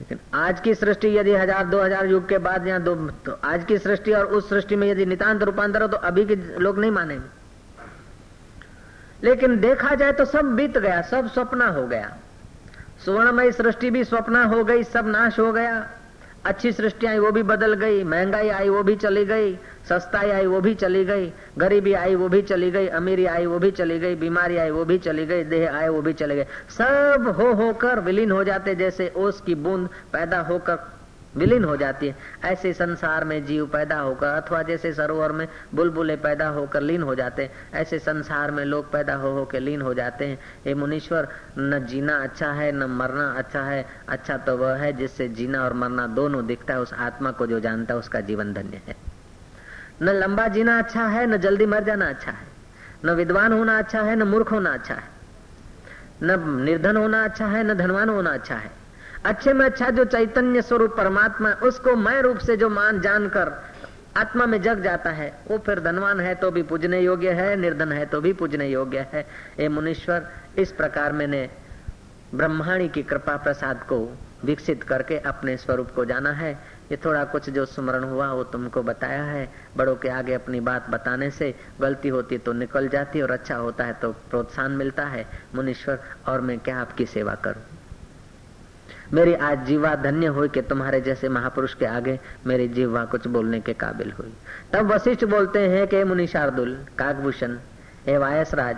लेकिन 0.00 0.18
आज 0.34 0.60
की 0.60 0.74
सृष्टि 0.74 1.08
यदि 1.16 1.34
हज़ार, 1.34 1.64
दो 1.66 1.80
हज़ार 1.82 2.06
युग 2.06 2.28
के 2.28 2.38
बाद 2.38 2.66
या 2.66 2.78
दो 2.78 2.94
तो 3.26 3.32
आज 3.44 3.64
की 3.64 3.78
सृष्टि 3.78 4.12
और 4.12 4.26
उस 4.26 4.48
सृष्टि 4.48 4.76
में 4.76 4.86
यदि 4.88 5.06
नितांत 5.06 5.42
रूपांतर 5.42 5.82
हो 5.82 5.88
तो 5.88 5.96
अभी 5.98 6.24
के 6.24 6.36
लोग 6.58 6.78
नहीं 6.78 6.90
मानेंगे। 6.90 7.28
लेकिन 9.22 9.60
देखा 9.60 9.94
जाए 9.94 10.12
तो 10.12 10.24
सब 10.24 10.54
बीत 10.56 10.78
गया, 10.78 11.00
सब 11.02 11.28
स्वप्न 11.28 11.62
हो 11.68 11.86
गया। 11.86 12.16
सुवर्णमय 13.04 13.50
सृष्टि 13.52 13.90
भी 13.90 14.04
स्वप्न 14.04 14.44
हो 14.44 14.64
गई, 14.64 14.84
सब 14.84 15.08
नाश 15.08 15.38
हो 15.38 15.52
गया। 15.52 15.86
अच्छी 16.46 16.72
सृष्टि 16.72 17.06
आई 17.06 17.18
वो 17.18 17.30
भी 17.32 17.42
बदल 17.42 17.74
गई, 17.74 18.04
महँगाई 18.04 18.48
आई 18.48 18.68
वो 18.68 18.82
भी 18.82 18.96
चली 18.96 19.24
गई, 19.24 19.54
सस्ताई 19.88 20.30
आई 20.30 20.46
वो 20.46 20.60
भी 20.60 20.74
चली 20.74 21.04
गई, 21.04 21.32
गरीबी 21.58 21.92
आई 21.92 22.14
वो 22.14 22.28
भी 22.28 22.42
चली 22.42 22.70
गई, 22.70 22.86
अमीरी 22.86 23.26
आई 23.26 23.46
वो 23.46 23.58
भी 23.58 23.70
चली 23.70 23.98
गई, 23.98 24.14
बीमारी 24.14 24.56
आई 24.56 24.70
वो 24.70 24.84
भी 24.84 24.98
चली 24.98 25.26
गई, 25.26 25.44
देह 25.44 25.74
आए 25.74 25.88
वो 25.88 26.02
भी 26.02 26.12
चले 26.12 26.36
गए। 26.36 26.46
सब 26.68 27.34
हो 27.38 27.52
होकर 27.52 28.00
विलीन 28.00 28.30
हो 28.30 28.44
जाते 28.44 28.74
जैसे 28.74 29.12
ओस 29.16 29.40
की 29.40 29.54
बूंद 29.54 29.88
पैदा 30.12 30.40
होकर 30.40 30.76
विलीन 31.36 31.64
हो 31.64 31.76
जाती 31.76 32.06
है। 32.06 32.14
ऐसे 32.44 32.72
संसार 32.72 33.24
में 33.24 33.44
जीव 33.46 33.66
पैदा 33.66 33.98
होकर 33.98 34.26
अथवा 34.26 34.62
जैसे 34.62 34.92
सरोवर 34.92 35.32
में 35.32 35.48
बुलबुले 35.74 36.16
पैदा 36.16 36.48
होकर 36.48 36.80
लीन 36.80 37.02
हो 37.02 37.14
जाते 37.14 37.42
हैं, 37.42 37.50
ऐसे 37.74 37.98
संसार 37.98 38.50
में 38.50 38.64
लोग 38.64 38.92
पैदा 38.92 39.14
हो 39.14 39.30
होकर 39.30 39.60
लीन 39.60 39.82
हो 39.82 39.94
जाते 39.94 40.26
हैं। 40.26 40.38
ये 40.66 40.74
मुनीश्वर, 40.74 41.28
न 41.58 41.86
जीना 41.86 42.16
अच्छा 42.18 42.52
है, 42.52 42.72
न 42.72 42.82
मरना 42.82 43.34
अच्छा 43.38 43.62
है। 43.62 43.86
अच्छा 44.08 44.36
तो 44.36 44.56
वह 44.56 44.76
है 44.76 44.92
जिससे 44.92 45.28
जीना 45.28 45.64
और 45.64 45.72
मरना 45.72 46.06
दोनों 46.06 46.46
दिखता 46.46 46.74
है, 46.74 46.80
उस 46.80 46.94
आत्मा 46.94 47.30
को 47.30 47.46
जो 47.46 47.60
जानता 47.60 47.94
है, 47.94 48.00
उसका 48.00 48.20
जीवन 48.20 48.52
धन्य 48.52 48.82
है। 48.88 48.96
न 50.02 50.08
लंबा 50.08 50.48
जीना 50.48 50.78
अच्छा 50.78 51.06
है, 51.06 51.26
न 51.26 51.36
जल्दी 51.36 51.66
मर 51.66 51.84
जाना 51.84 52.08
अच्छा 52.08 52.30
है। 52.30 52.46
न 53.04 53.10
विद्वान 53.10 53.52
होना 53.52 53.78
अच्छा 53.78 54.02
है, 54.02 54.16
न 54.16 54.22
मूर्ख 54.22 54.52
होना 54.52 54.72
अच्छा 54.72 54.94
है। 54.94 55.20
न 56.22 56.60
निर्धन 56.60 56.96
होना 56.96 57.24
अच्छा 57.24 57.46
है, 57.46 57.64
न 57.64 57.74
धनवान 57.74 58.08
होना 58.08 58.30
अच्छा 58.30 58.54
है। 58.54 58.79
अच्छे 59.26 59.52
में 59.52 59.64
अच्छा 59.66 59.88
जो 59.90 60.04
चैतन्य 60.04 60.62
स्वरूप 60.62 60.94
परमात्मा 60.96 61.50
उसको 61.62 61.94
मैं 61.96 62.20
रूप 62.22 62.38
से 62.38 62.56
जो 62.56 62.68
मान 62.68 63.00
जानकर 63.00 63.52
आत्मा 64.16 64.46
में 64.46 64.60
जग 64.62 64.80
जाता 64.82 65.10
है, 65.10 65.32
वो 65.50 65.58
फिर 65.58 65.80
धनवान 65.80 66.20
है 66.20 66.34
तो 66.34 66.50
भी 66.50 66.62
पूजने 66.62 67.00
योग्य 67.00 67.32
है, 67.32 67.56
निर्धन 67.56 67.92
है 67.92 68.06
तो 68.06 68.20
भी 68.20 68.32
पूजने 68.32 68.68
योग्य 68.68 69.06
है। 69.12 69.26
ये 69.60 69.68
मुनीश्वर, 69.68 70.26
इस 70.58 70.72
प्रकार 70.72 71.12
मैंने 71.12 71.48
ब्रह्माणी 72.34 72.88
की 72.88 73.02
कृपा 73.02 73.36
प्रसाद 73.36 73.82
को 73.82 73.98
विकसित 74.44 74.82
करके 74.82 75.18
अपने 75.18 75.56
स्वरूप 75.56 75.90
को 75.90 76.04
जाना 76.04 76.30
है। 76.32 76.52
ये 76.90 76.96
थोड़ा 76.96 77.24
कुछ 77.24 77.50
जो 77.50 77.64
स्मरण 77.66 78.04
हुआ, 78.04 78.30
वो 78.32 78.44
तुमको 78.44 78.82
बताया 78.82 79.22
है। 79.24 79.48
बड़ों 79.76 79.96
के 79.96 80.08
आगे 80.08 80.34
अपनी 80.34 80.60
बात 80.60 80.88
बताने 80.90 81.30
से 81.30 81.54
गलती 81.80 82.08
होती 82.08 82.38
तो 82.38 82.52
निकल 82.52 82.88
जाती 82.88 83.22
और 83.22 83.30
अच्छा 83.30 83.56
होता 83.56 83.84
है 83.84 83.92
तो 83.92 84.12
प्रोत्साहन 84.30 84.72
मिलता 84.72 85.04
है। 85.06 85.26
मुनीश्वर, 85.54 86.00
और 86.28 86.40
मैं 86.40 86.58
क्या 86.58 86.80
आपकी 86.80 87.06
सेवा 87.06 87.34
करूँ? 87.34 87.79
मेरी 89.14 89.34
आज 89.34 89.66
जीवा 89.66 89.94
धन्य 89.94 90.26
हुई 90.26 90.48
कि 90.48 90.62
तुम्हारे 90.62 91.00
जैसे 91.00 91.28
महापुरुष 91.28 91.74
के 91.74 91.86
आगे 91.86 92.20
मेरी 92.46 92.68
जीवा 92.68 93.04
कुछ 93.04 93.26
बोलने 93.26 93.60
के 93.60 93.72
काबिल 93.72 94.12
हुई। 94.12 94.32
तब 94.72 94.92
वशिष्ठ 94.92 95.24
बोलते 95.24 95.68
हैं 95.68 95.86
कि 95.88 96.04
मुनि 96.04 96.26
शार्दुल, 96.26 96.86
काकभूषण, 96.98 97.56
हे 98.06 98.18
वायस 98.18 98.54
राज 98.54 98.76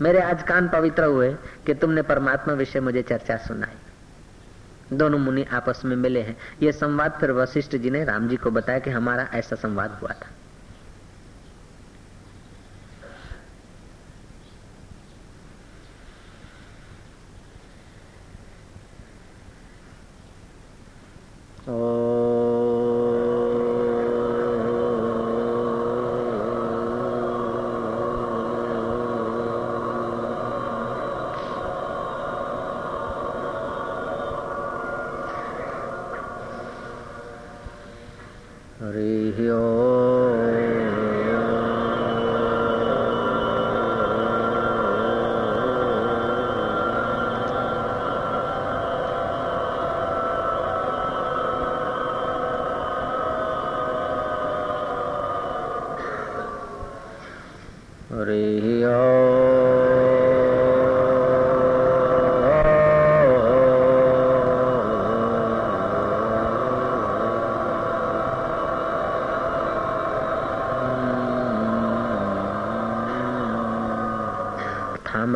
मेरे 0.00 0.20
आज 0.20 0.42
कान 0.42 0.68
पवित्र 0.68 1.04
हुए 1.04 1.36
कि 1.66 1.74
तुमने 1.74 2.02
परमात्मा 2.02 2.54
विषय 2.54 2.80
मुझे 2.80 3.02
चर्चा 3.02 3.36
सुनाई। 3.36 4.96
दोनों 4.96 5.18
मुनि 5.18 5.44
आपस 5.52 5.82
में 5.84 5.96
मिले 5.96 6.20
हैं। 6.20 6.36
ये 6.62 6.72
संवाद 6.72 7.12
फिर 7.12 7.32
वशिष्ठ 7.32 7.76
जी 7.76 7.90
ने 7.90 8.04
राम 8.04 8.28
जी 8.28 8.36
को 8.36 8.50
बताया 8.50 8.78
कि 8.78 8.90
हमारा 8.90 9.28
ऐसा 9.34 9.56
संवाद 9.56 9.98
हुआ 10.02 10.10
था। 10.10 10.26
Uh, 21.66 22.13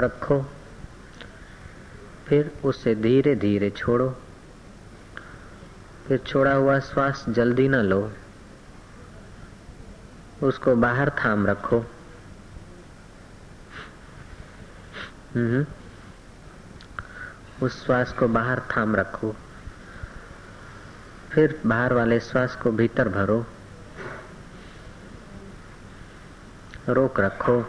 रखो। 0.01 0.45
फिर 2.27 2.51
उसे 2.65 2.95
धीरे 2.95 3.37
धीरे 3.37 3.71
छोड़ो। 3.71 4.15
फिर 6.07 6.19
छोड़ा 6.19 6.53
हुआ 6.53 6.79
श्वास 6.79 7.25
जल्दी 7.29 7.69
न 7.69 7.75
लो। 7.75 8.13
उसको 10.43 10.77
बाहर 10.77 11.11
थाम 11.11 11.47
रखो। 11.47 11.85
उस 17.63 17.85
श्वास 17.85 18.13
को 18.13 18.29
बाहर 18.29 18.61
थाम 18.61 18.97
रखो। 18.97 19.37
फिर 21.31 21.63
बाहर 21.67 21.93
वाले 21.93 22.21
श्वास 22.21 22.55
को 22.55 22.73
भीतर 22.73 23.09
भरो। 23.09 23.47
रोक 26.89 27.21
रखो। 27.21 27.63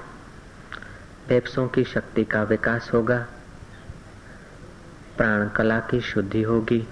फेफड़ों 1.27 1.67
की 1.67 1.83
शक्ति 1.83 2.23
का 2.23 2.43
विकास 2.43 2.91
होगा। 2.93 3.27
प्राण 5.17 5.49
कला 5.49 5.79
की 5.79 6.01
शुद्धि 6.01 6.41
होगी। 6.41 6.87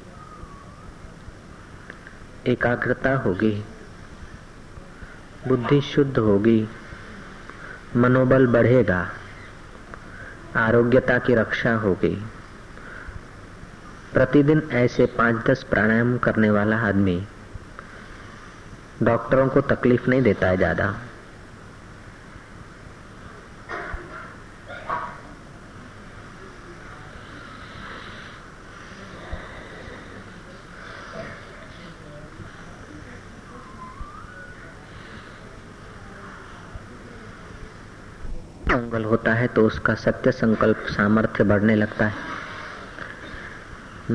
एकाग्रता 2.48 3.16
होगी। 3.16 3.66
बुद्धि 5.48 5.82
शुद्ध 5.82 6.18
होगी। 6.18 6.70
मनोबल 7.96 8.48
बढ़ेगा। 8.48 9.12
आरोग्यता 10.58 11.18
की 11.20 11.36
रक्षा 11.36 11.74
होगी 11.78 12.16
प्रतिदिन 14.14 14.62
ऐसे 14.74 15.06
पाँच 15.18 15.44
दस 15.48 15.64
प्राणायाम 15.64 16.18
करने 16.18 16.50
वाला 16.50 16.78
आदमी 16.88 17.20
डॉक्टरों 19.04 19.48
को 19.48 19.62
तकलीफ़ 19.68 20.10
नहीं 20.10 20.22
देता 20.22 20.48
है 20.48 20.58
ज़्यादा 20.58 20.94
मंगल 38.70 39.04
होता 39.06 39.34
है 39.34 39.47
तो 39.58 39.66
उसका 39.66 39.94
सत्य 39.96 40.32
संकल्प 40.32 40.78
सामर्थ्य 40.88 41.44
बढ़ने 41.44 41.76
लगता 41.76 42.06
है। 42.06 42.14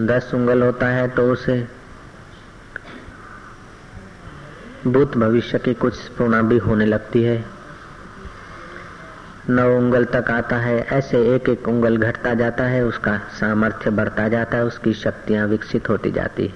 दस 0.07 0.31
उंगल 0.35 0.63
होता 0.63 0.87
है 0.87 1.09
तो 1.09 1.23
उसे 1.33 1.69
भूत 4.87 5.17
भविष्य 5.17 5.59
की 5.59 5.75
कुछ 5.75 5.95
स्पूर्णा 5.95 6.43
भी 6.43 6.59
होने 6.59 6.87
लगती 6.87 7.23
है। 7.23 7.45
नौ 9.51 9.77
उंगल 9.79 10.05
तक 10.05 10.31
आता 10.31 10.57
है, 10.57 10.79
ऐसे 10.81 11.35
एक 11.35 11.49
एक 11.49 11.69
उंगल 11.69 11.97
घटता 11.97 12.35
जाता 12.35 12.65
है, 12.65 12.85
उसका 12.85 13.19
सामर्थ्य 13.19 13.91
बढ़ता 13.91 14.29
जाता 14.29 14.57
है, 14.57 14.65
उसकी 14.65 14.93
शक्तियाँ 14.95 15.47
विकसित 15.47 15.89
होती 15.89 16.11
जाती 16.11 16.47
है। 16.47 16.55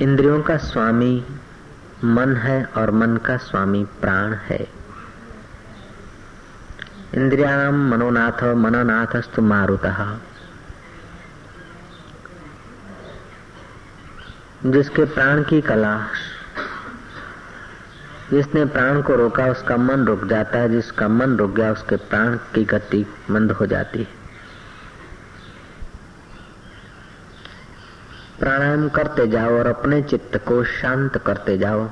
इंद्रियों 0.00 0.42
का 0.42 0.56
स्वामी 0.56 1.24
मन 2.04 2.36
है 2.36 2.64
और 2.64 2.90
मन 2.90 3.16
का 3.16 3.36
स्वामी 3.36 3.84
प्राण 3.84 4.32
है। 4.32 4.77
इंद्रियाम 7.14 7.90
मनोनाथ, 7.90 8.44
मननाथस्तु 8.44 9.42
मारुत। 9.42 9.82
जिसके 14.66 15.04
प्राण 15.04 15.42
की 15.42 15.60
कला, 15.60 16.06
जिसने 18.30 18.64
प्राण 18.64 19.02
को 19.02 19.14
रोका, 19.14 19.46
उसका 19.46 19.76
मन 19.76 20.06
रुक 20.06 20.24
जाता 20.24 20.58
है। 20.58 20.68
जिसका 20.68 21.08
मन 21.08 21.36
रुक 21.36 21.54
गया, 21.54 21.72
उसके 21.72 21.96
प्राण 21.96 22.36
की 22.36 22.64
गति 22.64 23.06
मंद 23.30 23.52
हो 23.52 23.66
जाती 23.66 23.98
है। 23.98 24.08
प्राणायाम 28.38 28.88
करते 28.88 29.26
जाओ 29.26 29.58
और 29.58 29.66
अपने 29.66 30.02
चित्त 30.02 30.36
को 30.36 30.64
शांत 30.64 31.18
करते 31.26 31.58
जाओ। 31.58 31.90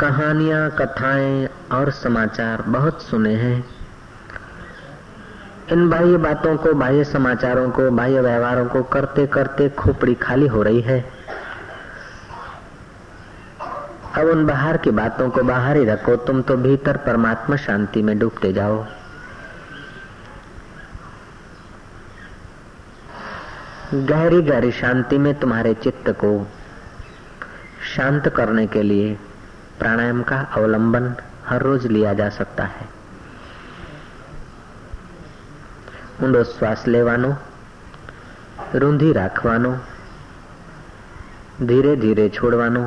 कहानियाँ, 0.00 0.70
कथाएँ 0.70 1.48
और 1.72 1.90
समाचार 1.90 2.62
बहुत 2.62 3.02
सुने 3.02 3.34
हैं। 3.34 3.64
इन 5.72 5.90
बाह्य 5.90 6.16
बातों 6.16 6.56
को, 6.56 6.72
बाह्य 6.72 7.04
समाचारों 7.04 7.70
को, 7.70 7.90
बाह्य 7.90 8.20
व्यवहारों 8.20 8.66
को 8.66 8.82
करते 8.82 9.26
करते 9.26 9.68
खोपड़ी 9.68 10.14
खाली 10.14 10.46
हो 10.46 10.62
रही 10.62 10.80
है। 10.80 11.12
अब 14.14 14.26
उन 14.26 14.46
बाहर 14.46 14.76
की 14.76 14.90
बातों 14.90 15.30
को 15.30 15.42
बाहर 15.42 15.76
ही 15.76 15.84
रखो, 15.84 16.16
तुम 16.16 16.42
तो 16.42 16.56
भीतर 16.56 16.96
परमात्मा 16.96 17.56
शांति 17.56 18.02
में 18.02 18.18
डूबते 18.18 18.52
जाओ। 18.52 18.86
गहरी 23.94 24.42
गहरी 24.42 24.72
शांति 24.72 25.18
में 25.18 25.34
तुम्हारे 25.34 25.74
चित्त 25.74 26.10
को 26.10 26.46
शांत 27.96 28.28
करने 28.28 28.66
के 28.66 28.82
लिए 28.82 29.18
प्राणायाम 29.79 30.23
का 30.23 30.39
अवलंबन 30.55 31.13
हर 31.45 31.61
रोज 31.61 31.85
लिया 31.87 32.13
जा 32.13 32.29
सकता 32.31 32.65
है 32.71 32.87
ઊંડો 36.21 36.41
શ્વાસ 36.43 36.81
લેવાનો 36.87 37.29
રૂંધી 38.75 39.13
રાખવાનો 39.13 39.71
ધીરે 41.61 41.93
ધીરે 41.95 42.25
છોડવાનો 42.29 42.83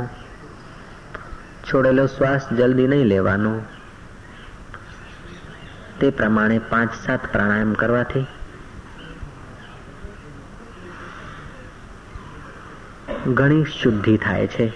છોડેલો 1.65 2.05
શ્વાસ 2.07 2.47
જલ્દી 2.53 2.87
નહીં 2.87 3.09
લેવાનો 3.09 3.53
તે 5.99 6.13
પ્રમાણે 6.13 6.59
પાંચ 6.71 6.97
સાત 7.01 7.27
પ્રાણાયામ 7.33 7.75
કરવાથી 7.75 8.27
ઘણી 13.35 13.65
શુદ્ધિ 13.75 14.17
થાય 14.19 14.49
છે 14.49 14.67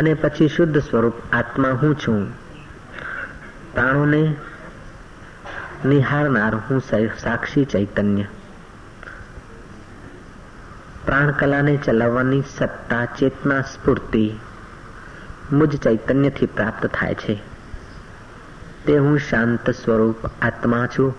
અને 0.00 0.12
પછી 0.14 0.48
શુદ્ધ 0.48 0.78
સ્વરૂપ 0.80 1.18
આત્મા 1.32 1.72
હું 1.72 1.94
છું 1.96 2.22
પ્રાણોને 3.72 4.22
નિહારનાર 5.84 6.56
હું 6.68 6.80
સાક્ષી 7.18 7.66
ચૈતન્ય 7.66 8.26
પ્રાણ 11.04 11.34
કલાને 11.34 11.76
ચલાવવાની 11.78 12.42
સત્તા 12.48 13.04
ચેતના 13.18 13.60
સ્ફૂર્તિ 13.66 14.24
મુજ 15.52 15.78
ચૈતન્યથી 15.80 16.50
પ્રાપ્ત 16.54 16.90
થાય 16.92 17.14
છે 17.16 17.38
તે 18.86 18.98
હું 18.98 19.22
શાંત 19.28 19.72
સ્વરૂપ 19.74 20.28
આત્મા 20.42 20.84
છું 20.88 21.14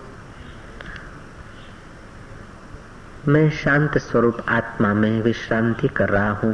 मैं 3.26 3.48
शांत 3.52 3.96
स्वरूप 3.98 4.36
आत्मा 4.48 4.92
में 4.94 5.22
विश्रांति 5.22 5.88
कर 5.88 6.08
रहा 6.08 6.30
हूं 6.32 6.52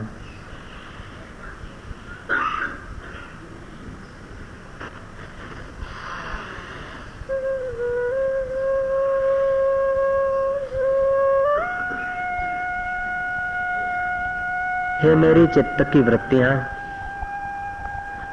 हे 15.01 15.13
मेरी 15.15 15.45
चित्त 15.47 15.81
की 15.91 15.99
वृत्तियाँ, 16.01 16.51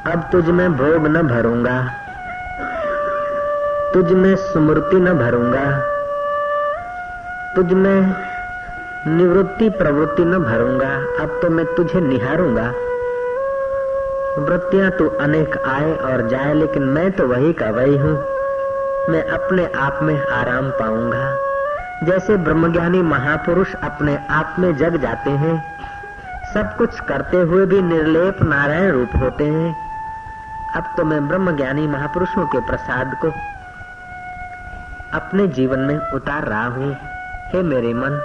अब 0.05 0.23
तुझ 0.31 0.43
में 0.45 0.73
भोग 0.77 1.05
न 1.07 1.21
भरूँगा, 1.27 1.75
तुझ 3.93 4.11
में 4.13 4.35
स्मृति 4.35 4.95
न 4.95 5.13
भरूँगा, 5.13 5.63
तुझ 7.55 7.65
में 7.73 8.15
निवृत्ति 9.07 9.69
प्रवृत्ति 9.69 10.25
न 10.25 10.39
भरूँगा, 10.39 10.89
अब 11.19 11.39
तो 11.41 11.49
मैं 11.49 11.65
तुझे 11.75 12.01
निहारूँगा। 12.01 12.67
वृत्तियाँ 14.39 14.91
तो 14.91 15.07
अनेक 15.21 15.57
आए 15.57 15.95
और 15.95 16.27
जाए, 16.29 16.53
लेकिन 16.53 16.83
मैं 16.89 17.11
तो 17.11 17.27
वही 17.27 17.53
का 17.53 17.69
वही 17.69 17.97
हूँ। 17.97 18.13
मैं 19.09 19.23
अपने 19.29 19.69
आप 19.77 19.99
में 20.03 20.19
आराम 20.19 20.69
पाऊँगा। 20.71 21.25
जैसे 22.03 22.37
ब्रह्मज्ञानी 22.37 23.01
महापुरुष 23.05 23.73
अपने 23.83 24.17
आप 24.31 24.55
में 24.59 24.75
जग 24.77 25.01
जाते 25.01 25.29
हैं 25.29 25.55
सब 26.47 26.75
कुछ 26.77 26.99
करते 26.99 27.37
हुए 27.39 27.65
भी 27.65 27.81
निर्लेप 27.81 28.41
नारायण 28.41 28.91
रूप 28.91 29.15
होते 29.15 29.43
हैं। 29.45 29.75
अब 30.75 30.93
तो 30.97 31.03
मैं 31.03 31.27
ब्रह्म 31.27 31.55
ज्ञानी 31.57 31.87
महापुरुषों 31.87 32.45
के 32.45 32.59
प्रसाद 32.67 33.15
को 33.21 33.31
अपने 35.17 35.47
जीवन 35.47 35.79
में 35.79 35.97
उतार 36.13 36.45
रहा 36.45 36.65
हूँ। 36.67 36.91
हे 37.47 37.61
मेरे 37.63 37.93
मन, 37.93 38.19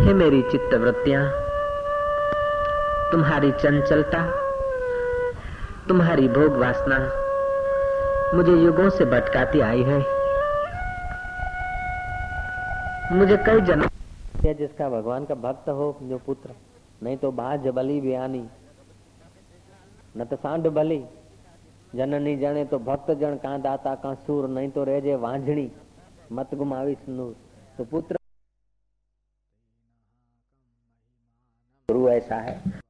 हे 0.00 0.14
मेरी 0.14 0.42
चित्त 0.42 0.74
वृत्तियाँ 0.74 1.24
तुम्हारी 3.12 3.50
चंचलता, 3.52 4.22
तुम्हारी 5.88 6.28
भोग 6.28 6.56
वासना 6.56 6.98
मुझे 8.34 8.52
युगों 8.54 8.88
से 8.90 9.04
भटकाती 9.06 9.60
आई 9.60 9.82
है। 9.82 9.98
मुझे 13.12 13.36
कई 13.46 13.60
जन्म 13.62 13.88
जिसका 14.52 14.88
भगवान 14.88 15.24
का 15.24 15.34
भक्त 15.34 15.68
हो, 15.68 15.98
जो 16.02 16.18
पुत्र। 16.18 16.54
नहीं 17.02 17.16
तो 17.16 17.32
बाज 17.32 17.68
बली 17.68 18.00
बयानी। 18.00 18.48
न 20.16 20.24
तो 20.24 20.36
सांड 20.36 20.68
बली। 20.68 21.04
जननी 21.94 22.36
जने 22.36 22.64
तो 22.64 22.78
भक्त 22.78 23.10
जन 23.10 23.36
का 23.36 23.58
दाता, 23.58 23.94
का 23.94 24.14
सूर। 24.14 24.48
नहीं 24.48 24.70
तो 24.70 24.84
रेजे 24.84 25.14
वांझणी। 25.14 25.72
मत 26.32 26.54
गुमावी 26.54 26.96
नूर। 27.08 27.36
तो 27.78 27.84
पुत्र 27.84 28.16
गुरु 31.90 32.08
ऐसा 32.08 32.36
है। 32.36 32.84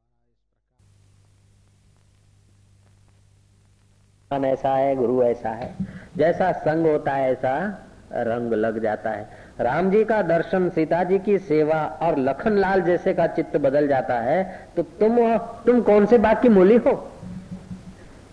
ऐसा 4.33 4.75
है, 4.75 4.97
गुरु 4.97 5.23
ऐसा 5.23 5.51
है। 5.51 5.77
जैसा 6.17 6.53
संग 6.53 6.87
होता 6.87 7.13
है, 7.13 7.33
ऐसा 7.33 7.87
रंग 8.13 8.53
लग 8.53 8.79
जाता 8.79 9.11
है। 9.11 9.44
राम 9.59 9.91
जी 9.91 10.03
का 10.05 10.21
दर्शन, 10.23 10.69
सीता 10.69 11.03
जी 11.05 11.19
की 11.19 11.37
सेवा 11.39 11.77
और 12.03 12.19
लखन 12.19 12.57
लाल 12.59 12.81
जैसे 12.81 13.13
का 13.15 13.27
चित्त 13.27 13.57
बदल 13.57 13.87
जाता 13.89 14.15
है 14.21 14.43
तो 14.77 14.83
तुम 15.01 15.19
तुम 15.67 15.81
कौन 15.81 16.07
से 16.07 16.19
बात 16.19 16.41
की 16.43 16.49
मूली 16.49 16.77
हो? 16.77 16.93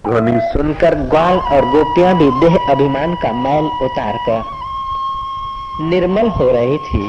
ध्वनि 0.04 0.40
सुनकर 0.44 0.96
ग्वाल 1.10 1.38
और 1.38 1.66
गोपियाँ 1.66 2.14
भी 2.18 2.30
देह 2.40 2.58
अभिमान 2.70 3.14
का 3.16 3.32
मैल 3.34 3.66
उतार 3.84 4.18
कर 4.20 5.90
निर्मल 5.90 6.28
हो 6.30 6.50
रही 6.52 6.78
थी। 6.78 7.04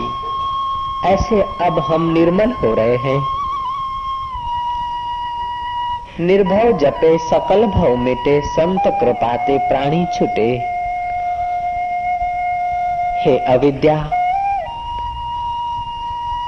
ऐसे 1.07 1.41
अब 1.67 1.79
हम 1.79 2.13
निर्मल 2.13 2.53
हो 2.53 2.75
रहे 2.75 2.97
हैं। 2.97 3.21
निर्भव 6.21 6.79
जपे, 6.79 7.17
सकल 7.21 7.67
भव 7.69 7.97
मिटे, 7.97 8.41
संत 8.47 8.83
कृपाते 9.01 9.59
प्राणी 9.59 10.05
छुटे। 10.15 10.51
हे 13.23 13.39
अविद्या, 13.39 13.97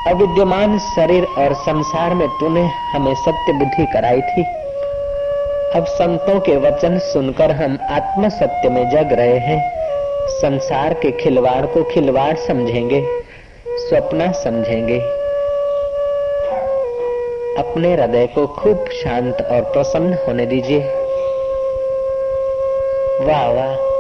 अविद्यमान 0.07 0.79
शरीर 0.79 1.25
और 1.25 1.55
संसार 1.55 2.15
में 2.15 2.29
तूने 2.29 2.63
हमें 2.65 3.15
सत्य 3.15 3.53
बुद्धि 3.53 3.87
कराई 3.87 4.21
थी। 4.21 4.43
अब 5.75 5.85
संतों 5.89 6.41
के 6.41 6.57
वचन 6.57 6.99
सुनकर 6.99 7.51
हम 7.51 7.79
आत्म 7.91 8.29
सत्य 8.29 8.69
में 8.69 8.91
जग 8.91 9.13
रहे 9.13 9.39
हैं। 9.39 9.73
संसार 10.29 10.95
के 10.95 11.11
खिलवाड़ 11.11 11.67
को 11.67 11.83
खिलवाड़ 11.83 12.37
समझेंगे, 12.37 13.07
स्वप्न 13.69 14.33
समझेंगे। 14.33 14.99
अपने 17.59 17.95
हृदय 17.95 18.27
को 18.27 18.47
खूब 18.47 18.85
शांत 18.89 19.49
और 19.51 19.61
प्रसन्न 19.61 20.19
होने 20.29 20.47
दीजिए। 20.47 20.81
वाह 23.21 23.49
वाह। 23.49 23.94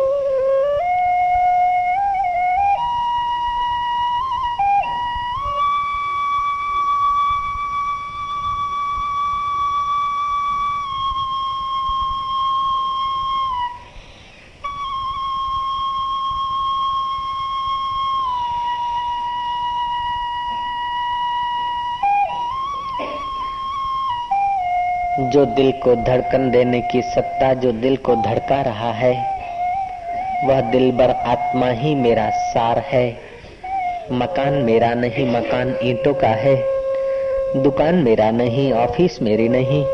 जो 25.34 25.44
दिल 25.46 25.70
को 25.72 25.94
धड़कन 25.96 26.50
देने 26.50 26.80
की 26.80 27.00
सत्ता 27.02 27.52
जो 27.54 27.70
दिल 27.72 27.96
को 27.96 28.14
धड़का 28.16 28.60
रहा 28.62 28.90
है, 28.92 29.12
वह 30.44 30.60
दिल 30.60 30.90
बर 30.92 31.10
आत्मा 31.10 31.68
ही 31.68 31.94
मेरा 31.94 32.28
सार 32.30 32.78
है। 32.78 33.06
मकान 34.12 34.54
मेरा 34.62 34.92
नहीं, 34.94 35.26
मकान 35.26 35.74
ईंटों 35.82 36.12
का 36.14 36.28
है। 36.28 36.54
दुकान 37.62 37.94
मेरा 37.94 38.30
नहीं, 38.30 38.72
ऑफ़िस 38.72 39.20
मेरी 39.22 39.48
नहीं। 39.48 39.84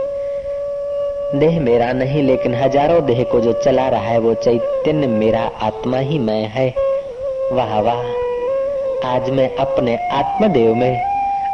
देह 1.41 1.61
मेरा 1.61 1.93
नहीं, 1.93 2.23
लेकिन 2.23 2.55
हज़ारों 2.55 3.05
देह 3.07 3.23
को 3.23 3.41
जो 3.41 3.53
चला 3.63 3.89
रहा 3.89 4.09
है, 4.09 4.19
वो 4.19 4.35
चैतन्य 4.35 5.07
मेरा 5.07 5.51
आत्मा 5.63 5.99
ही 5.99 6.19
मैं 6.19 6.43
है। 6.49 6.69
वाह 7.53 7.79
वाह, 7.81 8.05
आज 9.07 9.31
मैं 9.31 9.49
अपने 9.57 9.97
आत्मदेव 10.13 10.75
में, 10.75 11.01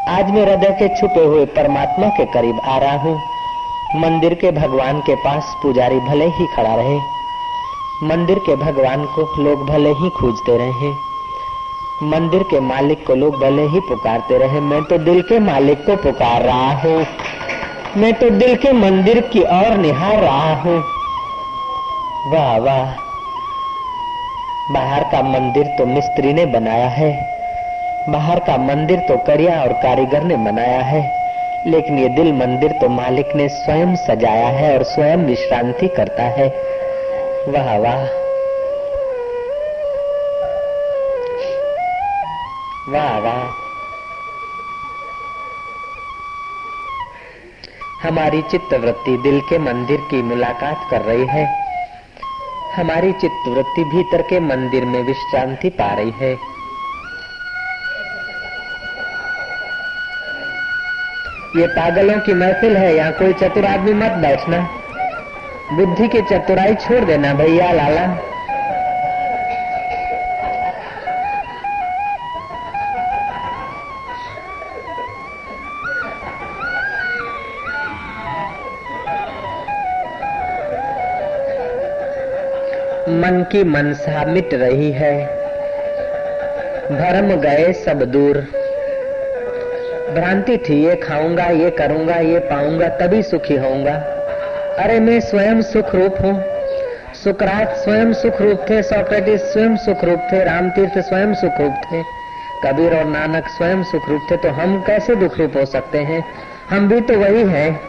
आज 0.08 0.30
मैं 0.30 0.46
हृदय 0.46 0.76
के 0.78 0.88
छुपे 0.96 1.24
हुए 1.24 1.46
परमात्मा 1.54 2.08
के 2.08 2.24
करीब 2.32 2.60
आ 2.64 2.78
रहा 2.78 2.96
हूँ। 2.96 3.35
मंदिर 3.96 4.34
के 4.34 4.50
भगवान 4.50 5.00
के 5.00 5.14
पास 5.14 5.56
पुजारी 5.62 5.98
भले 6.00 6.24
ही 6.24 6.46
खड़ा 6.46 6.74
रहे। 6.74 6.96
मंदिर 8.02 8.38
के 8.38 8.56
भगवान 8.56 9.04
को 9.04 9.42
लोग 9.42 9.66
भले 9.66 9.88
ही 9.88 10.10
खोजते 10.10 10.56
रहे। 10.58 10.90
मंदिर 12.02 12.42
के 12.42 12.60
मालिक 12.60 13.06
को 13.06 13.14
लोग 13.14 13.40
भले 13.40 13.62
ही 13.62 13.80
पुकारते 13.80 14.38
रहे। 14.38 14.60
मैं 14.60 14.82
तो 14.84 14.98
दिल 14.98 15.22
के 15.22 15.38
मालिक 15.38 15.78
को 15.78 15.96
पुकार 15.96 16.42
रहा 16.42 16.72
हूँ। 16.72 17.06
मैं 17.96 18.12
तो 18.14 18.30
दिल 18.30 18.56
के 18.56 18.72
मंदिर 18.72 19.20
की 19.20 19.40
ओर 19.40 19.76
निहार 19.76 20.18
रहा 20.18 20.54
हूँ। 20.54 20.78
वाह 22.32 22.56
वाह। 22.56 22.94
बाहर 24.72 25.04
का 25.04 25.22
मंदिर 25.22 25.66
तो 25.66 25.86
मिस्त्री 25.86 26.32
ने 26.32 26.46
बनाया 26.46 26.88
है। 26.88 27.12
बाहर 28.08 28.38
का 28.38 28.56
मंदिर 28.56 28.98
तो 28.98 29.16
करिया 29.16 29.62
और 29.62 29.72
कारीगर 29.72 30.22
ने 30.22 30.36
बनाया 30.36 30.80
है। 30.80 31.15
लेकिन 31.66 31.98
ये 31.98 32.08
दिल 32.08 32.32
मंदिर 32.32 32.72
तो 32.72 32.88
मालिक 32.88 33.36
ने 33.36 33.48
स्वयं 33.48 33.96
सजाया 33.96 34.48
है 34.48 34.78
और 34.78 34.84
स्वयं 34.84 35.16
विश्रांति 35.16 35.88
करता 35.88 36.22
है। 36.22 36.48
वाह 37.48 37.78
वाह। 37.78 38.26
वाह 42.88 43.18
वाह। 43.18 43.66
हमारी 48.08 48.42
चित्त 48.42 48.74
वृत्ति 48.74 49.16
दिल 49.16 49.40
के 49.40 49.58
मंदिर 49.58 50.00
की 50.00 50.22
मुलाकात 50.22 50.88
कर 50.90 51.00
रही 51.00 51.26
है। 51.26 51.66
हमारी 52.74 53.12
चित्त 53.12 53.48
वृत्ति 53.48 53.84
भीतर 53.84 54.22
के 54.22 54.40
मंदिर 54.40 54.84
में 54.84 55.02
विश्रांति 55.02 55.68
पा 55.68 55.94
रही 55.94 56.10
है। 56.10 56.55
ये 61.56 61.66
पागलों 61.66 62.18
की 62.20 62.32
महफिल 62.34 62.76
है, 62.76 62.94
यहाँ 62.96 63.12
कोई 63.12 63.32
चतुर 63.32 63.64
आदमी 63.64 63.92
मत 63.94 64.12
बैठना। 64.22 64.58
बुद्धि 65.72 66.08
की 66.08 66.20
चतुराई 66.22 66.74
छोड़ 66.76 67.04
देना 67.04 67.32
भैया 67.34 67.70
लाला। 67.72 68.06
मन 83.16 83.44
की 83.52 83.64
मनसा 83.64 84.24
मिट 84.24 84.54
रही 84.54 84.90
है, 84.92 85.14
भरम 86.90 87.34
गए 87.40 87.72
सब 87.74 88.02
दूर। 88.12 88.46
भ्रांति 90.16 90.56
थी, 90.58 90.84
ये 90.86 90.96
खाऊँगा, 90.96 91.44
ये 91.44 91.70
करूँगा, 91.70 92.16
ये 92.16 92.38
पाऊँगा, 92.38 92.88
तभी 92.88 93.22
सुखी 93.22 93.56
होऊँगा। 93.56 93.94
अरे 94.78 95.00
मैं 95.00 95.20
स्वयं 95.20 95.62
सुख 95.62 95.94
रूप 95.94 96.14
हूँ। 96.20 96.44
सुकरात 97.24 97.76
स्वयं 97.76 98.12
सुख 98.12 98.42
रूप 98.42 98.66
थे, 98.70 98.82
सोक्रेटिस 98.82 99.40
स्वयं 99.40 99.76
सुख 99.76 100.04
रूप 100.04 100.20
थे 100.32 100.44
राम 100.44 100.70
तीर्थ 100.70 100.98
स्वयं 100.98 101.34
सुख 101.34 101.60
रूप 101.60 101.74
थे। 101.92 102.02
कबीर 102.64 102.96
और 102.96 103.04
नानक 103.04 103.48
स्वयं 103.48 103.82
सुख 103.82 104.08
रूप 104.08 104.20
थे 104.30 104.36
तो 104.36 104.48
हम 104.48 104.84
कैसे 104.86 105.14
दुख 105.14 105.38
रूप 105.38 105.56
हो 105.56 105.64
सकते 105.64 105.98
हैं? 105.98 106.24
हम 106.70 106.88
भी 106.88 107.00
तो 107.00 107.14
वही 107.14 107.42
है। 107.42 107.80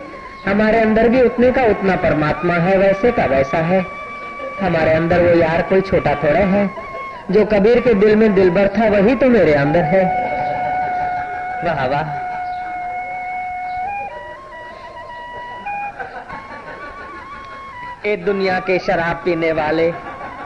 हमारे 0.48 0.80
अंदर 0.80 1.10
भी 1.10 1.22
उतने 1.22 1.52
का 1.52 1.64
उतना 1.64 1.96
परमात्मा 1.96 2.54
है, 2.54 2.78
वैसे 2.78 3.12
का 3.12 3.26
वैसा 3.26 3.58
है। 3.58 3.86
हमारे 4.62 4.92
अंदर 4.92 5.22
वो 5.22 5.40
यार 5.40 5.62
कोई 5.62 5.82
छोटा 5.82 6.16
थोड़ा 6.16 6.40
है। 6.40 6.70
जो 7.32 7.46
कबीर 7.46 7.80
के 7.80 7.94
दिल 7.94 8.16
में 8.16 8.34
दिलबर 8.36 8.68
था, 8.68 8.90
वही 8.90 9.16
तो 9.16 9.26
मेरे 9.26 9.54
अंदर 9.54 9.80
है। 9.80 10.27
वाह 11.66 11.86
वाह 11.86 12.16
ए 18.06 18.16
दुनिया 18.16 18.60
के 18.60 18.78
शराब 18.80 19.16
पीने 19.16 19.52
वाले, 19.52 19.88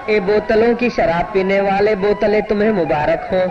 ए 0.10 0.20
बोतलों 0.20 0.76
की 0.76 0.90
शराब 0.90 1.26
पीने 1.26 1.60
वाले, 1.62 1.96
बोतलें 1.96 2.42
तुम्हें 2.44 2.72
मुबारक 2.72 3.28
हो। 3.34 3.42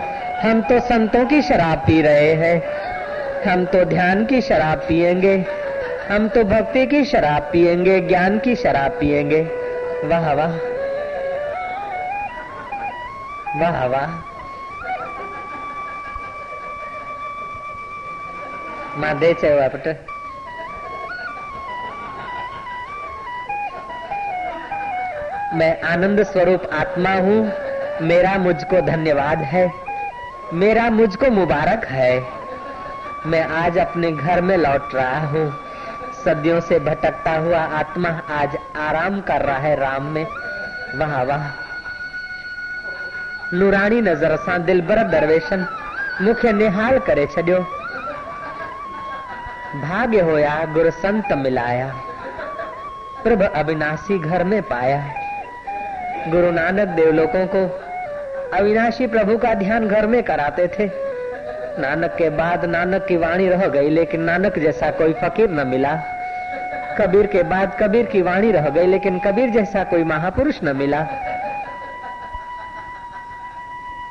हम 0.41 0.61
तो 0.61 0.79
संतों 0.79 1.25
की 1.25 1.41
शराब 1.41 1.77
पी 1.77 2.01
रहे 2.01 2.33
हैं। 2.33 2.57
हम 3.43 3.65
तो 3.65 3.83
ध्यान 3.85 4.25
की 4.25 4.41
शराब 4.41 4.77
पिएँगे 4.77 5.35
हम 6.09 6.27
तो 6.27 6.43
भक्ति 6.43 6.85
की 6.87 7.05
शराब 7.05 7.41
पिएँगे 7.41 7.99
ज्ञान 7.99 8.39
की 8.39 8.55
शराब 8.55 8.91
पिएँगे 8.91 9.41
वाह 10.07 10.33
वाह। 10.33 10.57
वाह 13.61 13.85
वाह। 13.85 14.30
माँ 18.97 19.13
दे 19.19 19.33
चयो 19.33 19.67
पुट 19.69 19.87
मैं 25.53 25.81
आनंद 25.81 26.23
स्वरूप 26.23 26.69
आत्मा 26.73 27.13
हूँ। 27.15 27.39
मेरा 28.01 28.37
मुझको 28.37 28.81
धन्यवाद 28.81 29.37
है। 29.37 29.71
मेरा 30.53 30.89
मुझको 30.89 31.29
मुबारक 31.31 31.85
है। 31.85 32.11
मैं 33.25 33.43
आज 33.55 33.77
अपने 33.77 34.11
घर 34.11 34.41
में 34.41 34.55
लौट 34.57 34.95
रहा 34.95 35.19
हूँ। 35.27 35.49
सदियों 36.25 36.59
से 36.61 36.79
भटकता 36.79 37.31
हुआ 37.31 37.59
आत्मा 37.79 38.09
आज 38.29 38.57
आराम 38.77 39.19
कर 39.21 39.41
रहा 39.41 39.57
है 39.57 39.75
राम 39.75 40.03
में। 40.03 40.25
वाह 40.95 41.21
वाह। 41.23 41.51
नूरानी 43.53 44.01
नज़र 44.01 44.35
सां 44.37 44.63
दिलबर 44.63 45.03
दरवेशन 45.03 45.67
मूंखे 46.21 46.51
निहाल 46.53 46.99
करे 46.99 47.25
छॾियो 47.25 47.65
भाग्य 49.75 50.19
होया, 50.19 50.65
गुरु 50.65 50.91
संत 50.91 51.31
मिलाया। 51.33 51.93
प्रभ 53.23 53.41
अविनाशी 53.55 54.19
घर 54.19 54.43
में 54.43 54.61
पाया। 54.61 55.13
गुरु 56.27 56.51
नानक 56.51 56.87
देव 56.87 57.11
लोगों 57.11 57.47
को 57.47 57.61
अविनाशी 58.57 59.07
प्रभु 59.07 59.37
का 59.37 59.53
ध्यान 59.53 59.87
घर 59.87 60.07
में 60.07 60.23
कराते 60.23 60.67
थे। 60.67 60.85
नानक 61.81 62.15
के 62.17 62.29
बाद 62.29 62.65
नानक 62.65 63.05
की 63.05 63.17
वाणी 63.17 63.47
रह 63.47 63.67
गई, 63.67 63.89
लेकिन 63.89 64.21
नानक 64.21 64.59
जैसा 64.59 64.91
कोई 64.91 65.13
फकीर 65.13 65.49
न 65.49 65.67
मिला। 65.67 65.95
कबीर 66.99 67.27
के 67.27 67.43
बाद 67.43 67.77
कबीर 67.79 68.05
की 68.05 68.21
वाणी 68.21 68.51
रह 68.51 68.69
गई, 68.69 68.85
लेकिन 68.85 69.19
कबीर 69.19 69.49
जैसा 69.49 69.83
कोई 69.83 70.03
महापुरुष 70.03 70.59
न 70.63 70.75
मिला। 70.75 70.99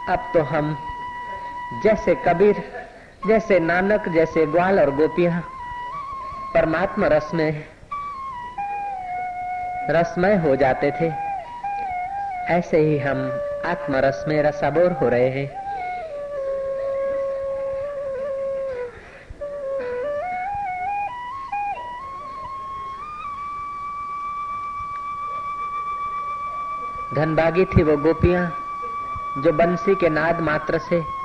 अब 0.09 0.31
तो 0.35 0.41
हम 0.41 0.79
जैसे 1.85 2.15
कबीर 2.15 2.80
जैसे 3.27 3.61
नानक, 3.61 4.09
जैसे 4.09 4.47
ग्वाल 4.47 4.81
और 4.81 4.91
गोपियाँ। 4.91 5.41
परमात्मा 6.55 7.07
रस 7.07 7.31
में 7.35 7.65
रसमय 9.91 10.35
हो 10.35 10.57
जाते 10.57 10.91
थे। 10.91 11.13
ऐसे 12.53 12.79
ही 12.79 12.99
हम 12.99 13.41
आत्मरस 13.67 14.25
में 14.29 14.43
रसाबोर 14.43 14.93
हो 14.93 15.09
रहे 15.09 15.29
हैं। 15.29 15.47
धनभागी 27.15 27.65
थी 27.65 27.83
वो 27.83 27.97
गोपियाँ, 27.97 28.51
जो 29.39 29.53
बंसी 29.53 29.95
के 29.95 30.09
नाद 30.09 30.41
मात्र 30.41 30.79
से 30.79 31.20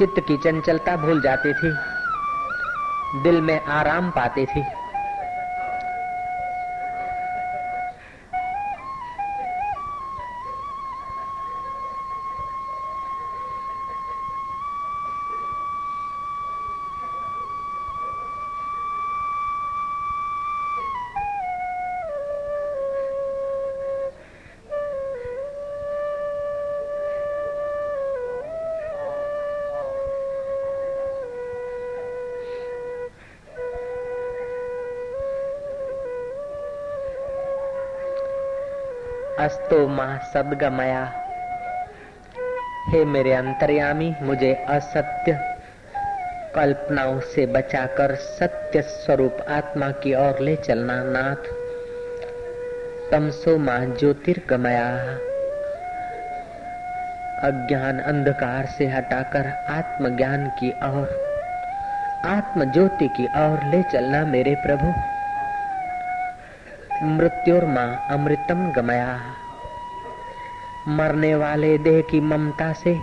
चित्त 0.00 0.20
की 0.20 0.36
चंचलता 0.36 0.96
भूल 0.96 1.20
जाती 1.20 1.52
थी। 1.52 1.78
दिल 3.22 3.40
में 3.40 3.64
आराम 3.64 4.10
पाती 4.10 4.46
थी। 4.46 4.79
अस्तो 39.50 39.88
माँ 39.88 40.18
सदगमया। 40.34 41.12
हे 42.88 43.04
मेरे 43.04 43.32
अंतर्यामी, 43.32 44.16
मुझे 44.22 44.66
असत्य 44.68 45.56
कल्पनाओं 46.56 47.20
से 47.20 47.46
बचाकर 47.46 48.14
सत्य 48.14 48.82
स्वरूप 48.82 49.38
आत्मा 49.48 49.90
की 49.90 50.14
ओर 50.14 50.38
ले 50.40 50.56
चलना 50.56 51.02
नाथ। 51.02 51.42
तमसो 53.12 53.58
माँ 53.58 53.86
ज्योतिर्गमया। 53.86 54.88
अज्ञान 57.48 57.98
अंधकार 57.98 58.66
से 58.66 58.86
हटाकर 58.86 59.46
आत्मज्ञान 59.70 60.46
की 60.46 60.70
ओर 60.70 61.08
आत्म 62.24 62.64
ज्योति 62.64 63.08
की 63.08 63.24
ओर 63.24 63.64
ले 63.64 63.82
चलना 63.82 64.24
मेरे 64.24 64.54
प्रभु। 64.54 64.92
मृत्युर्मा 67.02 68.08
अमृतम 68.10 68.72
गमया। 68.72 69.20
मरने 70.88 71.34
वाले 71.34 71.78
देह 71.78 72.00
की 72.00 72.20
ममता 72.20 72.72
से, 72.72 72.98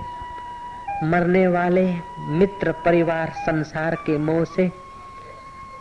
मरने 1.03 1.47
वाले 1.47 1.93
मित्र 2.19 2.71
परिवार 2.71 3.29
संसार 3.29 3.95
के 3.95 4.17
मोह 4.17 4.43
से, 4.43 4.71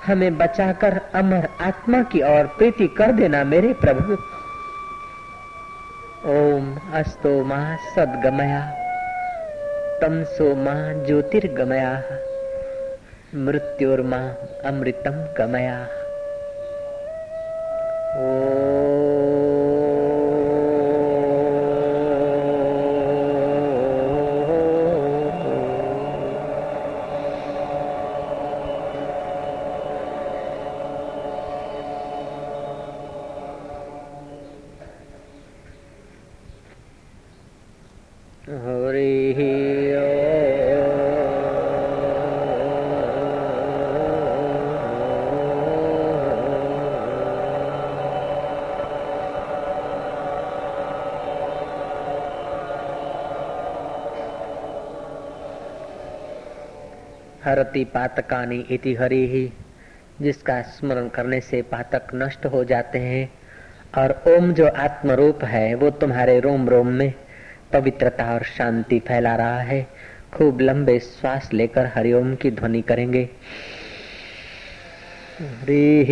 हमें 0.07 0.39
बचाकर 0.39 1.01
अमर 1.15 1.49
आत्मा 1.61 2.03
की 2.03 2.23
ओर 2.23 2.47
प्रीति 2.47 2.89
कर 2.89 3.13
देना 3.13 3.45
मेरे 3.45 3.73
प्रभु। 3.73 4.13
ओम 6.29 6.77
अस्तो 6.93 7.45
मा 7.45 7.77
सदगमया 7.77 8.61
तमसो 10.01 10.55
मा 10.57 11.05
ज्योतिर्गमया, 11.05 12.03
मृत्युर्मा 13.35 14.19
अमृतम 14.69 15.35
गमया। 15.39 16.06
हरति 38.47 38.85
पातकानी 57.85 58.67
इति 58.71 58.95
हरि 58.95 59.27
ही 59.27 59.53
जिसका 60.21 60.63
स्मरण 60.63 61.09
करने 61.09 61.41
से 61.41 61.63
पातक 61.63 62.03
नष्ट 62.15 62.47
हो 62.47 62.65
जाते 62.65 62.99
हैं, 62.99 63.33
और 63.99 64.23
ओम 64.29 64.53
जो 64.53 64.67
आत्मरूप 64.67 65.45
है, 65.45 65.75
वो 65.75 65.91
तुम्हारे 65.91 66.41
रोम 66.41 66.69
रोम 66.69 66.89
में 66.89 67.13
पवित्रता 67.73 68.35
और 68.35 68.43
शांति 68.43 68.99
फैला 68.99 69.37
रहा 69.37 69.61
है। 69.61 69.87
खूब 70.33 70.61
लंबे 70.61 70.99
श्वास 70.99 71.51
लेकर 71.53 71.87
हरिओम 71.95 72.35
की 72.35 72.51
ध्वनि 72.51 72.83
करेंगे। 72.83 73.29
हरि 75.41 76.05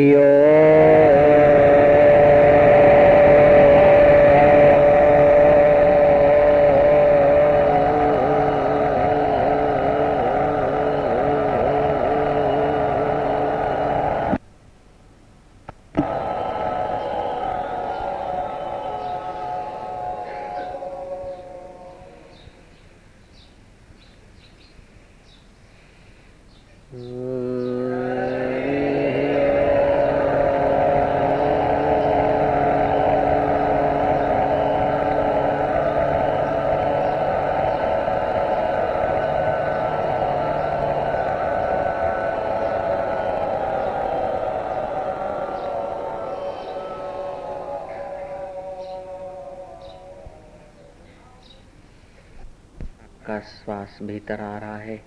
का 53.26 53.40
श्वास 53.40 53.93
भीतर 54.03 54.41
आ 54.41 54.57
रहा 54.57 54.77
है 54.77 54.97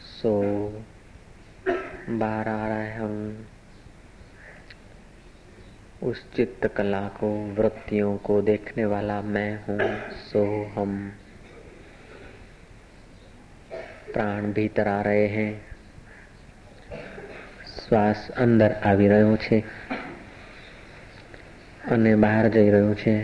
सो 0.00 0.32
बाहर 2.10 2.48
आ 2.48 2.66
रहा 2.68 2.78
है 2.78 2.96
हम 2.98 3.46
उस 6.02 6.24
चित्त 6.36 6.66
कला 6.66 7.06
को 7.08 7.54
वृत्तियों 7.54 8.16
को 8.16 8.40
देखने 8.42 8.84
वाला 8.84 9.20
मैं 9.22 9.52
हूँ 9.64 9.78
सो 10.22 10.44
हम 10.76 10.98
પ્રાણ 14.12 14.52
ભીતર 14.52 14.88
આ 14.88 15.00
રહે 15.02 15.24
હે 15.28 15.46
શ્વાસ 17.72 18.20
અંદર 18.36 18.72
આવી 18.82 19.08
રહ્યો 19.08 19.34
છે 19.36 19.58
અને 21.88 22.12
બહાર 22.16 22.48
જઈ 22.48 22.70
રહ્યો 22.70 22.94
છે 22.94 23.14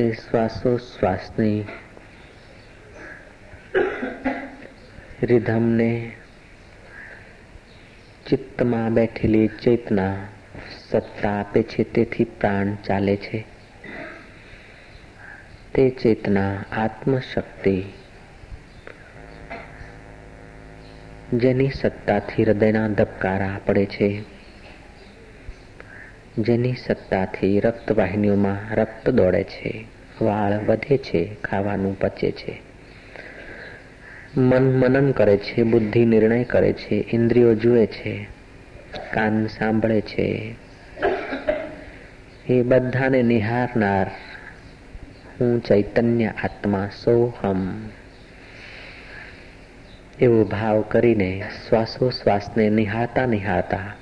એ 0.00 0.12
શ્વાસોશ્વાસની 0.12 1.64
રિધમને 5.22 6.12
ચિત્તમાં 8.26 8.94
બેઠેલી 8.94 9.48
ચેતના 9.48 10.16
સત્તા 10.90 11.40
આપે 11.40 11.62
છે, 11.62 11.82
તેથી 11.82 12.24
પ્રાણ 12.24 12.74
ચાલે 12.74 13.16
છે. 13.16 13.44
તે 15.74 15.90
ચેતના 15.90 16.54
આત્મશક્તિ 16.72 17.84
જેની 21.34 21.70
સત્તાથી 21.70 22.44
હૃદયના 22.44 22.88
ધબકારા 22.88 23.60
પડે 23.66 23.86
છે. 23.86 24.39
જેની 26.38 26.74
સત્તાથી 26.86 27.60
રક્તવાહિનીઓમાં 27.60 28.74
રક્ત 28.74 29.10
દોડે 29.10 29.44
છે. 29.44 29.84
વાળ 30.20 30.58
વધે 30.64 30.98
છે, 30.98 31.36
ખાવાનું 31.44 31.98
પચે 31.98 32.30
છે. 32.30 32.60
મન 34.36 34.62
મનન 34.62 35.12
કરે 35.12 35.36
છે, 35.36 35.62
બુદ્ધિ 35.62 36.04
નિર્ણય 36.04 36.44
કરે 36.44 36.72
છે, 36.72 36.94
ઇન્દ્રિયો 37.12 37.54
જુએ 37.54 37.86
છે, 37.86 38.28
કાન 39.14 39.46
સાંભળે 39.46 40.00
છે. 40.00 40.54
એ 42.48 42.62
બધાને 42.62 43.22
નિહારનાર 43.22 44.10
હું 45.40 45.62
ચૈતન્ય 45.64 46.26
આત્મા 46.26 46.90
સોહમ. 47.04 47.88
એવો 50.20 50.44
ભાવ 50.44 50.80
કરીને 50.80 51.42
શ્વાસો 51.68 52.10
શ્વાસને 52.10 52.70
નિહાળતા 52.70 53.26
નિહાળતા 53.26 53.94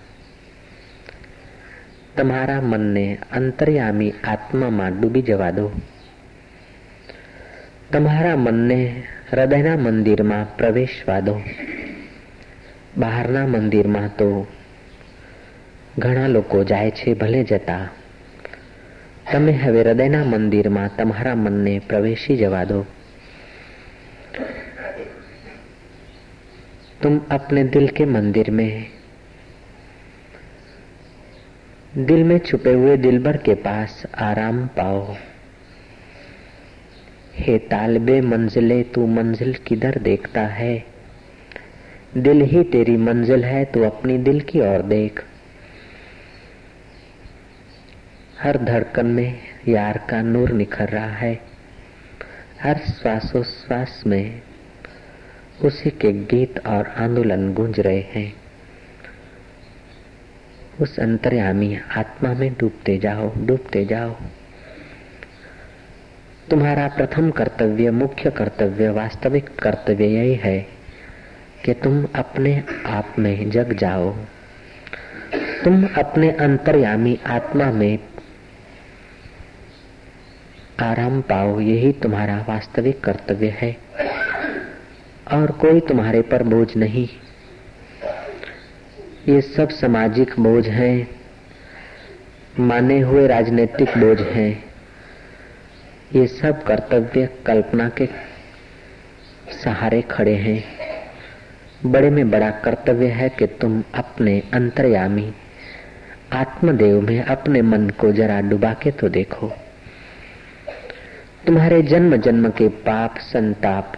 તમારા 2.17 2.61
મનને 2.61 3.03
અંતર્યામી 3.31 4.13
આત્મામાં 4.23 4.97
ડૂબી 4.97 5.21
જવા 5.21 5.51
દો 5.51 5.65
તમારા 7.91 8.37
મનને 8.37 8.77
હૃદયના 9.31 9.77
મંદિરમાં 9.77 10.51
પ્રવેશવા 10.57 11.21
દો 11.21 11.35
બહારના 12.97 13.47
મંદિરમાં 13.47 14.09
તો 14.17 14.29
ઘણા 15.99 16.27
લોકો 16.27 16.63
જાય 16.63 16.91
છે 16.91 17.15
ભલે 17.15 17.43
જતા 17.43 17.85
તમે 19.31 19.53
હવે 19.53 19.81
હૃદયના 19.83 20.25
મંદિરમાં 20.25 20.95
તમારા 20.97 21.35
મનને 21.35 21.73
પ્રવેશી 21.87 22.37
જવા 22.37 22.65
દો 22.65 22.81
तुम 27.01 27.15
अपने 27.29 27.63
दिल 27.65 27.87
के 27.89 28.05
मंदिर 28.07 28.49
में 28.51 28.96
दिल 31.98 32.24
में 32.24 32.38
छुपे 32.38 32.72
हुए 32.72 32.96
दिलबर 32.96 33.36
के 33.36 33.54
पास 33.54 34.06
आराम 34.18 34.66
पाओ। 34.66 35.14
हे 37.34 37.58
तालबे 37.58 38.20
मंजिले, 38.20 38.82
तू 38.82 39.06
मंजिल 39.06 39.54
किधर 39.54 39.98
देखता 39.98 40.40
है? 40.40 40.84
दिल 42.16 42.40
ही 42.42 42.64
तेरी 42.64 42.96
मंजिल 42.96 43.44
है, 43.44 43.64
तू 43.64 43.82
अपनी 43.82 44.18
दिल 44.18 44.40
की 44.40 44.60
ओर 44.60 44.82
देख। 44.82 45.24
हर 48.42 48.56
धड़कन 48.56 49.06
में 49.06 49.38
यार 49.68 50.06
का 50.10 50.22
नूर 50.22 50.50
निखर 50.50 50.88
रहा 50.88 51.12
है। 51.12 51.40
हर 52.62 52.78
श्वासोश्वास 52.78 54.04
में 54.06 54.42
उसी 55.64 55.90
के 55.90 56.12
गीत 56.12 56.66
और 56.66 56.86
आंदोलन 56.86 57.54
गूंज 57.54 57.80
रहे 57.80 58.00
हैं। 58.00 58.47
उस 60.80 61.00
अंतर्यामी 61.00 61.78
आत्मा 61.96 62.34
में 62.34 62.52
डूबते 62.52 62.98
जाओ 62.98 63.32
डूबते 63.36 63.84
जाओ। 63.84 64.16
तुम्हारा 66.50 66.88
प्रथम 66.88 67.30
कर्तव्य, 67.30 67.90
मुख्य 67.90 68.30
कर्तव्य, 68.30 68.88
वास्तविक 68.88 69.48
कर्तव्य 69.48 70.06
यही 70.06 70.34
है 70.34 70.66
कि 71.64 71.74
तुम 71.74 72.06
अपने 72.14 72.64
आप 72.86 73.14
में 73.18 73.50
जग 73.50 73.72
जाओ। 73.72 74.16
तुम 75.64 75.88
अपने 75.98 76.30
अंतर्यामी 76.30 77.18
आत्मा 77.26 77.72
में 77.72 77.98
आराम 80.80 81.20
पाओ, 81.20 81.60
यही 81.60 81.92
तुम्हारा 81.92 82.46
वास्तविक 82.48 83.00
कर्तव्य 83.00 83.48
है। 83.48 83.76
और 85.32 85.50
कोई 85.50 85.80
तुम्हारे 85.80 86.22
पर 86.22 86.42
बोझ 86.42 86.76
नहीं। 86.76 87.08
ये 89.28 89.40
सब 89.40 89.68
सामाजिक 89.68 90.40
बोझ 90.40 90.68
हैं। 90.68 91.08
माने 92.60 93.00
हुए 93.00 93.26
राजनीतिक 93.26 93.88
बोझ 93.88 94.20
हैं। 94.20 94.64
ये 96.14 96.26
सब 96.26 96.62
कर्तव्य 96.62 97.28
कल्पना 97.46 97.88
के 97.88 98.06
सहारे 99.64 100.02
खड़े 100.02 100.34
हैं। 100.34 100.64
बड़े 101.86 102.10
में 102.10 102.30
बड़ा 102.30 102.50
कर्तव्य 102.50 103.06
है 103.06 103.28
कि 103.28 103.46
तुम 103.46 103.84
अपने 103.94 104.42
अंतर्यामी, 104.52 105.32
आत्मदेव 106.32 107.00
में 107.00 107.22
अपने 107.22 107.62
मन 107.62 107.90
को 107.90 108.12
जरा 108.12 108.40
डुबा 108.40 108.72
के 108.72 108.90
तो 108.90 109.08
देखो। 109.08 109.52
तुम्हारे 111.46 111.82
जन्म 111.82 112.16
जन्म 112.16 112.50
के 112.50 112.68
पाप, 112.68 113.18
संताप 113.18 113.92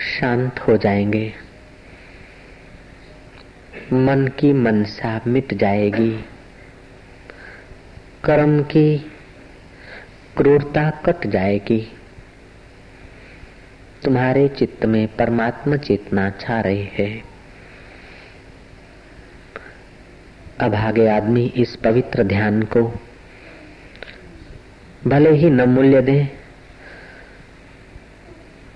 शांत 0.00 0.58
हो 0.58 0.76
जाएँगे। 0.76 1.34
मन 3.92 4.28
की 4.38 4.52
मनसा 4.52 5.20
मिट 5.26 5.54
जाएगी। 5.54 6.24
कर्म 8.24 8.62
की 8.62 9.12
क्रूरता 10.36 10.90
कट 10.90 11.26
जाएगी। 11.26 11.92
तुम्हारे 14.04 14.48
चित्त 14.48 14.86
में 14.86 15.08
परमात्मा 15.08 15.76
चेतना 15.76 16.30
छा 16.30 16.60
रही 16.60 16.90
है। 16.92 17.22
अभागे 20.60 21.08
आदमी 21.08 21.52
इस 21.56 21.76
पवित्र 21.76 22.24
ध्यान 22.24 22.62
को 22.62 23.00
भले 25.06 25.30
ही 25.30 25.50
न 25.50 25.60
मूल्य 25.60 26.02
दे, 26.02 26.28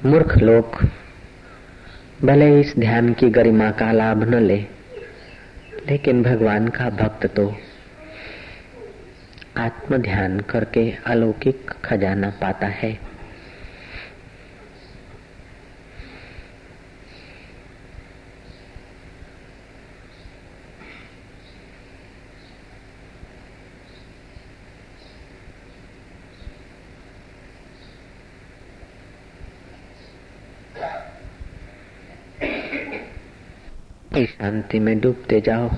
मूर्ख 0.04 0.38
लोग 0.38 0.88
भले 2.24 2.60
इस 2.60 2.74
ध्यान 2.78 3.12
की 3.12 3.28
गरिमा 3.30 3.70
का 3.70 3.92
लाभ 3.92 4.22
न 4.22 4.40
ले, 4.42 4.56
लेकिन 5.90 6.22
भगवान 6.22 6.68
का 6.68 6.88
भक्त 6.90 7.26
तो 7.26 7.46
आत्म 9.56 9.96
ध्यान 9.96 10.40
करके 10.40 10.82
अलौकिक 11.06 11.70
खजाना 11.84 12.30
पाता 12.30 12.66
है। 12.66 12.98
शांति 34.40 34.78
में 34.78 35.00
डूबते 35.00 35.40
जाओ। 35.40 35.70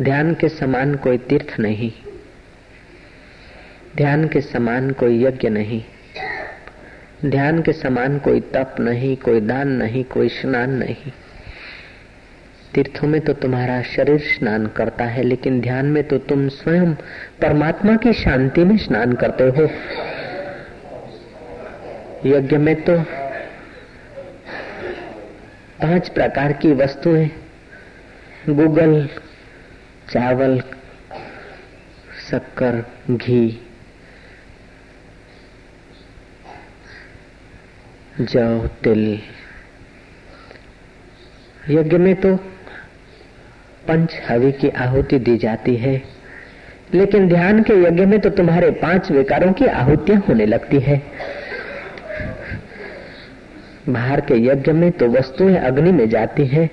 ध्यान 0.00 0.34
के 0.34 0.48
समान 0.48 0.94
कोई 0.94 1.18
तीर्थ 1.18 1.60
नहीं। 1.60 1.92
ध्यान 3.96 4.28
के 4.28 4.40
समान 4.40 4.90
कोई 4.90 5.24
यज्ञ 5.24 5.48
नहीं। 5.48 5.84
ध्यान 7.26 7.62
के 7.62 7.72
समान 7.72 8.18
कोई 8.18 8.40
तप 8.40 8.76
नहीं, 8.80 9.16
कोई 9.16 9.40
दान 9.40 9.68
नहीं, 9.68 10.04
कोई 10.04 10.28
स्नान 10.28 10.70
नहीं। 10.70 11.12
तीर्थों 12.74 13.08
में 13.08 13.20
तो 13.20 13.32
तुम्हारा 13.32 13.82
शरीर 13.82 14.18
स्नान 14.18 14.66
करता 14.66 15.04
है, 15.04 15.22
लेकिन 15.22 15.60
ध्यान 15.60 15.86
में 15.86 16.04
तो 16.04 16.18
तुम 16.18 16.48
स्वयं 16.48 16.94
परमात्मा 17.40 17.96
की 17.96 18.12
शांति 18.12 18.64
में 18.64 18.76
स्नान 18.76 19.12
करते 19.12 19.44
हो। 19.44 19.70
यज्ञ 22.28 22.56
में 22.56 22.82
तो 22.82 23.25
पाँच 25.82 26.08
प्रकार 26.08 26.52
की 26.52 26.72
वस्तुएँ। 26.72 27.28
गूगल, 28.48 29.08
चावल, 30.10 30.60
शक्कर, 32.30 32.82
घी, 33.10 33.48
जौ, 38.20 38.58
तिल। 38.84 39.20
यज्ञ 41.70 41.98
में 41.98 42.14
तो 42.16 42.34
पंच 43.88 44.14
हवि 44.28 44.52
की 44.52 44.68
आहुति 44.68 45.18
दी 45.18 45.36
जाती 45.38 45.76
है, 45.76 46.02
लेकिन 46.94 47.28
ध्यान 47.28 47.62
के 47.62 47.74
यज्ञ 47.82 48.04
में 48.06 48.18
तो 48.20 48.30
तुम्हारे 48.30 48.70
पाँच 48.70 49.10
विकारों 49.10 49.52
की 49.52 49.66
आहुतियाँ 49.66 50.22
होने 50.28 50.46
लगती 50.46 50.80
है। 50.80 51.02
बाहर 53.88 54.20
के 54.20 54.34
यज्ञ 54.34 54.72
में 54.72 54.92
तो 54.92 55.08
वस्तुएँ 55.08 55.56
अग्नि 55.56 55.92
में 55.92 56.08
जाती 56.08 56.46
है, 56.46 56.70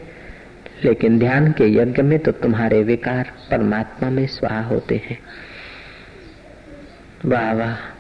लेकिन 0.86 1.20
ध्यान 1.20 1.51
के 1.51 1.74
यज्ञ 1.74 2.01
में 2.01 2.20
तो 2.20 2.32
तुम्हारे 2.32 2.84
विकार 2.84 3.32
परमात्मा 3.51 4.09
में 4.09 4.28
स्वाहा 4.28 4.61
होते 4.61 4.95
हैं। 4.95 5.20
वाह 7.26 7.53
वाह। 7.53 7.93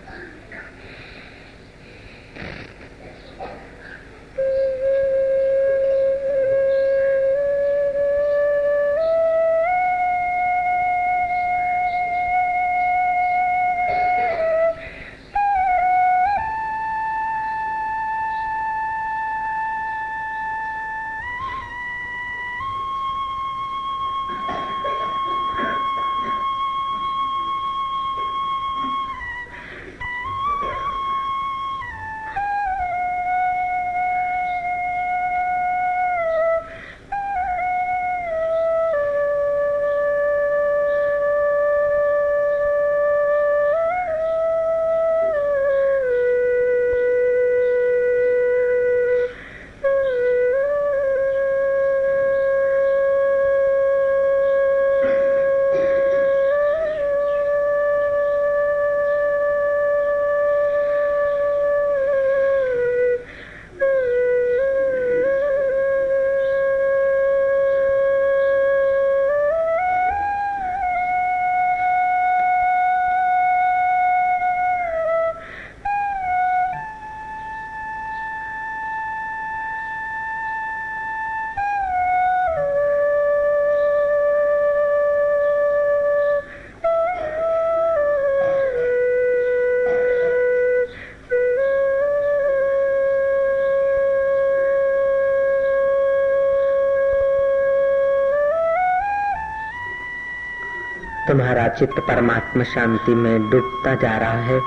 तुम्हारा 101.33 101.67
चित्त 101.67 101.93
परमात्मा 101.99 102.63
शांति 102.63 103.11
में 103.11 103.49
डूबता 103.49 103.95
जा 103.95 104.17
रहा 104.17 104.41
है। 104.41 104.59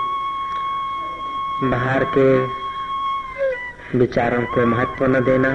बाहर 1.70 2.04
के 2.18 2.44
विचारों 3.98 4.42
को 4.42 4.66
महत्व 4.66 5.06
न 5.06 5.24
देना। 5.24 5.48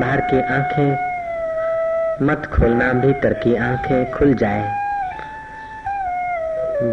बाहर 0.00 0.20
की 0.20 0.40
आँखें 0.40 0.92
मत 2.26 2.50
खोलना, 2.54 2.92
भीतर 2.92 3.32
की 3.32 3.56
आँखें 3.56 4.10
खुल 4.10 4.34
जाए। 4.34 4.62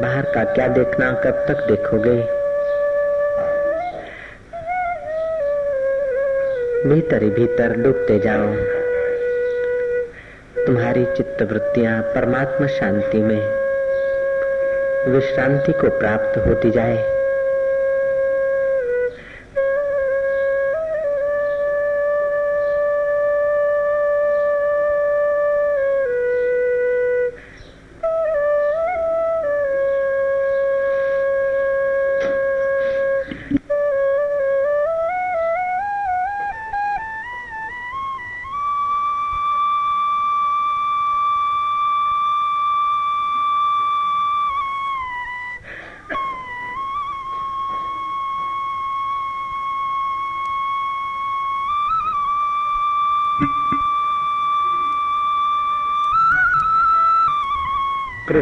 बाहर 0.01 0.21
का 0.21 0.43
क्या 0.43 0.67
देखना, 0.67 1.11
कब 1.11 1.45
तक 1.47 1.67
देखोगे? 1.71 2.21
भीतर 6.89 7.23
ही 7.23 7.29
भीतर 7.29 7.77
डूबते 7.77 8.19
जाओ। 8.19 8.74
चित्त 11.17 11.41
वृत्तियाँ 11.41 12.01
परमात्मा 12.01 12.67
शांति 12.67 13.17
में 13.17 13.39
विश्रांति 15.07 15.71
को 15.71 15.89
प्राप्त 15.99 16.37
होती 16.37 16.71
जाए। 16.71 17.14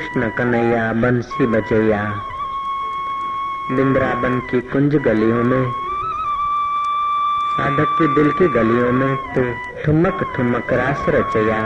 कृष्ण 0.04 0.30
कन्हैया, 0.30 0.82
बंसी 0.94 1.46
बजैया 1.46 2.02
बिंद्राबन 3.72 4.40
की 4.40 4.60
कुंज 4.62 4.96
गलियों 4.96 5.44
में, 5.44 5.72
साधक 7.52 7.94
के 8.00 8.08
दिल 8.16 8.32
की 8.32 8.48
गलियों 8.48 8.92
में 8.92 9.16
तो 9.36 9.44
ठुमक 9.84 10.24
ठुमक 10.36 10.74
रास 10.74 11.06
रचया। 11.10 11.62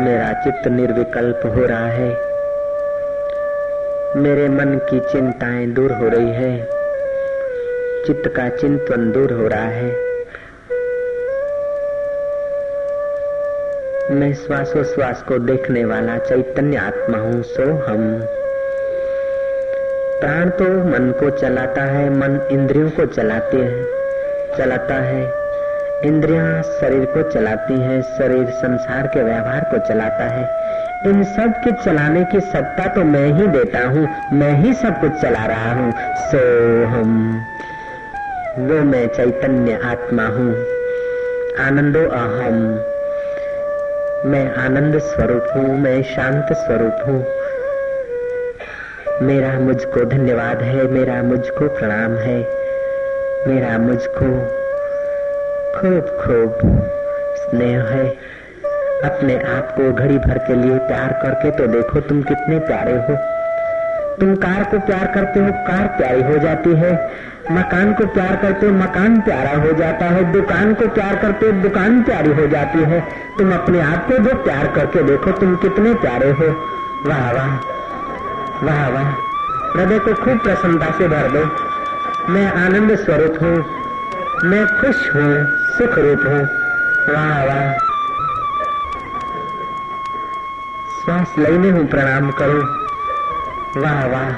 मेरा 0.00 0.32
चित्त 0.42 0.68
निर्विकल्प 0.68 1.46
हो 1.46 1.66
रहा 1.66 1.86
है। 1.86 2.10
मेरे 4.16 4.48
मन 4.48 4.78
की 4.90 5.00
चिंताएँ 5.12 5.66
दूर 5.66 5.92
हो 5.92 6.08
रही 6.08 6.30
है। 6.32 6.79
चित्त 8.10 8.28
का 8.36 8.48
चिंतन 8.48 9.10
दूर 9.12 9.32
हो 9.32 9.48
रहा 9.48 9.64
है। 9.64 9.88
मैं 14.10 14.32
श्वासोश्वास 14.34 15.22
को 15.22 15.38
देखने 15.38 15.84
वाला 15.84 16.16
चैतन्य 16.18 16.76
आत्मा 16.76 17.18
हूँ, 17.18 17.42
सो 17.42 17.62
हम। 17.62 18.02
प्राण 20.20 20.50
तो 20.50 20.64
मन 20.64 21.10
को 21.20 21.30
चलाता 21.30 21.82
है, 21.82 22.08
मन 22.10 22.40
इंद्रियों 22.50 22.90
को 22.90 23.06
चलाती 23.06 23.56
है, 23.56 23.84
चलाता 24.58 24.94
है। 24.94 25.22
इंद्रियाँ 26.04 26.62
शरीर 26.62 27.04
को 27.04 27.30
चलाती 27.30 27.74
हैं, 27.74 28.02
शरीर 28.02 28.46
संसार 28.46 29.06
के 29.06 29.22
व्यवहार 29.22 29.60
को 29.64 29.86
चलाता 29.88 30.24
है। 30.24 30.44
इन 31.06 31.22
सब 31.24 31.52
के 31.64 31.72
चलाने 31.84 32.24
की 32.24 32.40
सत्ता 32.40 32.86
तो 32.86 33.04
मैं 33.04 33.26
ही 33.32 33.46
देता 33.46 33.86
हूँ, 33.88 34.08
मैं 34.32 34.52
ही 34.54 34.74
सब 34.74 35.00
कुछ 35.00 35.20
चला 35.22 35.46
रहा 35.46 35.72
हूँ, 35.72 35.92
सो 36.16 36.38
हम। 36.86 37.46
वो 38.58 38.84
मैं 38.84 39.06
चैतन्य 39.06 39.80
आत्मा 39.84 40.22
हूँ। 40.22 40.54
आनंदो 41.58 42.08
अहम। 42.08 42.84
मैं 44.30 44.54
आनंद 44.54 44.98
स्वरूप 44.98 45.46
हूँ, 45.56 45.78
मैं 45.78 46.02
शांत 46.02 46.46
स्वरूप 46.52 46.96
हूँ। 47.06 47.26
मेरा 49.22 49.58
मुझको 49.58 50.04
धन्यवाद 50.04 50.62
है, 50.62 50.86
मेरा 50.88 51.22
मुझको 51.22 51.68
प्रणाम 51.68 52.16
है। 52.16 52.48
मेरा 53.46 53.78
मुझको 53.78 54.26
खूब 55.80 56.18
खूब 56.20 56.58
स्नेह 57.36 57.82
है। 57.82 58.08
अपने 59.04 59.36
आप 59.36 59.74
को 59.76 59.92
घड़ी 59.92 60.18
भर 60.18 60.38
के 60.38 60.54
लिए 60.54 60.78
प्यार 60.78 61.12
करके 61.22 61.50
तो 61.50 61.66
देखो 61.66 62.00
तुम 62.00 62.22
कितने 62.22 62.58
प्यारे 62.58 62.92
हो। 62.92 63.39
तुम 64.20 64.34
कार 64.34 64.64
को 64.64 64.78
प्यार 64.78 65.06
करते 65.14 65.40
हो, 65.40 65.52
कार 65.52 65.86
प्यारी 65.86 66.22
हो 66.22 66.38
जाती 66.38 66.70
है। 66.70 67.12
मकान 67.52 67.92
को 67.92 68.06
प्यार 68.06 68.36
करते 68.36 68.66
हो, 68.66 68.72
मकान 68.72 69.20
प्यारा 69.20 69.50
हो 69.50 69.72
जाता 69.72 70.04
है। 70.04 70.32
दुकान 70.32 70.74
को 70.74 70.88
प्यार 70.88 71.16
करते 71.16 71.46
हो, 71.46 71.52
दुकान 71.52 72.02
प्यारी 72.02 72.30
हो 72.30 72.46
जाती 72.46 72.78
है। 72.78 73.00
तुम 73.38 73.54
अपने 73.54 73.80
आप 73.80 74.08
को 74.08 74.18
जो 74.18 74.34
प्यार 74.34 74.66
करके 74.66 75.02
देखो, 75.02 75.30
तुम 75.30 75.56
कितने 75.56 75.94
प्यारे 75.94 76.30
हो। 76.30 76.46
वाह 77.06 77.32
वाह 77.32 77.56
वाह 78.62 78.88
वाह। 78.88 79.10
हृदय 79.76 79.98
को 79.98 80.14
खूब 80.14 80.38
प्रसन्नता 80.38 80.86
से 80.86 81.08
भर 81.08 81.30
दो। 81.30 81.44
मैं 82.32 82.52
आनंद 82.52 82.96
स्वरूप 82.96 83.38
हूँ। 83.42 83.64
मैं 84.44 84.66
खुश 84.66 85.10
हूँ, 85.16 85.44
सुख 85.78 85.98
रूप 85.98 86.20
हूँ। 86.26 86.44
वाह 87.14 87.44
वाह। 87.44 87.72
श्वास 91.04 91.34
लेने 91.38 91.70
हूँ, 91.70 91.86
प्रणाम 91.86 92.30
करूँ। 92.30 92.79
वाह 93.76 94.06
वाह 94.06 94.30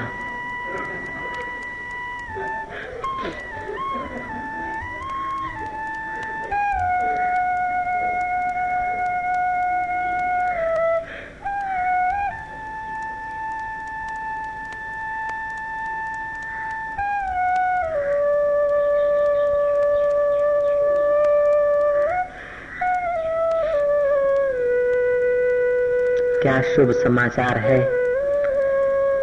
क्या 26.43 26.61
शुभ 26.75 26.91
समाचार 26.91 27.57
है? 27.57 28.02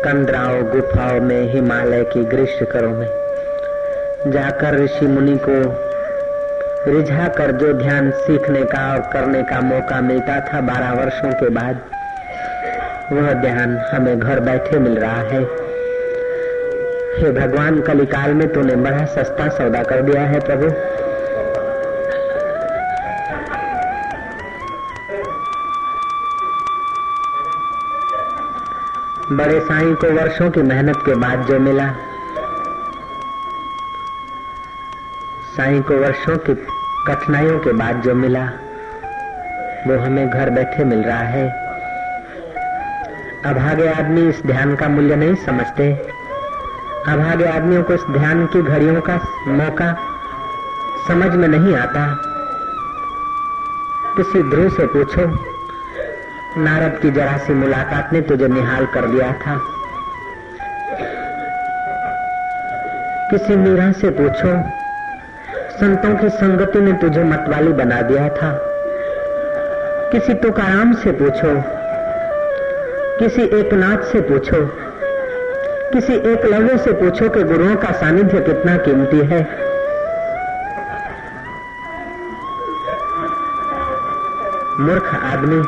कंदराओं, 0.05 0.63
गुफाओं 0.63 1.21
में, 1.21 1.53
हिमालय 1.53 2.05
की 2.05 2.25
ग्रीष्म 2.25 2.67
में। 2.75 3.07
जाकर 4.27 4.85
ऋषि 4.85 5.07
मुनि 5.07 5.41
को 5.49 5.57
रिझा 6.93 7.29
कर 7.29 7.53
जो 7.53 7.73
ध्यान 7.73 8.11
सीखने 8.11 8.63
का 8.63 8.93
और 8.93 8.99
करने 8.99 9.43
का 9.43 9.61
मौका 9.61 10.01
मिलता 10.01 10.41
था 10.41 10.61
बारह 10.61 10.93
वर्षों 10.93 11.33
के 11.33 11.49
बाद, 11.49 11.81
वह 13.13 13.33
ध्यान 13.33 13.79
हमें 13.79 14.21
घर 14.21 14.41
बैठे 14.41 14.79
मिल 14.79 14.99
रहा 14.99 15.21
है। 15.21 15.43
हे 17.19 17.33
भगवान, 17.33 17.81
कलिकाल 17.81 18.31
में 18.31 18.53
तूने 18.53 18.77
बड़ा 18.77 19.05
सस्ता 19.05 19.49
सौदा 19.49 19.83
कर 19.83 20.03
दिया 20.03 20.23
है 20.23 20.41
प्रभु। 20.41 20.71
बड़े 29.33 29.61
साईं 29.61 29.95
को 29.95 30.07
वर्षों 30.11 30.51
की 30.51 30.63
मेहनत 30.63 30.97
के 30.97 31.15
बाद 31.15 31.43
जो 31.43 31.59
मिला, 31.59 31.93
साईं 35.57 35.83
को 35.83 35.95
वर्षों 35.95 36.37
की 36.37 36.55
कठिनाइयों 37.07 37.59
के 37.59 37.73
बाद 37.73 38.01
जो 38.01 38.15
मिला, 38.15 38.45
वो 39.87 39.99
हमें 39.99 40.31
घर 40.31 40.51
बैठे 40.51 40.85
मिल 40.85 41.03
रहा 41.03 41.19
है। 41.19 41.49
अभागे 43.45 43.89
आदमी 43.89 44.29
इस 44.29 44.43
ध्यान 44.47 44.77
का 44.77 44.89
मूल्य 44.89 45.17
नहीं 45.17 45.35
समझते। 45.35 45.93
अभागे 47.09 47.45
आदमियों 47.45 47.83
को 47.83 47.95
इस 47.95 48.05
ध्यान 48.11 48.47
की 48.47 48.63
घड़ियों 48.63 49.01
का 49.01 49.21
मौका 49.49 49.93
समझ 51.09 51.31
में 51.35 51.49
नहीं 51.49 51.75
आता। 51.77 52.07
किसी 54.17 54.43
ध्रुव 54.43 54.69
से 54.69 54.87
पूछो 54.87 55.27
नारद 56.59 56.99
की 57.03 57.11
जरा 57.11 57.37
सी 57.37 57.53
मुलाकात 57.53 58.13
ने 58.13 58.21
तुझे 58.21 58.49
निहाल 58.49 58.87
कर 58.87 59.07
दिया 59.07 59.33
था। 59.33 59.59
किसी 63.31 63.57
मीरा 63.57 63.93
से 63.93 64.11
पूछो, 64.11 64.53
संतों 65.71 66.15
की 66.17 66.29
संगति 66.29 66.81
ने 66.81 66.93
तुझे 66.93 67.25
मतवाली 67.25 67.73
बना 67.73 68.01
दिया 68.03 68.29
था। 68.29 68.51
किसी 70.13 70.35
तुकाराम 70.35 70.95
से 70.95 71.13
पूछो, 71.13 71.55
किसी 73.19 73.43
एकनाथ 73.43 74.03
से 74.03 74.21
पूछो, 74.21 74.67
किसी 75.93 76.13
एक 76.13 76.45
लव्य 76.45 76.79
से 76.79 76.93
पूछो 76.93 77.29
कि 77.29 77.43
गुरुओं 77.43 77.77
का 77.77 77.93
सानिध्य 77.93 78.41
कितना 78.41 78.77
कीमती 78.77 79.27
है। 79.27 79.43
मूर्ख 84.81 85.15
आदमी 85.15 85.63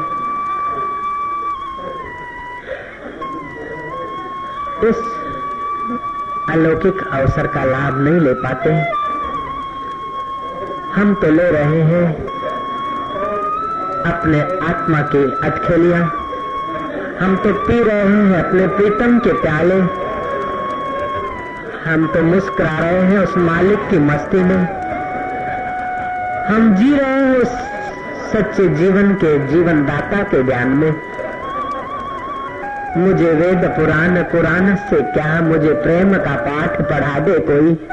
इस 4.84 5.02
अलौकिक 6.50 7.02
अवसर 7.12 7.46
का 7.46 7.64
लाभ 7.64 7.98
नहीं 7.98 8.20
ले 8.20 8.32
पाते। 8.34 8.70
हम 10.94 11.14
तो 11.14 11.30
ले 11.30 11.50
रहे 11.50 11.82
हैं 11.82 12.06
अपने 14.04 14.40
आत्मा 14.68 15.00
की 15.12 15.22
अटखेलिया 15.46 16.00
हम 17.20 17.36
तो 17.36 17.52
पी 17.52 17.82
रहे 17.82 18.00
हैं 18.00 18.42
अपने 18.42 18.66
प्रीतम 18.68 19.18
के 19.18 19.32
प्याले। 19.32 19.78
हम 21.84 22.06
तो 22.14 22.22
मुस्कुरा 22.22 22.78
रहे 22.78 23.00
हैं 23.02 23.18
उस 23.18 23.36
मालिक 23.36 23.88
की 23.90 23.98
मस्ती 23.98 24.42
में। 24.42 24.62
हम 26.48 26.74
जी 26.74 26.94
रहे 26.96 27.10
हैं 27.10 27.36
उस 27.36 27.54
सच्चे 28.32 28.68
जीवन 28.68 29.14
के 29.14 29.38
जीवन 29.48 29.84
दाता 29.86 30.22
के 30.22 30.42
ज्ञान 30.42 30.68
में। 30.68 31.11
मुझे 32.96 33.32
वेद 33.32 33.64
पुराण, 33.64 34.22
कुरान 34.22 34.76
से 34.76 35.02
क्या 35.02 35.40
मुझे 35.40 35.72
प्रेम 35.74 36.14
का 36.14 36.36
पाठ 36.36 36.82
पढ़ा 36.82 37.18
दे 37.18 37.38
कोई? 37.38 37.88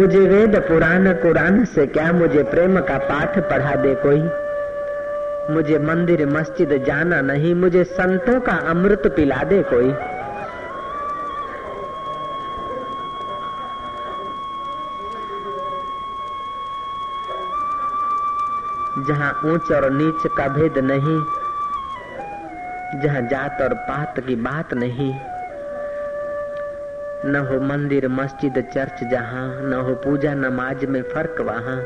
मुझे 0.00 0.18
वेद 0.18 0.56
पुराण, 0.56 1.12
कुरान 1.12 1.64
से 1.64 1.86
क्या 1.86 2.12
मुझे 2.12 2.42
प्रेम 2.42 2.80
का 2.80 2.98
पाठ 2.98 3.38
पढ़ा 3.38 3.74
दे 3.74 3.94
कोई? 3.94 4.22
मुझे 5.54 5.78
मंदिर, 5.78 6.26
मस्जिद 6.26 6.84
जाना 6.84 7.20
नहीं, 7.20 7.54
मुझे 7.54 7.84
संतों 7.84 8.40
का 8.40 8.52
अमृत 8.52 9.02
पिला 9.06 9.36
दे 9.36 9.62
कोई? 9.62 9.92
जहाँ 19.04 19.40
ऊंच 19.44 19.72
और 19.72 19.90
नीच 19.90 20.26
का 20.26 20.48
भेद 20.48 20.78
नहीं 20.78 21.43
जहाँ 22.94 23.22
जात 23.22 23.62
और 23.62 23.74
पात 23.74 24.20
की 24.20 24.34
बात 24.34 24.74
नहीं। 24.74 25.14
न 27.26 27.36
हो 27.36 27.60
मंदिर, 27.60 28.08
मस्जिद, 28.08 28.64
चर्च 28.74 29.04
जहाँ, 29.04 29.60
न 29.62 29.72
हो 29.72 29.94
पूजा 29.94 30.34
नमाज़ 30.34 30.86
में 30.86 31.02
फ़र्क 31.02 31.40
वहाँ। 31.40 31.84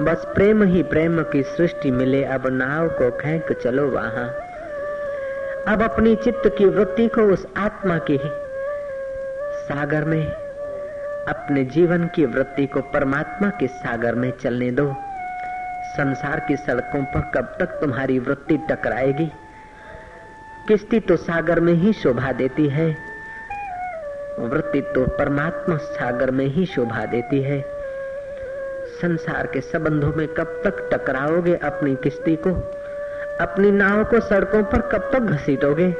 बस 0.00 0.26
प्रेम 0.34 0.62
ही 0.62 0.82
प्रेम 0.82 1.22
की 1.22 1.42
सृष्टि 1.42 1.90
मिले, 1.90 2.24
अब 2.24 2.46
नाव 2.46 2.88
को 2.88 3.10
खेक 3.10 3.52
चलो 3.62 3.88
वहाँ। 3.88 4.34
अब 5.68 5.82
अपनी 5.82 6.16
चित्त 6.16 6.54
की 6.58 6.64
वृत्ति 6.64 7.08
को 7.08 7.20
उस 7.20 7.46
आत्मा 7.56 7.98
के 7.98 8.20
सागर 9.68 10.04
में 10.04 10.26
अपने 11.28 11.64
जीवन 11.64 12.06
की 12.06 12.26
वृत्ति 12.26 12.66
को 12.66 12.80
परमात्मा 12.80 13.48
के 13.48 13.66
सागर 13.66 14.14
में 14.14 14.32
चलने 14.42 14.70
दो। 14.70 14.96
संसार 15.96 16.40
की 16.48 16.56
सड़कों 16.56 17.04
पर 17.04 17.20
कब 17.34 17.56
तक 17.58 17.66
तुम्हारी 17.66 18.18
वृत्ति 18.18 18.56
टकराएगी? 18.70 19.32
किस्ती 20.68 21.00
तो 21.00 21.16
सागर 21.16 21.60
में 21.60 21.72
ही 21.72 21.92
शोभा 21.92 22.32
देती 22.32 22.68
है। 22.68 22.96
वृत्ति 24.38 24.80
तो 24.80 25.06
परमात्मा 25.06 25.76
सागर 25.76 26.30
में 26.30 26.46
ही 26.46 26.66
शोभा 26.66 27.04
देती 27.04 27.42
है। 27.42 27.60
संसार 29.02 29.46
के 29.46 29.60
संबंधों 29.60 30.12
में 30.12 30.28
कब 30.28 30.60
तक 30.64 30.88
टकराओगे 30.92 31.54
अपनी 31.54 31.94
किस्ती 31.96 32.36
को? 32.36 32.50
अपनी 33.40 33.70
नाव 33.70 34.04
को 34.04 34.20
सड़कों 34.20 34.62
पर 34.62 34.80
कब 34.80 35.10
तक 35.12 35.18
घसीटोगे? 35.18 35.92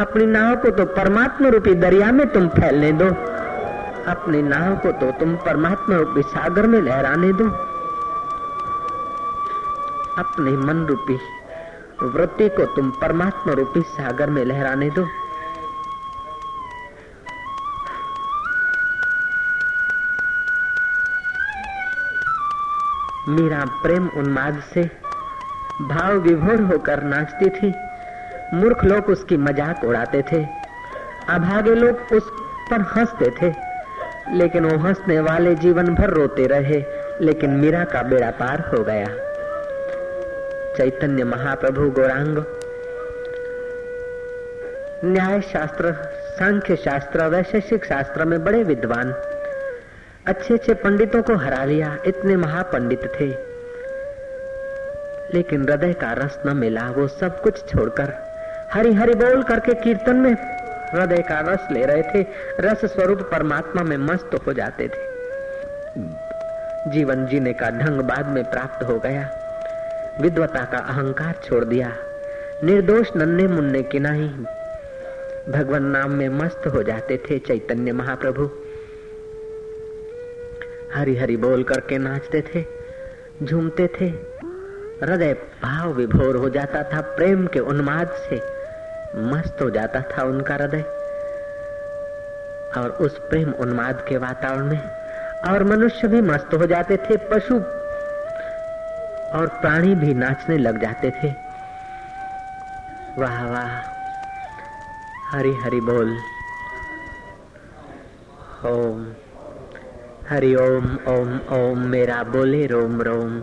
अपनी 0.00 0.26
नाव 0.26 0.56
को 0.56 0.70
तो 0.70 0.84
परमात्मा 0.84 1.48
रूपी 1.48 1.74
दरिया 1.74 2.12
में 2.12 2.26
तुम 2.28 2.48
फैलने 2.48 2.92
दो। 2.92 3.08
अपनी 4.10 4.42
नाव 4.42 4.76
को 4.76 4.92
तो 4.92 5.10
तुम 5.10 5.36
परमात्मा 5.36 5.96
रूपी 5.96 6.22
सागर 6.22 6.66
में 6.66 6.82
लहराने 6.82 7.32
दो। 7.32 7.48
अपने 10.18 10.50
मन 10.50 10.86
रूपी 10.86 11.16
वृत्ति 12.02 12.48
को 12.48 12.64
तुम 12.64 12.90
परमात्मा 12.90 13.52
रूपी 13.52 13.80
सागर 13.80 14.30
में 14.30 14.44
लहराने 14.44 14.90
दो। 14.90 15.06
मीरा 23.28 23.64
प्रेम 23.64 24.08
उन्माद 24.16 24.62
से 24.74 24.82
भाव 25.82 26.12
विभोर 26.12 26.60
होकर 26.60 27.02
नाचती 27.02 27.50
थी। 27.50 27.74
मूर्ख 28.54 28.84
लोग 28.84 29.04
उसकी 29.04 29.36
मज़ाक 29.36 29.84
उड़ाते 29.84 30.22
थे। 30.22 30.44
अभागे 31.28 31.74
लोग 31.74 31.96
उस 32.12 32.30
पर 32.70 32.80
हँसते 32.80 33.30
थे। 33.30 33.54
लेकिन 34.36 34.64
वो 34.64 34.78
हंसने 34.78 35.20
वाले 35.20 35.54
जीवन 35.54 35.94
भर 35.94 36.10
रोते 36.10 36.46
रहे। 36.46 36.84
लेकिन 37.20 37.50
मीरा 37.50 37.84
का 37.84 38.02
बेड़ा 38.02 38.30
पार 38.30 38.60
हो 38.60 38.84
गया। 38.84 39.33
चैतन्य 40.76 41.24
महाप्रभु 41.24 41.90
गौरांग। 41.90 42.44
न्याय 45.04 45.40
शास्त्र 45.40 45.92
सांख्य 46.12 46.76
शास्त्र 46.76 47.26
वैशेषिक 47.26 47.84
शास्त्र 47.84 48.24
में 48.24 48.44
बड़े 48.44 48.62
विद्वान। 48.62 49.12
अच्छे 50.26 50.54
अच्छे 50.54 50.74
पंडितों 50.74 51.22
को 51.22 51.34
हरा 51.34 51.64
लिया, 51.64 51.98
इतने 52.06 52.36
महापंडित 52.36 53.12
थे। 53.20 53.26
लेकिन 55.36 55.62
हृदय 55.62 55.92
का 55.92 56.12
रस 56.12 56.38
न 56.46 56.56
मिला, 56.56 56.90
वो 56.90 57.08
सब 57.08 57.42
कुछ 57.42 57.68
छोड़कर 57.68 58.14
हरि 58.72 58.92
हरि 58.92 59.14
बोल 59.14 59.42
करके 59.42 59.74
कीर्तन 59.74 60.16
में 60.16 60.32
हृदय 60.92 61.22
का 61.22 61.40
रस 61.40 61.68
ले 61.72 61.86
रहे 61.86 62.02
थे, 62.02 62.26
रस 62.60 62.84
स्वरूप 62.84 63.20
परमात्मा 63.20 63.82
में 63.82 63.96
मस्त 63.96 64.30
हो 64.46 64.52
जाते 64.52 64.88
थे। 64.88 65.14
जीवन 66.90 67.26
जीने 67.26 67.52
का 67.52 67.70
ढंग 67.70 68.00
बाद 68.00 68.26
में 68.26 68.50
प्राप्त 68.50 68.84
हो 68.84 68.98
गया। 68.98 69.43
विद्वता 70.20 70.64
का 70.64 70.78
अहंकार 70.78 71.40
छोड़ 71.44 71.64
दिया। 71.64 71.96
निर्दोष 72.64 73.10
नन्हे 73.16 73.46
मुन्ने 73.46 73.82
की 73.82 73.98
नहीं। 73.98 74.28
भगवान 75.52 75.84
नाम 75.84 76.10
में 76.10 76.28
मस्त 76.28 76.66
हो 76.66 76.82
जाते 76.82 77.16
थे 77.16 77.38
चैतन्य 77.38 77.92
महाप्रभु। 77.92 78.50
हरी 80.94 81.16
हरी 81.16 81.36
बोल 81.36 81.62
करके 81.62 81.98
नाचते 81.98 82.44
थे, 82.54 82.64
झूमते 83.42 83.86
थे। 83.86 84.04
हृदय 85.02 85.32
भाव 85.34 85.92
विभोर 85.92 86.36
हो 86.36 86.48
जाता 86.48 86.82
था, 86.82 87.00
प्रेम 87.00 87.46
के 87.46 87.58
उन्माद 87.58 88.08
से 88.08 88.36
मस्त 89.16 89.58
हो 89.62 89.70
जाता 89.70 90.00
था 90.00 90.22
उनका 90.22 90.54
हृदय। 90.54 90.84
और 92.80 92.90
उस 93.00 93.18
प्रेम 93.18 93.52
उन्माद 93.52 94.04
के 94.08 94.16
वातावरण 94.16 94.66
में 94.66 94.90
और 95.48 95.64
मनुष्य 95.64 96.08
भी 96.08 96.20
मस्त 96.20 96.54
हो 96.54 96.66
जाते 96.66 96.96
थे, 96.96 97.16
पशु 97.16 97.60
और 99.34 99.46
प्राणी 99.46 99.94
भी 99.94 100.14
नाचने 100.14 100.58
लग 100.58 100.80
जाते 100.80 101.10
थे। 101.10 101.28
वाह 103.18 103.46
वाह। 103.50 103.68
हरी 105.30 105.54
हरी 105.54 105.80
बोल। 105.80 106.18
ओम। 108.66 109.12
हरि 110.28 110.54
ओम 110.54 110.98
ओम 111.08 111.40
ओम, 111.52 111.78
मेरा 111.78 112.22
बोले 112.22 112.66
रोम 112.66 113.02
रोम। 113.02 113.42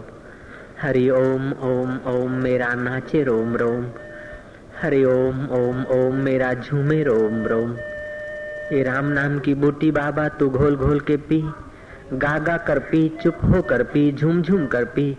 हरि 0.82 1.10
ओम 1.10 1.52
ओम 1.52 2.00
ओम, 2.08 2.32
मेरा 2.32 2.74
नाचे 2.74 3.24
रोम 3.24 3.56
रोम। 3.56 3.88
हरि 4.82 5.04
ओम 5.04 5.46
ओम 5.46 5.86
ओम, 5.86 6.16
मेरा 6.16 6.54
झूमे 6.54 7.04
रोम 7.04 7.46
रोम। 7.46 7.78
ये 8.76 8.84
राम 8.84 9.06
नाम 9.06 9.40
की 9.40 9.54
बूटी 9.54 9.92
बाबा, 9.92 10.28
तू 10.28 10.50
घोल 10.50 10.76
घोल 10.76 11.00
के 11.00 11.18
पी। 11.18 11.52
गा 12.14 12.40
गा 12.40 12.58
कर 12.58 12.80
पी, 12.80 13.18
चुप 13.24 13.38
हो 13.44 13.62
कर 13.62 13.84
पी 13.84 14.12
झूम 14.12 14.42
झूम 14.42 14.68
कर 14.68 14.86
पी। 14.86 15.18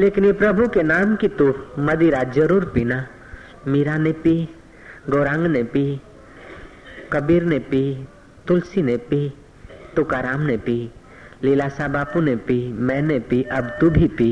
लेकिन 0.00 0.24
ये 0.24 0.32
प्रभु 0.32 0.68
के 0.68 0.82
नाम 0.82 1.14
की 1.16 1.28
तो 1.28 1.46
मदिरा 1.78 2.22
ज़रूर 2.32 2.64
पीना। 2.64 3.06
मीरा 3.66 3.96
ने 3.96 4.12
पी, 4.12 4.36
गौरांग 5.10 5.46
ने 5.46 5.62
पी, 5.62 6.00
कबीर 7.12 7.42
ने 7.42 7.58
पी, 7.58 7.82
तुलसी 8.48 8.82
ने 8.82 8.96
पी, 8.96 9.28
तुकाराम 9.96 10.40
ने 10.40 10.56
पी 10.56 10.78
लीलासा 11.44 11.88
बापू 11.88 12.20
ने 12.20 12.36
पी, 12.36 12.56
मैंने 12.72 13.18
पी, 13.20 13.42
अब 13.42 13.76
तू 13.80 13.90
भी 13.90 14.06
पी। 14.08 14.30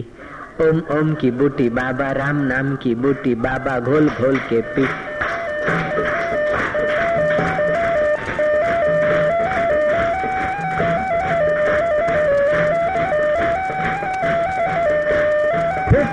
ओम 0.61 0.81
ओम 0.91 1.15
की 1.15 1.31
बूटी 1.31 1.69
बाबा, 1.71 2.11
राम 2.13 2.37
नाम 2.43 2.75
की 2.77 2.95
बूटी 2.95 3.35
बाबा, 3.35 3.79
घोल 3.81 4.09
घोल 4.09 4.39
के 4.49 4.61
पी। 4.75 4.87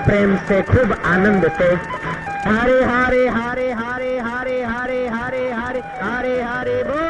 प्रेम 0.06 0.36
से 0.48 0.60
खूब 0.70 0.92
आनंद 1.14 1.48
से 1.58 1.68
हरे 2.48 2.78
हरे 2.92 3.26
हरे 3.36 3.70
हरे 3.82 4.10
हरे 4.28 4.58
हरे 4.72 5.06
हरे 5.16 5.44
हरे 5.60 5.82
हरे 6.02 6.40
हरे 6.48 6.82
बो 6.88 7.02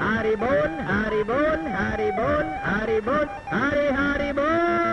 हरे 0.00 0.34
बोल 0.42 0.76
बोल 1.30 1.66
हरि 1.78 2.10
बोल 2.18 2.46
हरि 2.66 3.00
बोल 3.08 3.26
हरे 3.52 3.88
हरि 3.98 4.32
बोल 4.38 4.87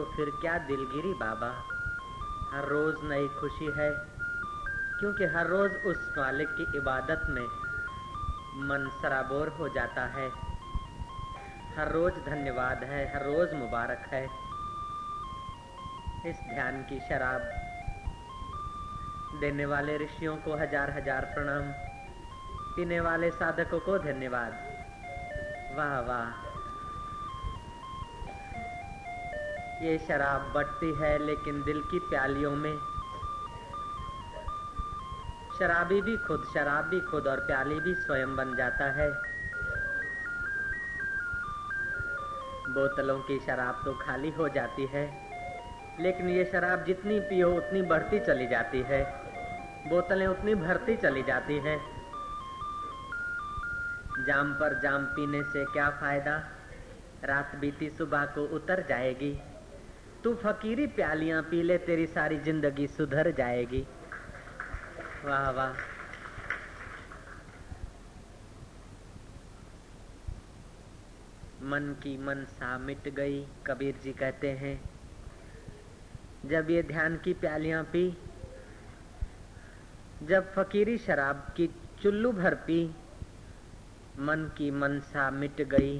तो 0.00 0.04
फिर 0.06 0.28
क्या 0.30 0.58
दिलगिरी 0.58 1.12
बाबा? 1.14 1.48
हर 2.52 2.68
रोज 2.68 2.94
नई 3.04 3.26
खुशी 3.28 3.66
है, 3.70 3.90
क्योंकि 5.00 5.24
हर 5.24 5.46
रोज 5.46 5.70
उस 5.86 6.14
मालिक 6.18 6.48
की 6.48 6.66
इबादत 6.78 7.26
में 7.28 7.44
मन 8.68 8.88
सराबोर 9.02 9.48
हो 9.48 9.68
जाता 9.68 10.04
है। 10.06 10.28
हर 11.76 11.92
रोज 11.92 12.12
धन्यवाद 12.12 12.84
है, 12.84 13.04
हर 13.14 13.26
रोज 13.26 13.52
मुबारक 13.54 14.08
है। 14.12 14.24
इस 16.30 16.40
ध्यान 16.54 16.82
की 16.82 17.00
शराब 17.00 17.50
देने 19.40 19.66
वाले 19.66 19.96
ऋषियों 19.96 20.36
को 20.36 20.56
हज़ार 20.56 20.90
हज़ार 20.90 21.24
प्रणाम। 21.24 21.72
पीने 22.76 23.00
वाले 23.00 23.30
साधकों 23.30 23.80
को 23.80 23.98
धन्यवाद। 23.98 24.52
वाह 25.76 26.00
वाह। 26.00 26.49
ये 29.82 29.98
शराब 29.98 30.52
बढ़ती 30.54 30.92
है, 30.94 31.18
लेकिन 31.18 31.62
दिल 31.62 31.80
की 31.82 31.98
प्यालियों 31.98 32.50
में। 32.56 32.78
शराबी 35.58 36.00
भी 36.00 36.16
खुद, 36.16 36.44
शराब 36.54 36.84
भी 36.84 37.00
खुद, 37.00 37.26
और 37.26 37.40
प्याली 37.40 37.80
भी 37.80 37.94
स्वयं 37.94 38.36
बन 38.36 38.54
जाता 38.56 38.84
है। 38.84 39.10
बोतलों 42.70 43.18
की 43.20 43.38
शराब 43.38 43.80
तो 43.84 43.92
खाली 43.92 44.30
हो 44.30 44.48
जाती 44.48 44.86
है, 44.86 45.04
लेकिन 46.00 46.28
ये 46.28 46.44
शराब 46.44 46.84
जितनी 46.84 47.20
पियो, 47.20 47.52
उतनी 47.52 47.82
बढ़ती 47.82 48.20
चली 48.20 48.46
जाती 48.46 48.82
है। 48.82 49.02
बोतलें 49.88 50.26
उतनी 50.26 50.54
भरती 50.54 50.96
चली 50.96 51.22
जाती 51.22 51.58
है। 51.58 51.78
जाम 54.26 54.52
पर 54.52 54.80
जाम 54.80 55.04
पीने 55.04 55.42
से 55.42 55.64
क्या 55.64 55.90
फ़ायदा? 55.90 56.36
रात 57.24 57.56
बीती 57.56 57.90
सुबह 57.90 58.24
को 58.24 58.44
उतर 58.46 58.84
जाएगी। 58.88 59.38
तू 60.24 60.34
फकीरी 60.34 60.86
प्यालियाँ 60.86 61.42
पी 61.42 61.62
ले, 61.62 61.78
तेरी 61.78 62.06
सारी 62.06 62.38
ज़िंदगी 62.38 62.86
सुधर 62.86 63.30
जाएगी। 63.30 63.86
वाह 65.24 65.50
वाह। 65.50 65.72
मन 71.62 71.94
की 72.02 72.16
मनसा 72.18 72.76
मिट 72.78 73.08
गई, 73.08 73.44
कबीर 73.66 73.98
जी 74.04 74.12
कहते 74.12 74.50
हैं। 74.50 74.80
जब 76.46 76.70
ये 76.70 76.82
ध्यान 76.82 77.16
की 77.16 77.32
प्यालियाँ 77.34 77.82
पी, 77.84 78.16
जब 80.22 80.52
फकीरी 80.54 80.98
शराब 80.98 81.46
की 81.56 81.66
चुल्लू 82.02 82.32
भर 82.32 82.54
पी, 82.54 82.82
मन 84.18 84.50
की 84.58 84.70
मनसा 84.70 85.30
मिट 85.30 85.62
गई, 85.68 85.98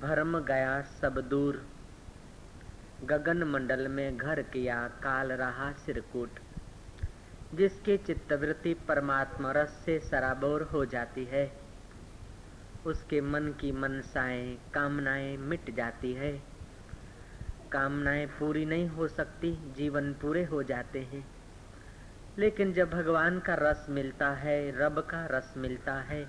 भरम 0.00 0.38
गया 0.38 0.80
सब 1.00 1.20
दूर। 1.28 1.66
गगन 3.02 3.42
मंडल 3.42 3.88
में 3.88 4.16
घर 4.16 4.42
किया 4.42 4.88
काल 4.88 5.32
रहा 5.32 5.72
सिरकूट, 5.72 6.30
जिसकी 7.54 7.96
चित्तवृत्ति 7.96 8.74
परमात्मा 8.74 9.52
रस 9.52 9.68
से 9.68 10.00
सराबोर 10.00 10.62
हो 10.62 10.84
जाती 10.84 11.24
है। 11.24 11.52
उसके 12.86 13.20
मन 13.20 13.54
की 13.60 13.72
मनसाएँ, 13.72 14.58
कामनाएँ 14.74 15.36
मिट 15.36 15.74
जाती 15.74 16.12
है। 16.12 16.42
कामनाएँ 17.72 18.26
पूरी 18.26 18.64
नहीं 18.64 18.88
हो 18.88 19.08
सकती, 19.08 19.72
जीवन 19.72 20.12
पूरे 20.12 20.44
हो 20.44 20.62
जाते 20.62 21.00
हैं। 21.00 21.26
लेकिन 22.38 22.72
जब 22.72 22.90
भगवान 22.90 23.38
का 23.38 23.54
रस 23.54 23.86
मिलता 23.90 24.30
है, 24.30 24.78
रब 24.78 24.98
का 24.98 25.26
रस 25.26 25.54
मिलता 25.56 25.94
है। 25.94 26.28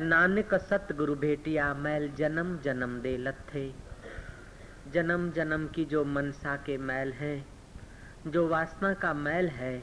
नानक 0.00 0.54
सतगुरु 0.54 1.14
भेटिया 1.14 1.74
मैल 1.74 2.10
जन्म 2.10 2.58
जन्म 2.58 3.00
दे 3.00 3.16
लथे 3.16 3.86
जन्म 4.92 5.30
जन्म 5.30 5.66
की 5.66 5.84
जो 5.84 6.04
मनसा 6.04 6.56
के 6.56 6.78
मैल 6.78 7.12
हैं, 7.12 7.46
जो 8.26 8.48
वासना 8.48 8.94
का 8.94 9.14
मैल 9.14 9.48
है, 9.48 9.82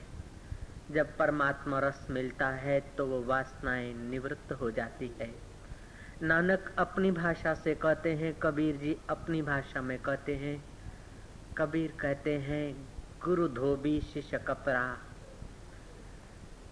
जब 0.92 1.18
परमात्मा 1.18 1.80
रस 1.80 2.08
मिलता 2.10 2.48
है 2.48 2.80
तो 2.80 3.06
वो 3.08 3.24
वासनाएँ 3.24 3.94
निवृत्त 3.94 4.52
हो 4.52 4.72
जाती 4.72 5.16
है। 5.22 5.34
नानक 6.22 6.74
अपनी 6.78 7.12
भाषा 7.12 7.54
से 7.54 7.76
कहते 7.76 8.16
हैं, 8.16 8.34
कबीर 8.34 8.76
जी 8.76 8.98
अपनी 9.10 9.42
भाषा 9.42 9.82
में 9.82 9.98
कहते 10.00 10.36
हैं, 10.36 10.64
कबीर 11.58 11.94
कहते 12.00 12.38
हैं, 12.38 12.88
गुरु 13.24 13.48
धोबी 13.48 14.02
शिष्य 14.02 14.38
कपड़ा। 14.38 14.98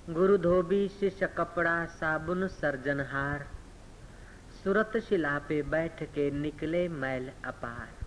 गुरु 0.09 0.37
धोबी 0.37 0.87
शिष्य 0.87 1.27
कपड़ा, 1.27 1.85
साबुन 1.85 2.47
सर्जनहार, 2.47 3.47
सुरत 4.63 4.97
शिला 4.97 5.39
पे 5.39 5.61
बैठ 5.61 6.03
के 6.03 6.31
निकले 6.31 6.87
मैल 6.87 7.31
अपार। 7.45 8.00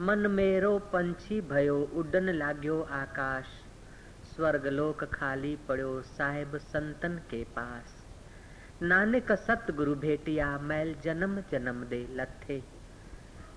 मन 0.00 0.18
मेरो 0.18 0.78
पंछी 0.78 1.40
भयो 1.40 1.78
उडन 1.94 2.28
लाग्यो 2.28 2.82
आकाश। 2.82 3.44
स्वर्ग 4.36 4.66
लोक 4.66 5.04
खाली 5.04 5.56
पड़ो 5.68 6.02
साहेब 6.02 6.56
संतन 6.56 7.16
के 7.30 7.44
पास। 7.44 8.06
नानक 8.82 9.32
सतगुरु 9.32 9.94
भेटिया, 9.94 10.58
मैल 10.58 10.94
जन्म 10.94 11.40
जन्म 11.52 11.84
दे 11.84 12.06
लथे। 12.10 12.62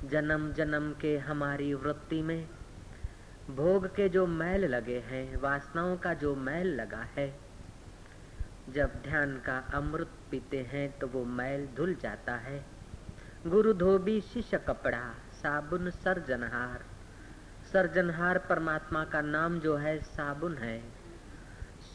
जन्म 0.05 0.51
जन्म 0.51 0.93
के 1.01 1.17
हमारी 1.17 1.73
वृत्ति 1.73 2.21
में, 2.21 2.49
भोग 3.49 3.95
के 3.95 4.09
जो 4.09 4.27
मैल 4.27 4.65
लगे 4.65 4.99
हैं, 4.99 5.41
वासनाओं 5.41 5.97
का 5.97 6.13
जो 6.13 6.35
मैल 6.35 6.67
लगा 6.67 7.07
है। 7.17 7.39
जब 8.69 8.89
ध्यान 9.03 9.37
का 9.37 9.57
अमृत 9.73 10.09
पीते 10.31 10.59
हैं 10.61 10.99
तो 10.99 11.07
वो 11.07 11.25
मैल 11.25 11.67
धुल 11.75 11.95
जाता 11.95 12.35
है। 12.35 12.65
गुरु 13.47 13.73
धोबी 13.73 14.21
शिष्य 14.21 14.57
कपड़ा 14.57 15.13
साबुन 15.41 15.89
सर्जनहार। 15.89 16.83
सर्जनहार 17.73 18.37
परमात्मा 18.37 19.03
का 19.03 19.21
नाम 19.21 19.59
जो 19.59 19.75
है, 19.77 19.99
साबुन 19.99 20.57
है। 20.57 20.83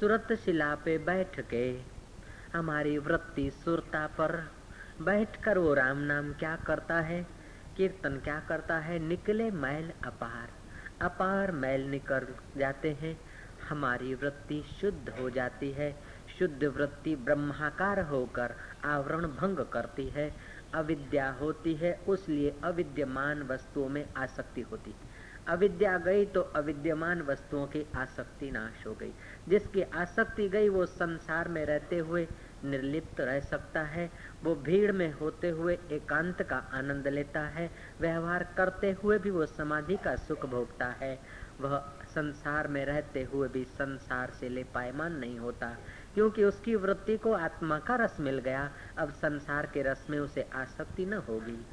सुरत 0.01 0.33
शिला 0.33 0.75
पे 0.75 0.99
बैठ 0.99 1.41
के, 1.41 1.81
हमारी 2.55 2.99
वृत्ति 2.99 3.51
सुरता 3.51 4.07
पर 4.07 4.51
बैठकर 5.03 5.59
वो 5.59 5.75
राम 5.75 5.97
नाम 5.97 6.33
क्या 6.33 6.57
करता 6.57 6.95
है, 6.95 7.27
कीर्तन 7.77 8.17
क्या 8.17 8.41
करता 8.41 8.79
है, 8.79 8.99
निकले 8.99 9.51
मैल 9.51 9.93
अपार। 10.07 10.51
अपार 11.05 11.53
मैल 11.53 11.81
निकल 11.81 12.27
जाते 12.57 12.93
हैं, 12.93 13.21
हमारी 13.69 14.15
वृत्ति 14.15 14.65
शुद्ध 14.81 15.09
हो 15.09 15.31
जाती 15.31 15.71
है। 15.71 16.17
शुद्ध 16.39 16.65
वृत्ति 16.65 17.17
ब्रह्माकार 17.17 18.01
होकर 18.01 18.55
आवरण 18.85 19.27
भंग 19.27 19.57
करती 19.57 20.09
है। 20.09 20.35
अविद्या 20.75 21.31
होती 21.31 21.75
है, 21.75 22.05
उसलिए 22.09 22.55
अविद्यमान 22.65 23.43
वस्तुओं 23.43 23.89
में 23.89 24.07
आसक्ति 24.17 24.61
होती 24.61 24.95
अविद्या 25.49 25.99
गई 25.99 26.25
तो 26.27 26.41
अविद्यमान 26.41 27.23
वस्तुओं 27.23 27.67
की 27.67 27.87
आसक्ति 27.97 28.51
नाश 28.51 28.87
हो 28.87 28.95
गई। 28.95 29.13
जिसकी 29.49 29.83
आसक्ति 29.83 30.49
गई, 30.49 30.69
वो 30.69 30.87
संसार 30.87 31.49
में 31.49 31.67
रहते 31.67 31.99
हुए 31.99 32.29
निर्लिप्त 32.65 33.21
रह 33.21 33.41
सकता 33.41 33.83
है। 33.83 34.11
वो 34.45 34.55
भीड़ 34.55 34.93
में 34.93 35.13
होते 35.13 35.51
हुए 35.51 35.79
एकांत 35.93 36.43
का 36.43 36.57
आनंद 36.57 37.09
लेता 37.09 37.41
है। 37.41 37.71
व्यवहार 38.01 38.55
करते 38.57 38.93
हुए 38.93 39.19
भी 39.19 39.31
वो 39.31 39.47
समाधि 39.47 39.97
का 39.97 40.17
सुख 40.17 40.47
भोगता 40.47 40.87
है। 40.87 41.21
वह 41.61 41.79
संसार 42.05 42.69
में 42.69 42.85
रहते 42.87 43.23
हुए 43.23 43.49
भी 43.49 43.65
संसार 43.65 44.31
से 44.31 44.49
ले 44.49 44.65
पायमान 44.65 45.13
नहीं 45.13 45.39
होता। 45.39 45.77
क्योंकि 46.17 46.45
उसकी 46.45 46.75
वृत्ति 46.75 47.17
को 47.17 47.33
आत्मा 47.33 47.79
का 47.79 47.97
रस 47.97 48.17
मिल 48.21 48.39
गया। 48.39 48.71
अब 48.99 49.11
संसार 49.11 49.67
के 49.67 49.83
रस 49.83 50.07
में 50.11 50.19
उसे 50.19 50.51
आसक्ति 50.55 51.07
न 51.07 51.15
होगी। 51.15 51.67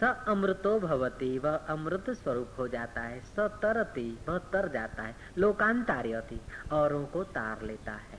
स 0.00 0.24
अमृतो 0.28 0.80
भवती, 0.80 1.38
वह 1.38 1.56
अमृत 1.56 2.10
स्वरूप 2.10 2.50
हो 2.58 2.68
जाता 2.68 3.00
है। 3.00 3.20
स 3.20 3.36
तरती, 3.38 4.18
वह 4.28 4.38
तर 4.38 4.68
जाता 4.68 5.02
है। 5.02 5.16
लोकांतार्यति, 5.38 6.40
औरों 6.72 7.06
को 7.06 7.24
तार 7.24 7.62
लेता 7.62 7.92
है। 7.92 8.18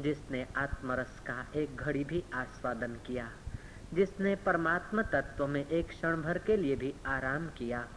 जिसने 0.00 0.46
आत्मरस 0.56 1.20
का 1.20 1.46
एक 1.56 1.76
घड़ी 1.76 2.04
भी 2.04 2.24
आस्वादन 2.34 2.92
किया, 3.06 3.30
जिसने 3.94 4.36
परमात्मा 4.36 5.02
तत्व 5.02 5.46
में 5.46 5.66
एक 5.66 5.88
क्षण 5.88 6.22
भर 6.22 6.38
के 6.38 6.56
लिए 6.56 6.76
भी 6.76 6.94
आराम 7.06 7.48
किया 7.48 7.88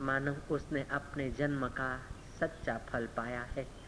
मानव 0.00 0.36
उसने 0.50 0.86
अपने 0.90 1.30
जन्म 1.30 1.68
का 1.68 2.00
सच्चा 2.40 2.78
फल 2.78 3.06
पाया 3.06 3.42
है। 3.42 3.81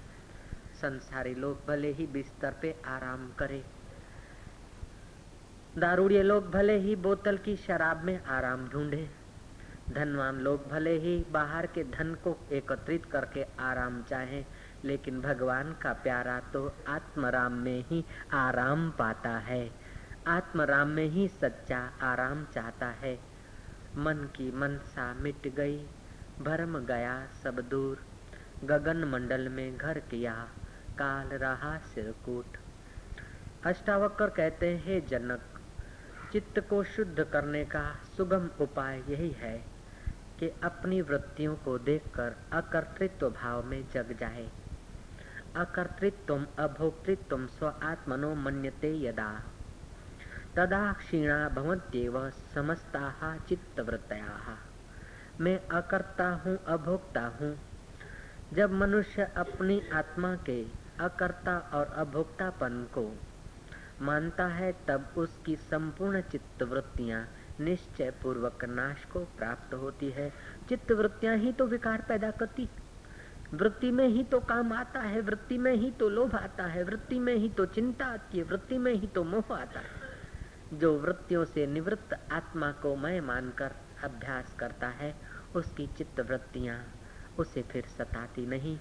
संसारी 0.85 1.35
लोग 1.35 1.67
भले 1.69 1.93
ही 1.93 2.07
बिस्तर 2.07 2.55
पे 2.63 2.75
आराम 2.87 3.29
करे। 3.39 3.65
दारूड़िए 5.79 6.23
लोग 6.23 6.51
भले 6.51 6.77
ही 6.79 6.97
बोतल 6.97 7.39
की 7.39 7.57
शराब 7.57 8.05
में 8.05 8.25
आराम 8.25 8.69
ढूंढे। 8.69 9.09
धनवान 9.91 10.39
लोग 10.41 10.69
भले 10.69 10.97
ही 10.99 11.25
बाहर 11.33 11.67
के 11.67 11.85
धन 11.85 12.15
को 12.15 12.37
एकत्रित 12.53 13.07
करके 13.07 13.43
आराम 13.61 14.03
चाहें, 14.03 14.45
लेकिन 14.85 15.21
भगवान 15.21 15.73
का 15.73 15.93
प्यारा 15.93 16.39
तो 16.53 16.73
आत्मराम 16.89 17.53
में 17.53 17.85
ही 17.89 18.05
आराम 18.33 18.91
पाता 18.91 19.37
है। 19.39 19.71
आत्मराम 20.27 20.89
में 20.89 21.07
ही 21.07 21.29
सच्चा 21.29 21.79
आराम 22.03 22.45
चाहता 22.45 22.87
है। 22.87 23.15
मन 23.97 24.29
की 24.37 24.51
मनसा 24.53 25.13
मिट 25.15 25.49
गई, 25.55 25.79
भरम 26.41 26.79
गया 26.79 27.27
सब 27.43 27.69
दूर। 27.69 28.05
गगन 28.65 29.05
मंडल 29.05 29.49
में 29.49 29.77
घर 29.77 29.99
किया 29.99 30.35
काल 30.99 31.27
रहा 31.27 31.79
सिरकूट 31.79 32.57
अष्टावक्र 33.67 34.29
कहते 34.29 34.77
हैं, 34.77 35.07
जनक, 35.07 35.41
चित्त 36.33 36.59
को 36.59 36.85
शुद्ध 36.85 37.25
करने 37.25 37.65
का 37.65 37.95
सुगम 38.17 38.51
उपाय 38.61 39.03
यही 39.09 39.31
है 39.31 39.65
कि 40.41 40.49
अपनी 40.49 41.01
वृत्तियों 41.01 41.55
को 41.55 41.79
देखकर 41.79 42.35
अकर्तृत्व 42.53 43.31
भाव 43.31 43.65
में 43.65 43.85
जग 43.93 44.17
जाए। 44.21 44.49
अकर्तृत्व 45.57 46.47
अभोक्तृत्व 46.59 47.47
स्व 47.47 47.67
आत्मनो 47.83 48.35
मन्यते 48.35 49.01
यदा। 49.03 49.43
तदा 50.57 50.93
क्षीणा 50.93 51.49
भवत्येव 51.49 52.31
समस्ता 52.31 53.39
चित्तवृत्तया। 53.49 54.59
मैं 55.41 55.69
अकर्ता 55.69 56.29
हूँ, 56.29 56.59
अभोक्ता 56.65 57.27
हूँ। 57.27 57.59
जब 58.53 58.73
मनुष्य 58.73 59.23
अपनी 59.37 59.83
आत्मा 59.93 60.37
के 60.37 60.84
अकर्ता 61.01 61.59
और 61.59 61.87
अभोक्तापन 61.87 62.87
को 62.95 63.19
मानता 64.03 64.47
है, 64.47 64.75
तब 64.89 65.15
उसकी 65.17 65.57
संपूर्ण 65.57 66.21
चित्त 66.21 66.63
वृत्तियाँ 66.63 67.29
निश्चय 67.61 68.11
पूर्वक 68.11 68.65
नाश 68.65 69.05
को 69.05 69.21
प्राप्त 69.21 69.75
होती 69.75 70.11
है। 70.11 70.33
चित्त 70.69 70.93
वृत्तियाँ 70.93 71.37
ही 71.37 71.53
तो 71.53 71.67
विकार 71.67 72.05
पैदा 72.09 72.31
करती। 72.31 72.69
वृत्ति 73.55 73.91
में 73.91 74.09
ही 74.09 74.25
तो 74.25 74.41
काम 74.41 74.73
आता 74.73 75.01
है, 75.01 75.21
वृत्ति 75.21 75.59
में 75.59 75.73
ही 75.73 75.91
तो 75.91 76.09
लोभ 76.09 76.35
आता 76.35 76.65
है, 76.65 76.85
वृत्ति 76.85 77.19
में 77.19 77.35
ही 77.35 77.49
तो 77.49 77.67
चिंता 77.67 78.07
आती 78.07 78.39
है, 78.39 78.45
वृत्ति 78.45 78.79
में 78.79 78.95
ही 78.95 79.07
तो 79.07 79.25
मोह 79.25 79.55
आता 79.55 79.81
है। 79.81 80.15
जो 80.79 80.99
वृत्तियों 80.99 81.45
से 81.45 81.67
निवृत्त 81.67 82.33
आत्मा 82.33 82.73
को 82.73 82.97
मैं 82.97 83.21
मानकर 83.21 83.71
अभ्यास 84.05 84.55
करता 84.59 84.89
है, 84.89 85.15
उसकी 85.57 85.87
चित्त 85.87 86.21
वृत्तियाँ 86.21 86.85
उसे 87.39 87.63
फिर 87.63 87.85
सताती 87.87 88.47
नहीं। 88.47 88.79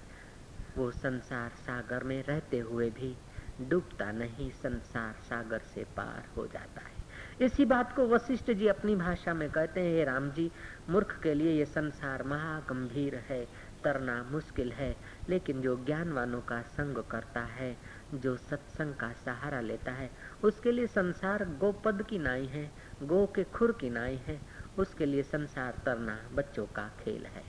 वो 0.76 0.90
संसार 0.90 1.50
सागर 1.50 2.04
में 2.04 2.22
रहते 2.22 2.58
हुए 2.58 2.90
भी 2.90 3.16
डूबता 3.60 4.12
नहीं, 4.12 4.50
संसार 4.50 5.12
सागर 5.12 5.58
से 5.58 5.84
पार 5.84 6.24
हो 6.36 6.46
जाता 6.46 6.80
है। 6.80 6.94
इसी 7.40 7.64
बात 7.64 7.96
को 7.96 8.06
वशिष्ठ 8.08 8.50
जी 8.50 8.66
अपनी 8.66 8.96
भाषा 8.96 9.34
में 9.34 9.50
कहते 9.50 9.80
हैं 9.80 10.04
राम 10.04 10.30
जी, 10.30 10.50
मूर्ख 10.90 11.20
के 11.22 11.34
लिए 11.34 11.52
ये 11.52 11.64
संसार 11.64 12.22
महागंभीर 12.22 13.14
है, 13.14 13.44
तरना 13.84 14.22
मुश्किल 14.30 14.72
है, 14.72 14.96
लेकिन 15.28 15.60
जो 15.60 15.76
ज्ञानवानों 15.84 16.40
का 16.40 16.62
संग 16.62 16.98
करता 16.98 17.40
है, 17.40 17.76
जो 18.14 18.36
सत्संग 18.36 18.94
का 18.94 19.12
सहारा 19.12 19.60
लेता 19.60 19.92
है, 19.92 20.10
उसके 20.44 20.72
लिए 20.72 20.86
संसार 20.86 21.44
गोपद 21.44 22.02
की 22.02 22.18
नाई 22.18 22.46
है, 22.46 22.70
गो 23.02 23.26
के 23.26 23.44
खुर 23.44 23.72
की 23.80 23.90
नाई 23.90 24.16
है, 24.16 24.40
उसके 24.78 25.06
लिए 25.06 25.22
संसार 25.22 25.82
तरना 25.84 26.18
बच्चों 26.32 26.66
का 26.66 26.88
खेल 27.04 27.26
है। 27.26 27.43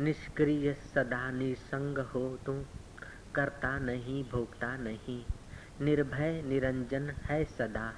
निष्क्रिय 0.00 0.74
सदा 0.74 1.30
निसंग 1.30 1.98
हो 1.98 2.38
तू 2.46 2.64
करता 3.34 3.78
नहीं, 3.78 4.24
भोगता 4.24 4.76
नहीं। 4.76 5.24
निर्भय 5.80 6.42
निरंजन 6.42 7.10
है 7.10 7.44
सदा। 7.44 7.94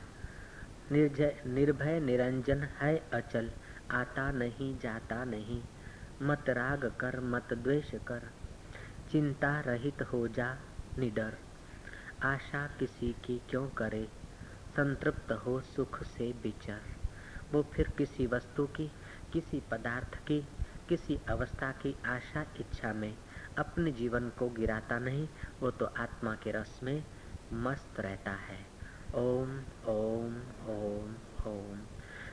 निर्जय 0.93 1.43
निर्भय 1.47 2.01
निरंजन 2.01 2.63
है 2.63 3.11
अचल। 3.13 3.51
आता 3.91 4.33
नहीं, 4.33 4.79
जाता 4.79 5.25
नहीं। 5.25 5.63
मत 6.23 6.45
राग 6.49 6.93
कर, 7.01 7.21
मत 7.21 7.49
द्वेष 7.53 7.95
कर। 7.95 8.31
चिंता 9.11 9.61
रहित 9.61 10.03
हो 10.03 10.29
जा, 10.29 10.57
निडर। 10.99 11.37
आशा 12.23 12.67
किसी 12.67 13.17
की 13.25 13.43
क्यों 13.51 13.69
करे? 13.69 14.09
संतृप्त 14.77 15.33
हो 15.33 15.61
सुख 15.61 16.03
से 16.03 16.33
विचर 16.43 16.81
वो 17.53 17.63
फिर 17.63 17.89
किसी 17.89 18.27
वस्तु 18.27 18.67
की, 18.67 18.93
किसी 19.33 19.63
पदार्थ 19.71 20.15
की 20.15 20.47
किसी 20.89 21.19
अवस्था 21.29 21.73
की 21.73 21.97
आशा 22.07 22.43
इच्छा 22.61 22.93
में 22.93 23.17
अपने 23.59 23.93
जीवन 23.93 24.29
को 24.29 24.49
गिराता 24.49 24.99
नहीं, 24.99 25.29
वो 25.61 25.71
तो 25.71 25.87
आत्मा 25.87 26.35
के 26.35 26.53
रस 26.53 26.81
में 26.83 27.05
मस्त 27.53 28.01
रहता 28.01 28.31
है। 28.31 28.67
ओम 29.15 29.61
ओम 29.87 30.37
ओम 30.69 31.15
ओम। 31.47 31.79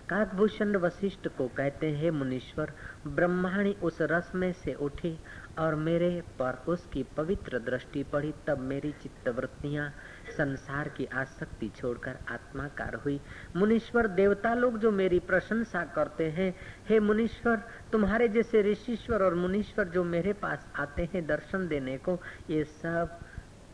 काकभूषण 0.10 0.76
वशिष्ठ 0.76 1.27
को 1.27 1.48
कहते 1.48 1.91
हैं, 1.91 2.11
मुनीश्वर, 2.11 2.73
ब्रह्माणी 3.07 3.73
उस 3.73 3.98
रस 4.02 4.32
में 4.36 4.53
से 4.53 4.73
उठी 4.73 5.19
और 5.60 5.76
मेरे 5.76 6.22
पर 6.22 6.64
उसकी 6.68 7.03
पवित्र 7.03 7.60
दृष्टि 7.60 8.03
पड़ी, 8.03 8.34
तब 8.48 8.60
मेरी 8.60 8.91
चित्तवृत्तियाँ 8.91 9.94
संसार 10.31 10.89
की 10.89 11.06
आसक्ति 11.06 11.72
छोड़कर 11.76 12.18
आत्माकार 12.30 12.95
हुई। 12.95 13.22
मुनीश्वर 13.56 14.07
देवता 14.07 14.53
लोग 14.53 14.77
जो 14.80 14.91
मेरी 14.91 15.19
प्रशंसा 15.19 15.84
करते 15.85 16.31
हैं, 16.31 16.56
हे 16.89 16.99
मुनीश्वर, 16.99 17.56
तुम्हारे 17.91 18.27
जैसे 18.27 18.61
ऋषिश्वर 18.61 19.23
और 19.23 19.35
मुनीश्वर 19.35 19.88
जो 19.88 20.03
मेरे 20.03 20.34
पास 20.34 20.68
आते 20.76 21.10
हैं 21.14 21.27
दर्शन 21.27 21.68
देने 21.68 21.97
को, 21.97 22.19
ये 22.49 22.64
सब 22.64 23.19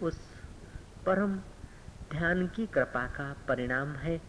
उस 0.02 0.20
परम 1.06 1.36
ध्यान 2.12 2.48
की 2.48 2.66
कृपा 2.66 3.08
का 3.08 3.36
परिणाम 3.48 3.88
है। 3.88 4.22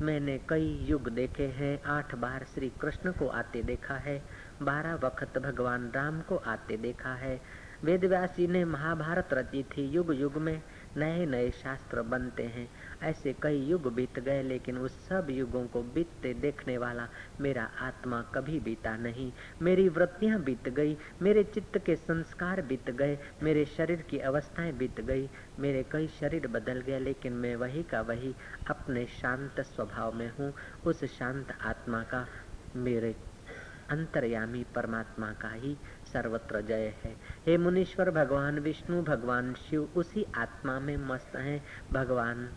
मैंने 0.00 0.40
कई 0.48 0.86
युग 0.88 1.08
देखे 1.08 1.46
हैं, 1.46 1.82
आठ 1.82 2.14
बार 2.14 2.46
श्री 2.54 2.72
कृष्ण 2.80 3.12
को 3.12 3.28
आते 3.28 3.62
देखा 3.62 3.94
है, 3.94 4.22
बारह 4.62 4.94
वक्त 4.94 5.38
भगवान 5.38 5.92
राम 5.94 6.20
को 6.20 6.36
आते 6.36 6.76
देखा 6.76 7.14
है। 7.14 7.40
वेदव्यास 7.84 8.36
जी 8.36 8.46
ने 8.46 8.64
महाभारत 8.64 9.28
रची 9.32 9.62
थी 9.62 9.88
युग 9.88 10.14
युग 10.14 10.36
में 10.36 10.62
नए 10.96 11.26
नए 11.26 11.50
शास्त्र 11.50 12.02
बनते 12.02 12.42
हैं। 12.42 12.68
ऐसे 13.02 13.34
कई 13.42 13.58
युग 13.64 13.94
बीत 13.94 14.18
गए, 14.18 14.42
लेकिन 14.42 14.78
उस 14.78 15.08
सब 15.08 15.26
युगों 15.30 15.66
को 15.66 15.82
बीतते 15.82 16.34
देखने 16.34 16.78
वाला 16.78 17.08
मेरा 17.40 17.70
आत्मा 17.80 18.22
कभी 18.34 18.60
बीता 18.60 18.96
नहीं। 18.96 19.32
मेरी 19.62 19.88
वृत्तियाँ 19.88 20.40
बीत 20.40 20.68
गई, 20.68 20.96
मेरे 21.22 21.44
चित्त 21.44 21.78
के 21.78 21.96
संस्कार 21.96 22.62
बीत 22.62 22.90
गए, 22.90 23.18
मेरे 23.42 23.64
शरीर 23.64 24.02
की 24.02 24.18
अवस्थाएँ 24.18 24.72
बीत 24.72 25.00
गई, 25.00 25.28
मेरे 25.58 25.82
कई 25.92 26.08
शरीर 26.08 26.46
बदल 26.46 26.80
गए, 26.80 26.98
लेकिन 26.98 27.32
मैं 27.32 27.56
वही 27.56 27.82
का 27.82 28.00
वही 28.00 28.34
अपने 28.70 29.06
शांत 29.06 29.60
स्वभाव 29.60 30.12
में 30.12 30.30
हूँ, 30.38 30.52
उस 30.86 31.04
शांत 31.04 31.58
आत्मा 31.60 32.02
का, 32.02 32.26
मेरे 32.76 33.16
अंतर्यामी 33.90 34.64
परमात्मा 34.74 35.32
का 35.32 35.48
ही 35.48 35.76
सर्वत्र 36.16 36.60
जय 36.60 36.94
है। 37.04 37.16
हे 37.46 37.58
मुनीश्वर, 37.58 38.10
भगवान 38.10 38.58
विष्णु, 38.58 39.02
भगवान 39.02 39.54
शिव, 39.54 39.88
उसी 39.96 40.26
आत्मा 40.36 40.80
में 40.80 40.96
मस्त 40.96 41.36
हैं। 41.36 41.64
भगवान 41.92 42.50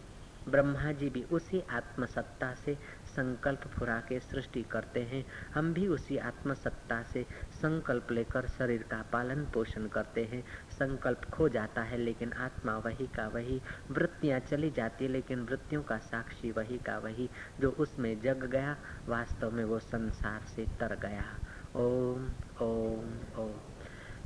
ब्रह्मा 0.50 0.92
जी 0.92 1.10
भी 1.10 1.24
उसी 1.24 1.64
आत्मसत्ता 1.72 2.54
से 2.54 2.78
संकल्प 3.06 3.60
फुरा 3.60 4.00
के 4.10 4.20
सृष्टि 4.20 4.64
करते 4.64 5.00
हैं। 5.00 5.26
हम 5.54 5.74
भी 5.74 5.88
उसी 5.88 6.18
आत्मसत्ता 6.18 7.04
से 7.04 7.26
संकल्प 7.52 8.12
लेकर 8.12 8.48
शरीर 8.48 8.84
का 8.84 9.06
पालन 9.14 9.46
पोषण 9.46 9.88
करते 9.88 10.24
हैं। 10.24 10.44
संकल्प 10.72 11.26
खो 11.26 11.50
जाता 11.50 11.82
है, 11.82 11.98
लेकिन 11.98 12.34
आत्मा 12.34 12.78
वही 12.78 13.08
का 13.08 13.28
वही। 13.28 13.62
वृत्तियाँ 13.92 14.40
चली 14.40 14.70
जाती 14.70 15.06
है 15.06 15.12
लेकिन 15.12 15.40
वृत्तियों 15.40 15.84
का 15.84 15.98
साक्षी 15.98 16.52
वही 16.52 16.78
का 16.78 16.98
वही। 16.98 17.30
जो 17.60 17.72
उसमें 17.72 18.22
जग 18.22 18.46
गया, 18.46 18.78
वास्तव 19.08 19.52
में 19.52 19.64
वो 19.64 19.80
संसार 19.80 20.42
से 20.42 20.66
तर 20.66 20.96
गया। 20.96 21.40
ओम 21.76 22.30
ओम 22.62 23.40
ओम। 23.40 23.54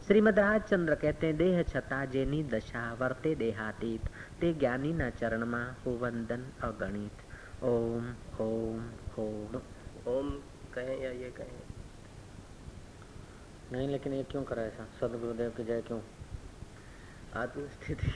श्रीमद 0.07 0.35
चंद्र 0.39 0.95
कहते 0.95 1.27
हैं 1.27 1.37
देह 1.37 1.63
छता 1.63 2.05
जेनी 2.05 2.43
दशा 2.43 2.93
वर्ते 2.93 3.35
देहातीत। 3.35 4.01
ते 4.41 4.53
ज्ञानी 4.53 4.93
न 4.93 5.09
चरण 5.09 5.43
मा 5.43 5.75
हो 5.85 5.91
वंदन 5.91 6.45
अगणित। 6.61 7.11
ओम 7.63 8.15
ओम 8.41 8.89
ओम। 9.19 9.61
ओम 10.07 10.29
कहें 10.73 11.01
या 11.01 11.11
ये 11.11 11.31
कहें? 11.31 11.61
नहीं 13.71 13.87
लेकिन 13.87 14.13
ये 14.13 14.23
क्यों 14.23 14.43
करा 14.43 14.63
ऐसा? 14.63 14.85
सदगुरुदेव 15.01 15.49
की 15.49 15.63
जय 15.63 15.81
क्यों? 15.81 16.01
आत्मस्थिति। 17.35 18.07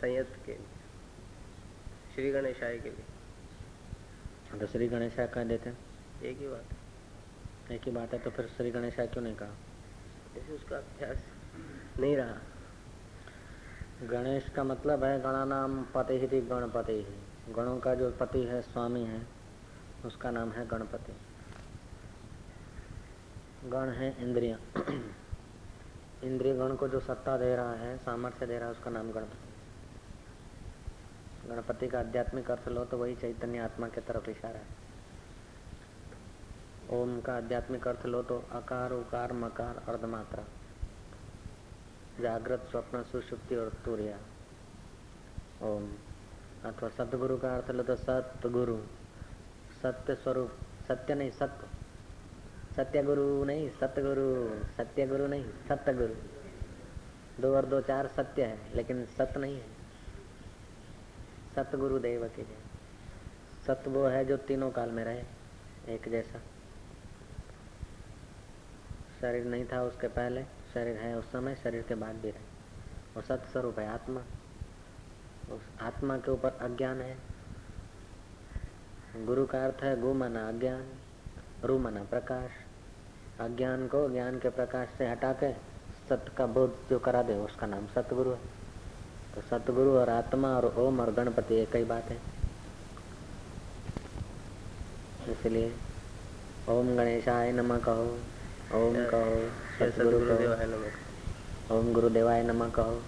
संयत 0.00 0.38
के 0.46 0.52
लिए। 0.52 0.66
श्री 2.14 2.30
गणेशाय 2.30 2.78
के 2.78 2.90
लिए। 2.90 3.04
तो 4.60 4.66
श्री 4.66 4.88
गणेशाय 4.88 5.26
कह 5.26 5.44
देते 5.44 5.70
हैं। 5.70 5.78
एक 6.22 6.38
ही 6.38 6.48
बात। 6.48 6.73
एक 7.72 7.82
ही 7.84 7.90
बात 7.90 8.12
है 8.12 8.18
तो 8.18 8.30
फिर 8.30 8.46
श्री 8.46 8.70
गणेशाय 8.70 9.06
क्यों 9.06 9.24
नहीं 9.24 9.36
कहा? 9.36 9.48
जैसे 10.34 10.52
उसका 10.52 10.76
अभ्यास। 10.76 11.24
नहीं 12.00 12.16
रहा। 12.16 12.38
गणेश 14.06 14.48
का 14.48 14.64
मतलब 14.64 15.04
है 15.04 15.20
गणा 15.20 15.44
नाम 15.44 15.82
पति 15.82 16.14
ही 16.14 16.28
थी 16.28 16.40
गणपति 16.40 16.92
ही। 16.92 17.52
गणों 17.52 17.78
का 17.78 17.94
जो 17.94 18.10
पति 18.10 18.38
है 18.38 18.62
स्वामी 18.62 19.04
है 19.04 19.26
उसका 20.04 20.30
नाम 20.30 20.50
है 20.50 20.66
गणपति। 20.66 21.12
गण 23.68 23.88
है 23.88 24.22
इंद्रिया। 24.22 24.58
इंद्रिय 26.24 26.54
गण 26.54 26.74
को 26.74 26.88
जो 26.88 27.00
सत्ता 27.00 27.36
दे 27.36 27.56
रहा 27.56 27.72
है 27.72 27.98
सामर्थ्य 27.98 28.46
दे 28.46 28.58
रहा 28.58 28.64
है 28.64 28.72
उसका 28.72 28.90
नाम 28.90 29.12
गणपति। 29.12 29.48
गणपति 31.48 31.88
का 31.88 32.00
आध्यात्मिक 32.00 32.50
अर्थ 32.50 32.68
लो 32.68 32.84
तो 32.84 32.98
वही 32.98 33.14
चैतन्य 33.14 33.58
आत्मा 33.58 33.88
के 33.88 34.00
तरफ़ 34.00 34.30
इशारा 34.30 34.58
है। 34.58 34.83
ओम 36.94 37.20
का 37.20 37.36
आध्यात्मिक 37.36 37.88
अर्थ 37.88 38.06
लो 38.06 38.22
तो 38.22 38.44
अकार 38.52 38.92
उकार, 38.92 39.32
मकार, 39.32 39.84
अर्धमात्रा। 39.88 40.44
जागृत, 42.20 42.60
स्वप्न 42.70 43.02
सुषुप्ति 43.02 43.56
और 43.56 43.68
तूर्या। 43.84 44.18
ओम। 45.62 45.92
अथवा 46.64 46.88
सतगुरु 46.88 47.36
का 47.36 47.56
अर्थ 47.56 47.70
लो 47.70 47.82
तो 47.82 47.96
सतगुरु 47.96 48.76
सत्य 49.82 50.14
स्वरूप। 50.14 50.52
सत्य 50.88 51.14
नहीं 51.14 51.30
सत्य 51.30 51.66
सत्य 52.76 53.02
गुरु 53.02 53.44
नहीं, 53.44 53.70
सतगुरु। 53.70 54.60
सत्य 54.72 55.06
गुरु 55.06 55.26
नहीं 55.26 55.44
सत्य 55.68 55.94
गुरु 55.94 56.14
दो 57.42 57.56
और 57.56 57.66
दो 57.66 57.80
चार 57.80 58.06
सत्य 58.06 58.44
है, 58.44 58.76
लेकिन 58.76 59.06
सत 59.06 59.36
नहीं 59.36 59.56
है। 59.56 59.66
सतगुरु 61.56 61.98
देव 61.98 62.30
के 62.36 62.44
सत 63.66 63.88
वो 63.88 64.04
है 64.04 64.24
जो 64.24 64.36
तीनों 64.36 64.70
काल 64.70 64.90
में 64.90 65.04
रहे, 65.04 65.24
एक 65.94 66.08
जैसा। 66.08 66.40
शरीर 69.24 69.44
नहीं 69.44 69.64
था 69.72 69.82
उसके 69.82 70.08
पहले, 70.08 70.42
शरीर 70.42 70.96
है 70.96 71.18
उस 71.18 71.24
समय, 71.32 71.54
शरीर 71.54 71.82
के 71.82 71.94
बाद 71.94 72.14
भी 72.14 72.30
रहे 72.30 72.42
वो 73.16 73.22
सत 73.22 73.46
स्वरूप 73.52 73.78
है 73.78 73.88
आत्मा। 73.88 74.20
उस 75.54 75.60
आत्मा 75.82 76.16
के 76.16 76.30
ऊपर 76.30 76.48
अज्ञान 76.48 77.00
है। 77.00 77.16
गुरु 79.26 79.46
का 79.46 79.64
अर्थ 79.64 79.82
है 79.82 80.00
गु 80.00 80.14
मना 80.14 80.48
अज्ञान, 80.48 80.88
रू 81.64 81.78
मना 81.78 82.04
प्रकाश। 82.04 82.50
अज्ञान 83.40 83.86
को 83.86 84.10
ज्ञान 84.10 84.38
के 84.38 84.48
प्रकाश 84.48 84.88
से 84.98 85.08
हटा 85.08 85.32
के 85.32 85.52
सत्य 86.08 86.32
का 86.36 86.46
बोध 86.46 86.78
जो 86.90 86.98
करा 86.98 87.22
दे, 87.22 87.34
उसका 87.34 87.66
नाम 87.66 87.86
सतगुरु 87.86 88.30
है। 88.30 88.40
तो 89.34 89.40
सतगुरु 89.40 89.90
और 89.90 90.08
आत्मा 90.08 90.56
और 90.56 90.74
ओम 90.78 91.00
और 91.00 91.12
गणपति 91.12 91.54
एक 91.54 91.76
ही 91.76 91.84
बात 91.84 92.04
है। 92.04 92.18
इसलिए 95.32 95.76
ओम 96.68 96.96
गणेशाय 96.96 97.52
नमः 97.52 97.78
कहो। 97.78 98.18
ओम 98.72 98.94
कहो 98.96 99.50
सतगुरु 99.78 100.18
कहो। 100.20 101.78
ओम 101.78 101.92
गुरुदेवाय 101.92 102.42
नमः 102.42 102.70
कहो। 102.70 103.02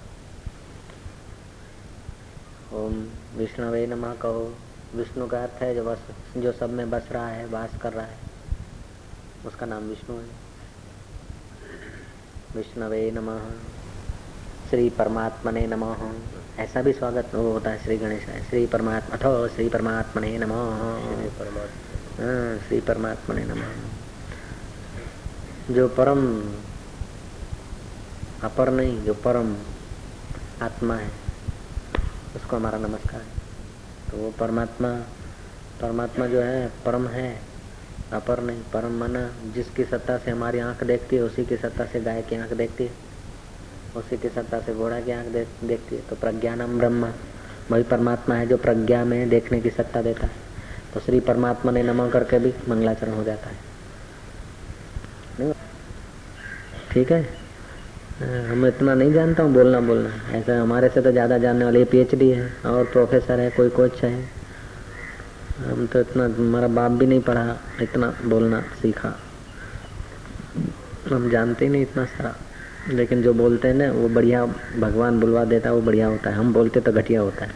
ओम 2.72 3.08
विष्णुवे 3.36 3.86
नमः 3.86 4.14
कहो। 4.14 4.54
विष्णु 4.94 5.26
का 5.26 5.42
अर्थ 5.42 5.62
है 5.62 5.74
जो 5.74 5.84
बस 5.84 5.98
जो 6.36 6.52
सब 6.52 6.70
में 6.70 6.90
बस 6.90 7.08
रहा 7.12 7.28
है 7.28 7.46
वास 7.46 7.70
कर 7.82 7.92
रहा 7.92 8.06
है। 8.06 8.18
उसका 9.46 9.66
नाम 9.66 9.82
विष्णु 9.82 10.16
है। 10.16 10.26
विष्णवे 12.56 13.10
नमः। 13.10 13.50
श्री 14.70 14.90
परमात्मने 14.90 15.66
नमः। 15.66 15.96
ऐसा 16.58 16.82
भी 16.82 16.92
स्वागत 16.92 17.34
वो 17.34 17.52
होता 17.52 17.70
है 17.70 17.84
श्री 17.84 17.96
गणेश 17.96 18.24
श्री 18.48 18.66
परमात्मा 18.66 19.16
अथो 19.16 19.48
श्री 19.48 19.68
परमात्मने 19.68 20.38
नमः। 20.38 20.70
हाँ 22.18 22.58
श्री 22.58 22.80
परमात्मने 22.80 23.44
नमः। 23.44 23.95
जो 25.66 25.86
परम 25.88 26.20
अपर 28.42 28.70
नहीं 28.70 29.02
जो 29.04 29.14
परम 29.14 29.54
आत्मा 30.62 30.94
है 30.94 31.08
उसको 32.36 32.56
हमारा 32.56 32.78
नमस्कार 32.78 33.20
है। 33.20 34.10
तो 34.10 34.16
वो 34.16 34.30
परमात्मा 34.30 34.88
परमात्मा 35.80 36.26
जो 36.26 36.40
है 36.40 36.66
परम 36.84 37.08
है 37.08 37.28
अपर 38.12 38.42
नहीं 38.42 38.62
परम 38.72 38.98
मना 39.00 39.26
जिसकी 39.54 39.84
सत्ता 39.84 40.18
से 40.18 40.30
हमारी 40.30 40.58
आँख 40.58 40.84
देखती 40.84 41.16
है 41.16 41.22
उसी 41.22 41.44
की 41.44 41.56
सत्ता 41.56 41.86
से 41.86 42.00
गाय 42.00 42.22
की 42.22 42.36
आँख 42.36 42.52
देखती 42.52 42.84
है 42.84 42.92
उसी 43.96 44.16
की 44.16 44.28
सत्ता 44.28 44.60
से 44.60 44.74
घोड़ा 44.74 45.00
की 45.00 45.12
आँख 45.12 45.26
देख, 45.26 45.48
देखती 45.64 45.96
है। 45.96 46.02
तो 46.02 46.16
प्रज्ञानम 46.16 46.78
ब्रह्म 46.78 47.12
वही 47.70 47.82
परमात्मा 47.82 48.34
है 48.34 48.46
जो 48.46 48.56
प्रज्ञा 48.56 49.04
में 49.04 49.28
देखने 49.28 49.60
की 49.60 49.70
सत्ता 49.70 50.02
देता 50.02 50.26
है। 50.26 50.44
तो 50.94 51.00
श्री 51.00 51.20
परमात्मा 51.20 51.72
ने 51.72 51.82
नमो 51.82 52.08
करके 52.10 52.38
भी 52.38 52.54
मंगलाचरण 52.68 53.12
हो 53.12 53.24
जाता 53.24 53.50
है। 53.50 53.65
ठीक 56.92 57.12
है? 57.12 57.46
हम 58.50 58.66
इतना 58.66 58.94
नहीं 58.94 59.12
जानता 59.12 59.42
हूँ, 59.42 59.52
बोलना 59.52 59.80
बोलना। 59.80 60.10
ऐसा 60.32 60.62
हमारे 60.62 60.88
से 60.88 61.00
तो 61.00 61.12
ज़्यादा 61.12 61.38
जानने 61.38 61.64
वाले 61.64 61.84
पीएचडी 61.84 62.30
है 62.30 62.52
और 62.66 62.84
प्रोफेसर 62.84 63.40
है, 63.40 63.50
कोई 63.50 63.68
कोच 63.68 64.02
है। 64.02 64.28
हम 65.66 65.86
तो 65.86 66.00
इतना, 66.00 66.24
हमारा 66.24 66.68
बाप 66.68 66.90
भी 66.90 67.06
नहीं 67.06 67.20
पढ़ा, 67.20 67.56
इतना 67.82 68.14
बोलना 68.24 68.60
सीखा। 68.60 69.18
हम 71.10 71.30
जानते 71.30 71.64
ही 71.64 71.70
नहीं 71.70 71.82
इतना 71.82 72.04
सारा। 72.04 72.34
लेकिन 72.90 73.22
जो 73.22 73.34
बोलते 73.34 73.68
हैं 73.68 73.74
ना, 73.74 73.92
वो 73.92 74.08
बढ़िया 74.08 74.46
भगवान 74.80 75.20
बुलवा 75.20 75.44
देता 75.44 75.68
है, 75.68 75.74
वो 75.74 75.80
बढ़िया 75.80 76.06
होता 76.06 76.30
है। 76.30 76.36
हम 76.36 76.52
बोलते 76.52 76.80
तो 76.80 76.92
घटिया 76.92 77.20
होता 77.20 77.44
है। 77.44 77.54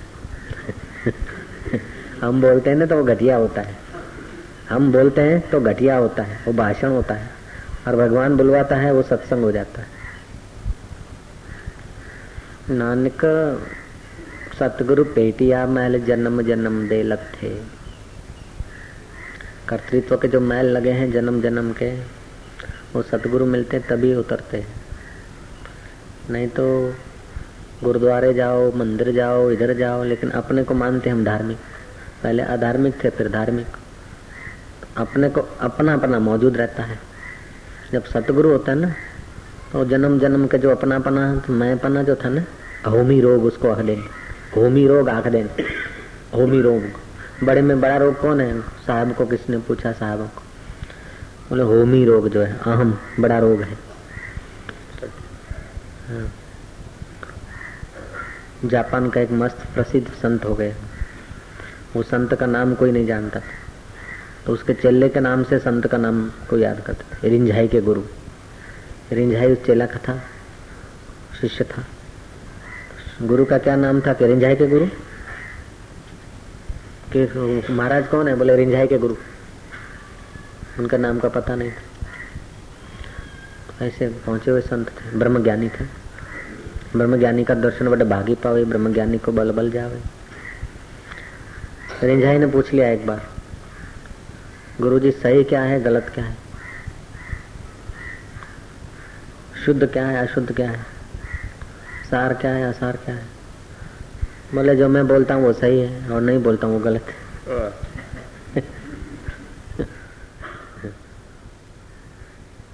हम 2.20 2.40
बोलते 2.40 2.70
हैं 2.70 2.76
ना 2.76 2.86
तो 2.86 2.96
वो 2.96 3.04
घटिया 3.04 3.36
होता 3.36 3.60
है। 3.60 3.76
हम 4.70 4.92
बोलते 4.92 5.20
हैं 5.20 5.50
तो 5.50 5.60
घटिया 5.60 5.96
होता 5.96 6.22
है, 6.22 6.40
वो 6.46 6.52
भाषण 6.52 6.88
होता 6.88 7.14
है। 7.14 7.39
और 7.88 7.96
भगवान 7.96 8.36
बुलवाता 8.36 8.76
है, 8.76 8.92
वो 8.92 9.02
सत्संग 9.02 9.42
हो 9.42 9.52
जाता 9.52 9.80
है। 9.80 9.86
नानक, 12.70 13.20
सतगुरु 14.58 15.04
पेटिया 15.04 15.66
महल 15.66 16.00
जन्म 16.00 16.42
जन्म 16.42 16.88
दे 16.88 17.02
लथे। 17.02 17.48
कर्तृत्व 19.68 20.16
के 20.16 20.28
जो 20.28 20.40
मैल 20.40 20.66
लगे 20.66 20.90
हैं, 20.90 21.12
जन्म 21.12 21.42
जन्म 21.42 21.72
के, 21.72 22.00
वो 22.92 23.02
सतगुरु 23.02 23.46
मिलते, 23.46 23.78
तभी 23.78 24.14
उतरते। 24.14 24.64
नहीं 26.30 26.48
तो 26.48 26.94
गुरुद्वारे 27.84 28.34
जाओ, 28.34 28.72
मंदिर 28.72 29.12
जाओ, 29.12 29.50
इधर 29.50 29.74
जाओ, 29.74 30.04
लेकिन 30.04 30.30
अपने 30.30 30.62
को 30.62 30.74
मानते 30.74 31.10
हम 31.10 31.24
धार्मिक। 31.24 31.56
पहले 32.22 32.42
अधार्मिक 32.42 33.04
थे, 33.04 33.10
फिर 33.10 33.28
धार्मिक। 33.28 33.66
अपने 34.96 35.28
को 35.28 35.40
अपना 35.40 35.94
अपना 35.94 36.18
मौजूद 36.18 36.56
रहता 36.56 36.82
है। 36.82 37.09
जब 37.92 38.04
सतगुरु 38.04 38.50
होता 38.50 38.72
है 38.72 38.78
ना 38.78 38.88
तो 39.72 39.84
जन्म 39.84 40.18
जन्म 40.18 40.46
के 40.46 40.58
जो 40.58 40.70
अपना 40.70 40.98
पना 40.98 41.36
तो 41.36 41.52
मैं 41.52 41.78
पना 41.78 42.02
जो 42.02 42.14
था 42.14 42.28
ना, 42.28 42.44
होमी 42.90 43.20
रोग 43.20 43.44
उसको 43.44 43.70
आख 43.70 43.78
देंगे 43.78 44.08
होमी 44.56 44.86
रोग 44.86 45.08
आख 45.08 45.26
देंगे 45.26 45.64
होमी 46.34 46.60
रोग। 46.60 46.82
बड़े 47.46 47.62
में 47.62 47.80
बड़ा 47.80 47.96
रोग 47.96 48.20
कौन 48.20 48.40
है? 48.40 48.60
साहब 48.60 49.14
को 49.14 49.26
किसने 49.26 49.58
पूछा? 49.58 49.92
साहब 49.92 50.18
को। 50.18 50.42
बोले, 51.50 51.62
होमी 51.62 52.04
रोग 52.04 52.28
जो 52.28 52.42
है, 52.42 52.58
अहम 52.66 52.98
बड़ा 53.20 53.38
रोग 53.38 53.62
है। 53.62 53.78
हाँ। 56.08 56.32
जापान 58.64 59.10
का 59.10 59.20
एक 59.20 59.32
मस्त 59.32 59.58
प्रसिद्ध 59.74 60.08
संत 60.08 60.44
हो 60.44 60.54
गए। 60.54 60.74
वो 61.96 62.02
संत 62.02 62.34
का 62.34 62.46
नाम 62.46 62.74
कोई 62.74 62.92
नहीं 62.92 63.06
जानता। 63.06 63.40
था 63.40 63.59
तो 64.46 64.52
उसके 64.52 64.74
चेले 64.74 65.08
के 65.08 65.20
नाम 65.20 65.44
से 65.44 65.58
संत 65.58 65.86
का 65.86 65.96
नाम 65.96 66.30
को 66.50 66.58
याद 66.58 66.80
करते 66.80 67.14
थे। 67.14 67.28
रिंझाई 67.28 67.68
के 67.68 67.80
गुरु। 67.80 68.02
रिंझाई 69.12 69.52
उस 69.52 69.66
चेला 69.66 69.86
का 69.86 69.98
था, 69.98 70.22
शिष्य 71.40 71.64
था। 71.64 71.84
गुरु 73.22 73.44
का 73.44 73.58
क्या 73.58 73.76
नाम 73.76 74.00
था 74.00 74.12
कि 74.12 74.26
रिंझाई 74.26 74.56
के 74.56 74.66
गुरु? 74.66 74.86
कि 77.16 77.72
महाराज 77.72 78.08
कौन 78.08 78.28
है? 78.28 78.34
बोले, 78.34 78.56
रिंझाई 78.56 78.86
के 78.86 78.98
गुरु। 78.98 79.16
उनका 80.78 80.96
नाम 80.96 81.18
का 81.18 81.28
पता 81.28 81.54
नहीं 81.54 81.70
था। 81.70 81.82
ऐसे 83.86 84.08
पहुँचे 84.08 84.50
हुए 84.50 84.60
संत 84.60 84.88
थे 84.88 85.16
ब्रह्म 85.16 85.42
ज्ञानी 85.42 85.68
थे। 85.68 85.84
ब्रह्म 86.96 87.16
ज्ञानी 87.16 87.44
का 87.44 87.54
दर्शन 87.54 87.88
बड़े 87.88 88.04
भागी 88.04 88.34
पावे 88.34 88.64
ब्रह्म 88.64 88.92
ज्ञानी 88.92 89.18
को 89.18 89.32
बल 89.32 89.50
बल 89.50 89.70
जावे। 89.70 90.00
रिंझाई 92.02 92.38
ने 92.38 92.46
पूछ 92.46 92.72
लिया 92.72 92.90
एक 92.90 93.06
बार 93.06 93.30
गुरु 94.80 94.98
जी 94.98 95.10
सही 95.10 95.44
क्या 95.44 95.62
है, 95.62 95.80
गलत 95.80 96.10
क्या 96.14 96.24
है? 96.24 96.36
शुद्ध 99.64 99.86
क्या 99.86 100.06
है, 100.06 100.26
अशुद्ध 100.26 100.52
क्या 100.52 100.70
है? 100.70 100.86
सार 102.10 102.34
क्या 102.34 102.50
है, 102.50 102.62
असार 102.62 102.96
क्या 102.96 103.14
है? 103.14 103.26
बोले, 104.54 104.76
जो 104.76 104.88
मैं 104.88 105.08
बोलता 105.08 105.34
हूँ 105.34 105.44
वो 105.44 105.52
सही 105.52 105.80
है, 105.80 106.10
और 106.10 106.20
नहीं 106.20 106.38
बोलता 106.38 106.66
हूँ 106.66 106.74
वो 106.74 106.80
गलत 106.84 107.02
है। 107.02 107.14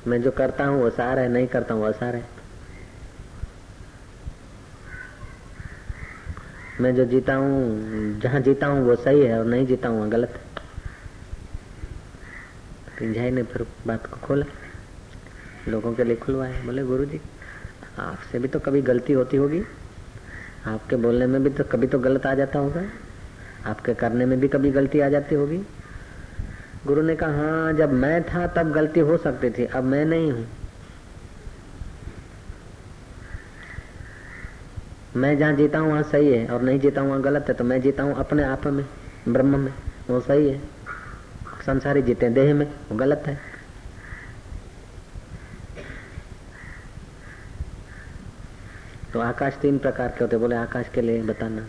मैं 0.06 0.22
जो 0.22 0.30
करता 0.30 0.64
हूँ 0.64 0.82
वो 0.82 0.90
सार 0.90 1.18
है, 1.18 1.28
नहीं 1.28 1.46
करता 1.46 1.74
हूँ 1.74 1.88
असार 1.88 2.16
है। 2.16 2.28
मैं 6.80 6.94
जो 6.94 7.04
जीता 7.04 7.34
हूँ, 7.34 8.20
जहाँ 8.20 8.40
जीता 8.40 8.66
हूँ 8.66 8.86
वो 8.86 8.96
सही 8.96 9.20
है, 9.20 9.38
और 9.38 9.44
नहीं 9.44 9.66
जीता 9.66 9.88
हूँ 9.88 10.10
गलत 10.10 10.28
है। 10.28 10.45
पिंजाई 12.98 13.30
ने 13.30 13.42
फिर 13.42 13.66
बात 13.86 14.06
को 14.06 14.16
खोला। 14.16 14.46
लोगों 15.68 15.92
के 15.94 16.04
लिए 16.04 16.16
खुलवाया 16.16 16.64
बोले 16.64 16.82
गुरु 16.82 17.04
जी 17.04 17.20
आपसे 17.98 18.38
भी 18.38 18.48
तो 18.48 18.58
कभी 18.58 18.82
गलती 18.82 19.12
होती 19.12 19.36
होगी। 19.36 19.62
आपके 20.66 20.96
बोलने 20.96 21.26
में 21.26 21.42
भी 21.44 21.50
तो 21.50 21.64
कभी 21.64 21.86
तो 21.86 21.98
गलत 21.98 22.26
आ 22.26 22.34
जाता 22.34 22.58
होगा। 22.58 22.82
आपके 23.66 23.94
करने 23.94 24.26
में 24.26 24.38
भी 24.40 24.48
कभी 24.48 24.70
गलती 24.70 25.00
आ 25.00 25.08
जाती 25.08 25.34
होगी। 25.34 25.60
गुरु 26.86 27.02
ने 27.02 27.16
कहा 27.16 27.30
हाँ 27.32 27.72
जब 27.72 27.92
मैं 27.92 28.22
था, 28.22 28.46
तब 28.46 28.72
गलती 28.72 29.00
हो 29.00 29.16
सकती 29.16 29.50
थी, 29.50 29.64
अब 29.64 29.84
मैं 29.84 30.04
नहीं 30.04 30.30
हूँ। 30.32 30.46
मैं 35.16 35.36
जहाँ 35.38 35.52
जीता 35.52 35.78
हूँ, 35.78 35.90
वहाँ 35.90 36.02
सही 36.02 36.32
है, 36.32 36.46
और 36.46 36.62
नहीं 36.62 36.78
जीता 36.80 37.00
हूँ, 37.00 37.08
वहाँ 37.08 37.22
गलत 37.22 37.44
है 37.48 37.54
तो 37.54 37.64
मैं 37.64 37.80
जीता 37.80 38.02
हूँ 38.02 38.14
अपने 38.14 38.42
आप 38.44 38.66
में, 38.66 38.84
ब्रह्म 39.28 39.60
में, 39.60 39.72
वो 40.10 40.20
सही 40.20 40.48
है। 40.48 40.75
संसारी 41.66 42.02
जीते, 42.02 42.28
देह 42.30 42.54
में 42.54 42.66
वो 42.66 42.96
गलत 42.96 43.22
है। 43.26 43.38
तो 49.12 49.20
आकाश 49.20 49.54
तीन 49.54 49.78
प्रकार 49.78 50.08
के 50.08 50.24
होते 50.24 50.36
बोले 50.36 50.56
आकाश 50.56 50.88
के 50.94 51.00
लिए 51.00 51.22
बताना। 51.22 51.66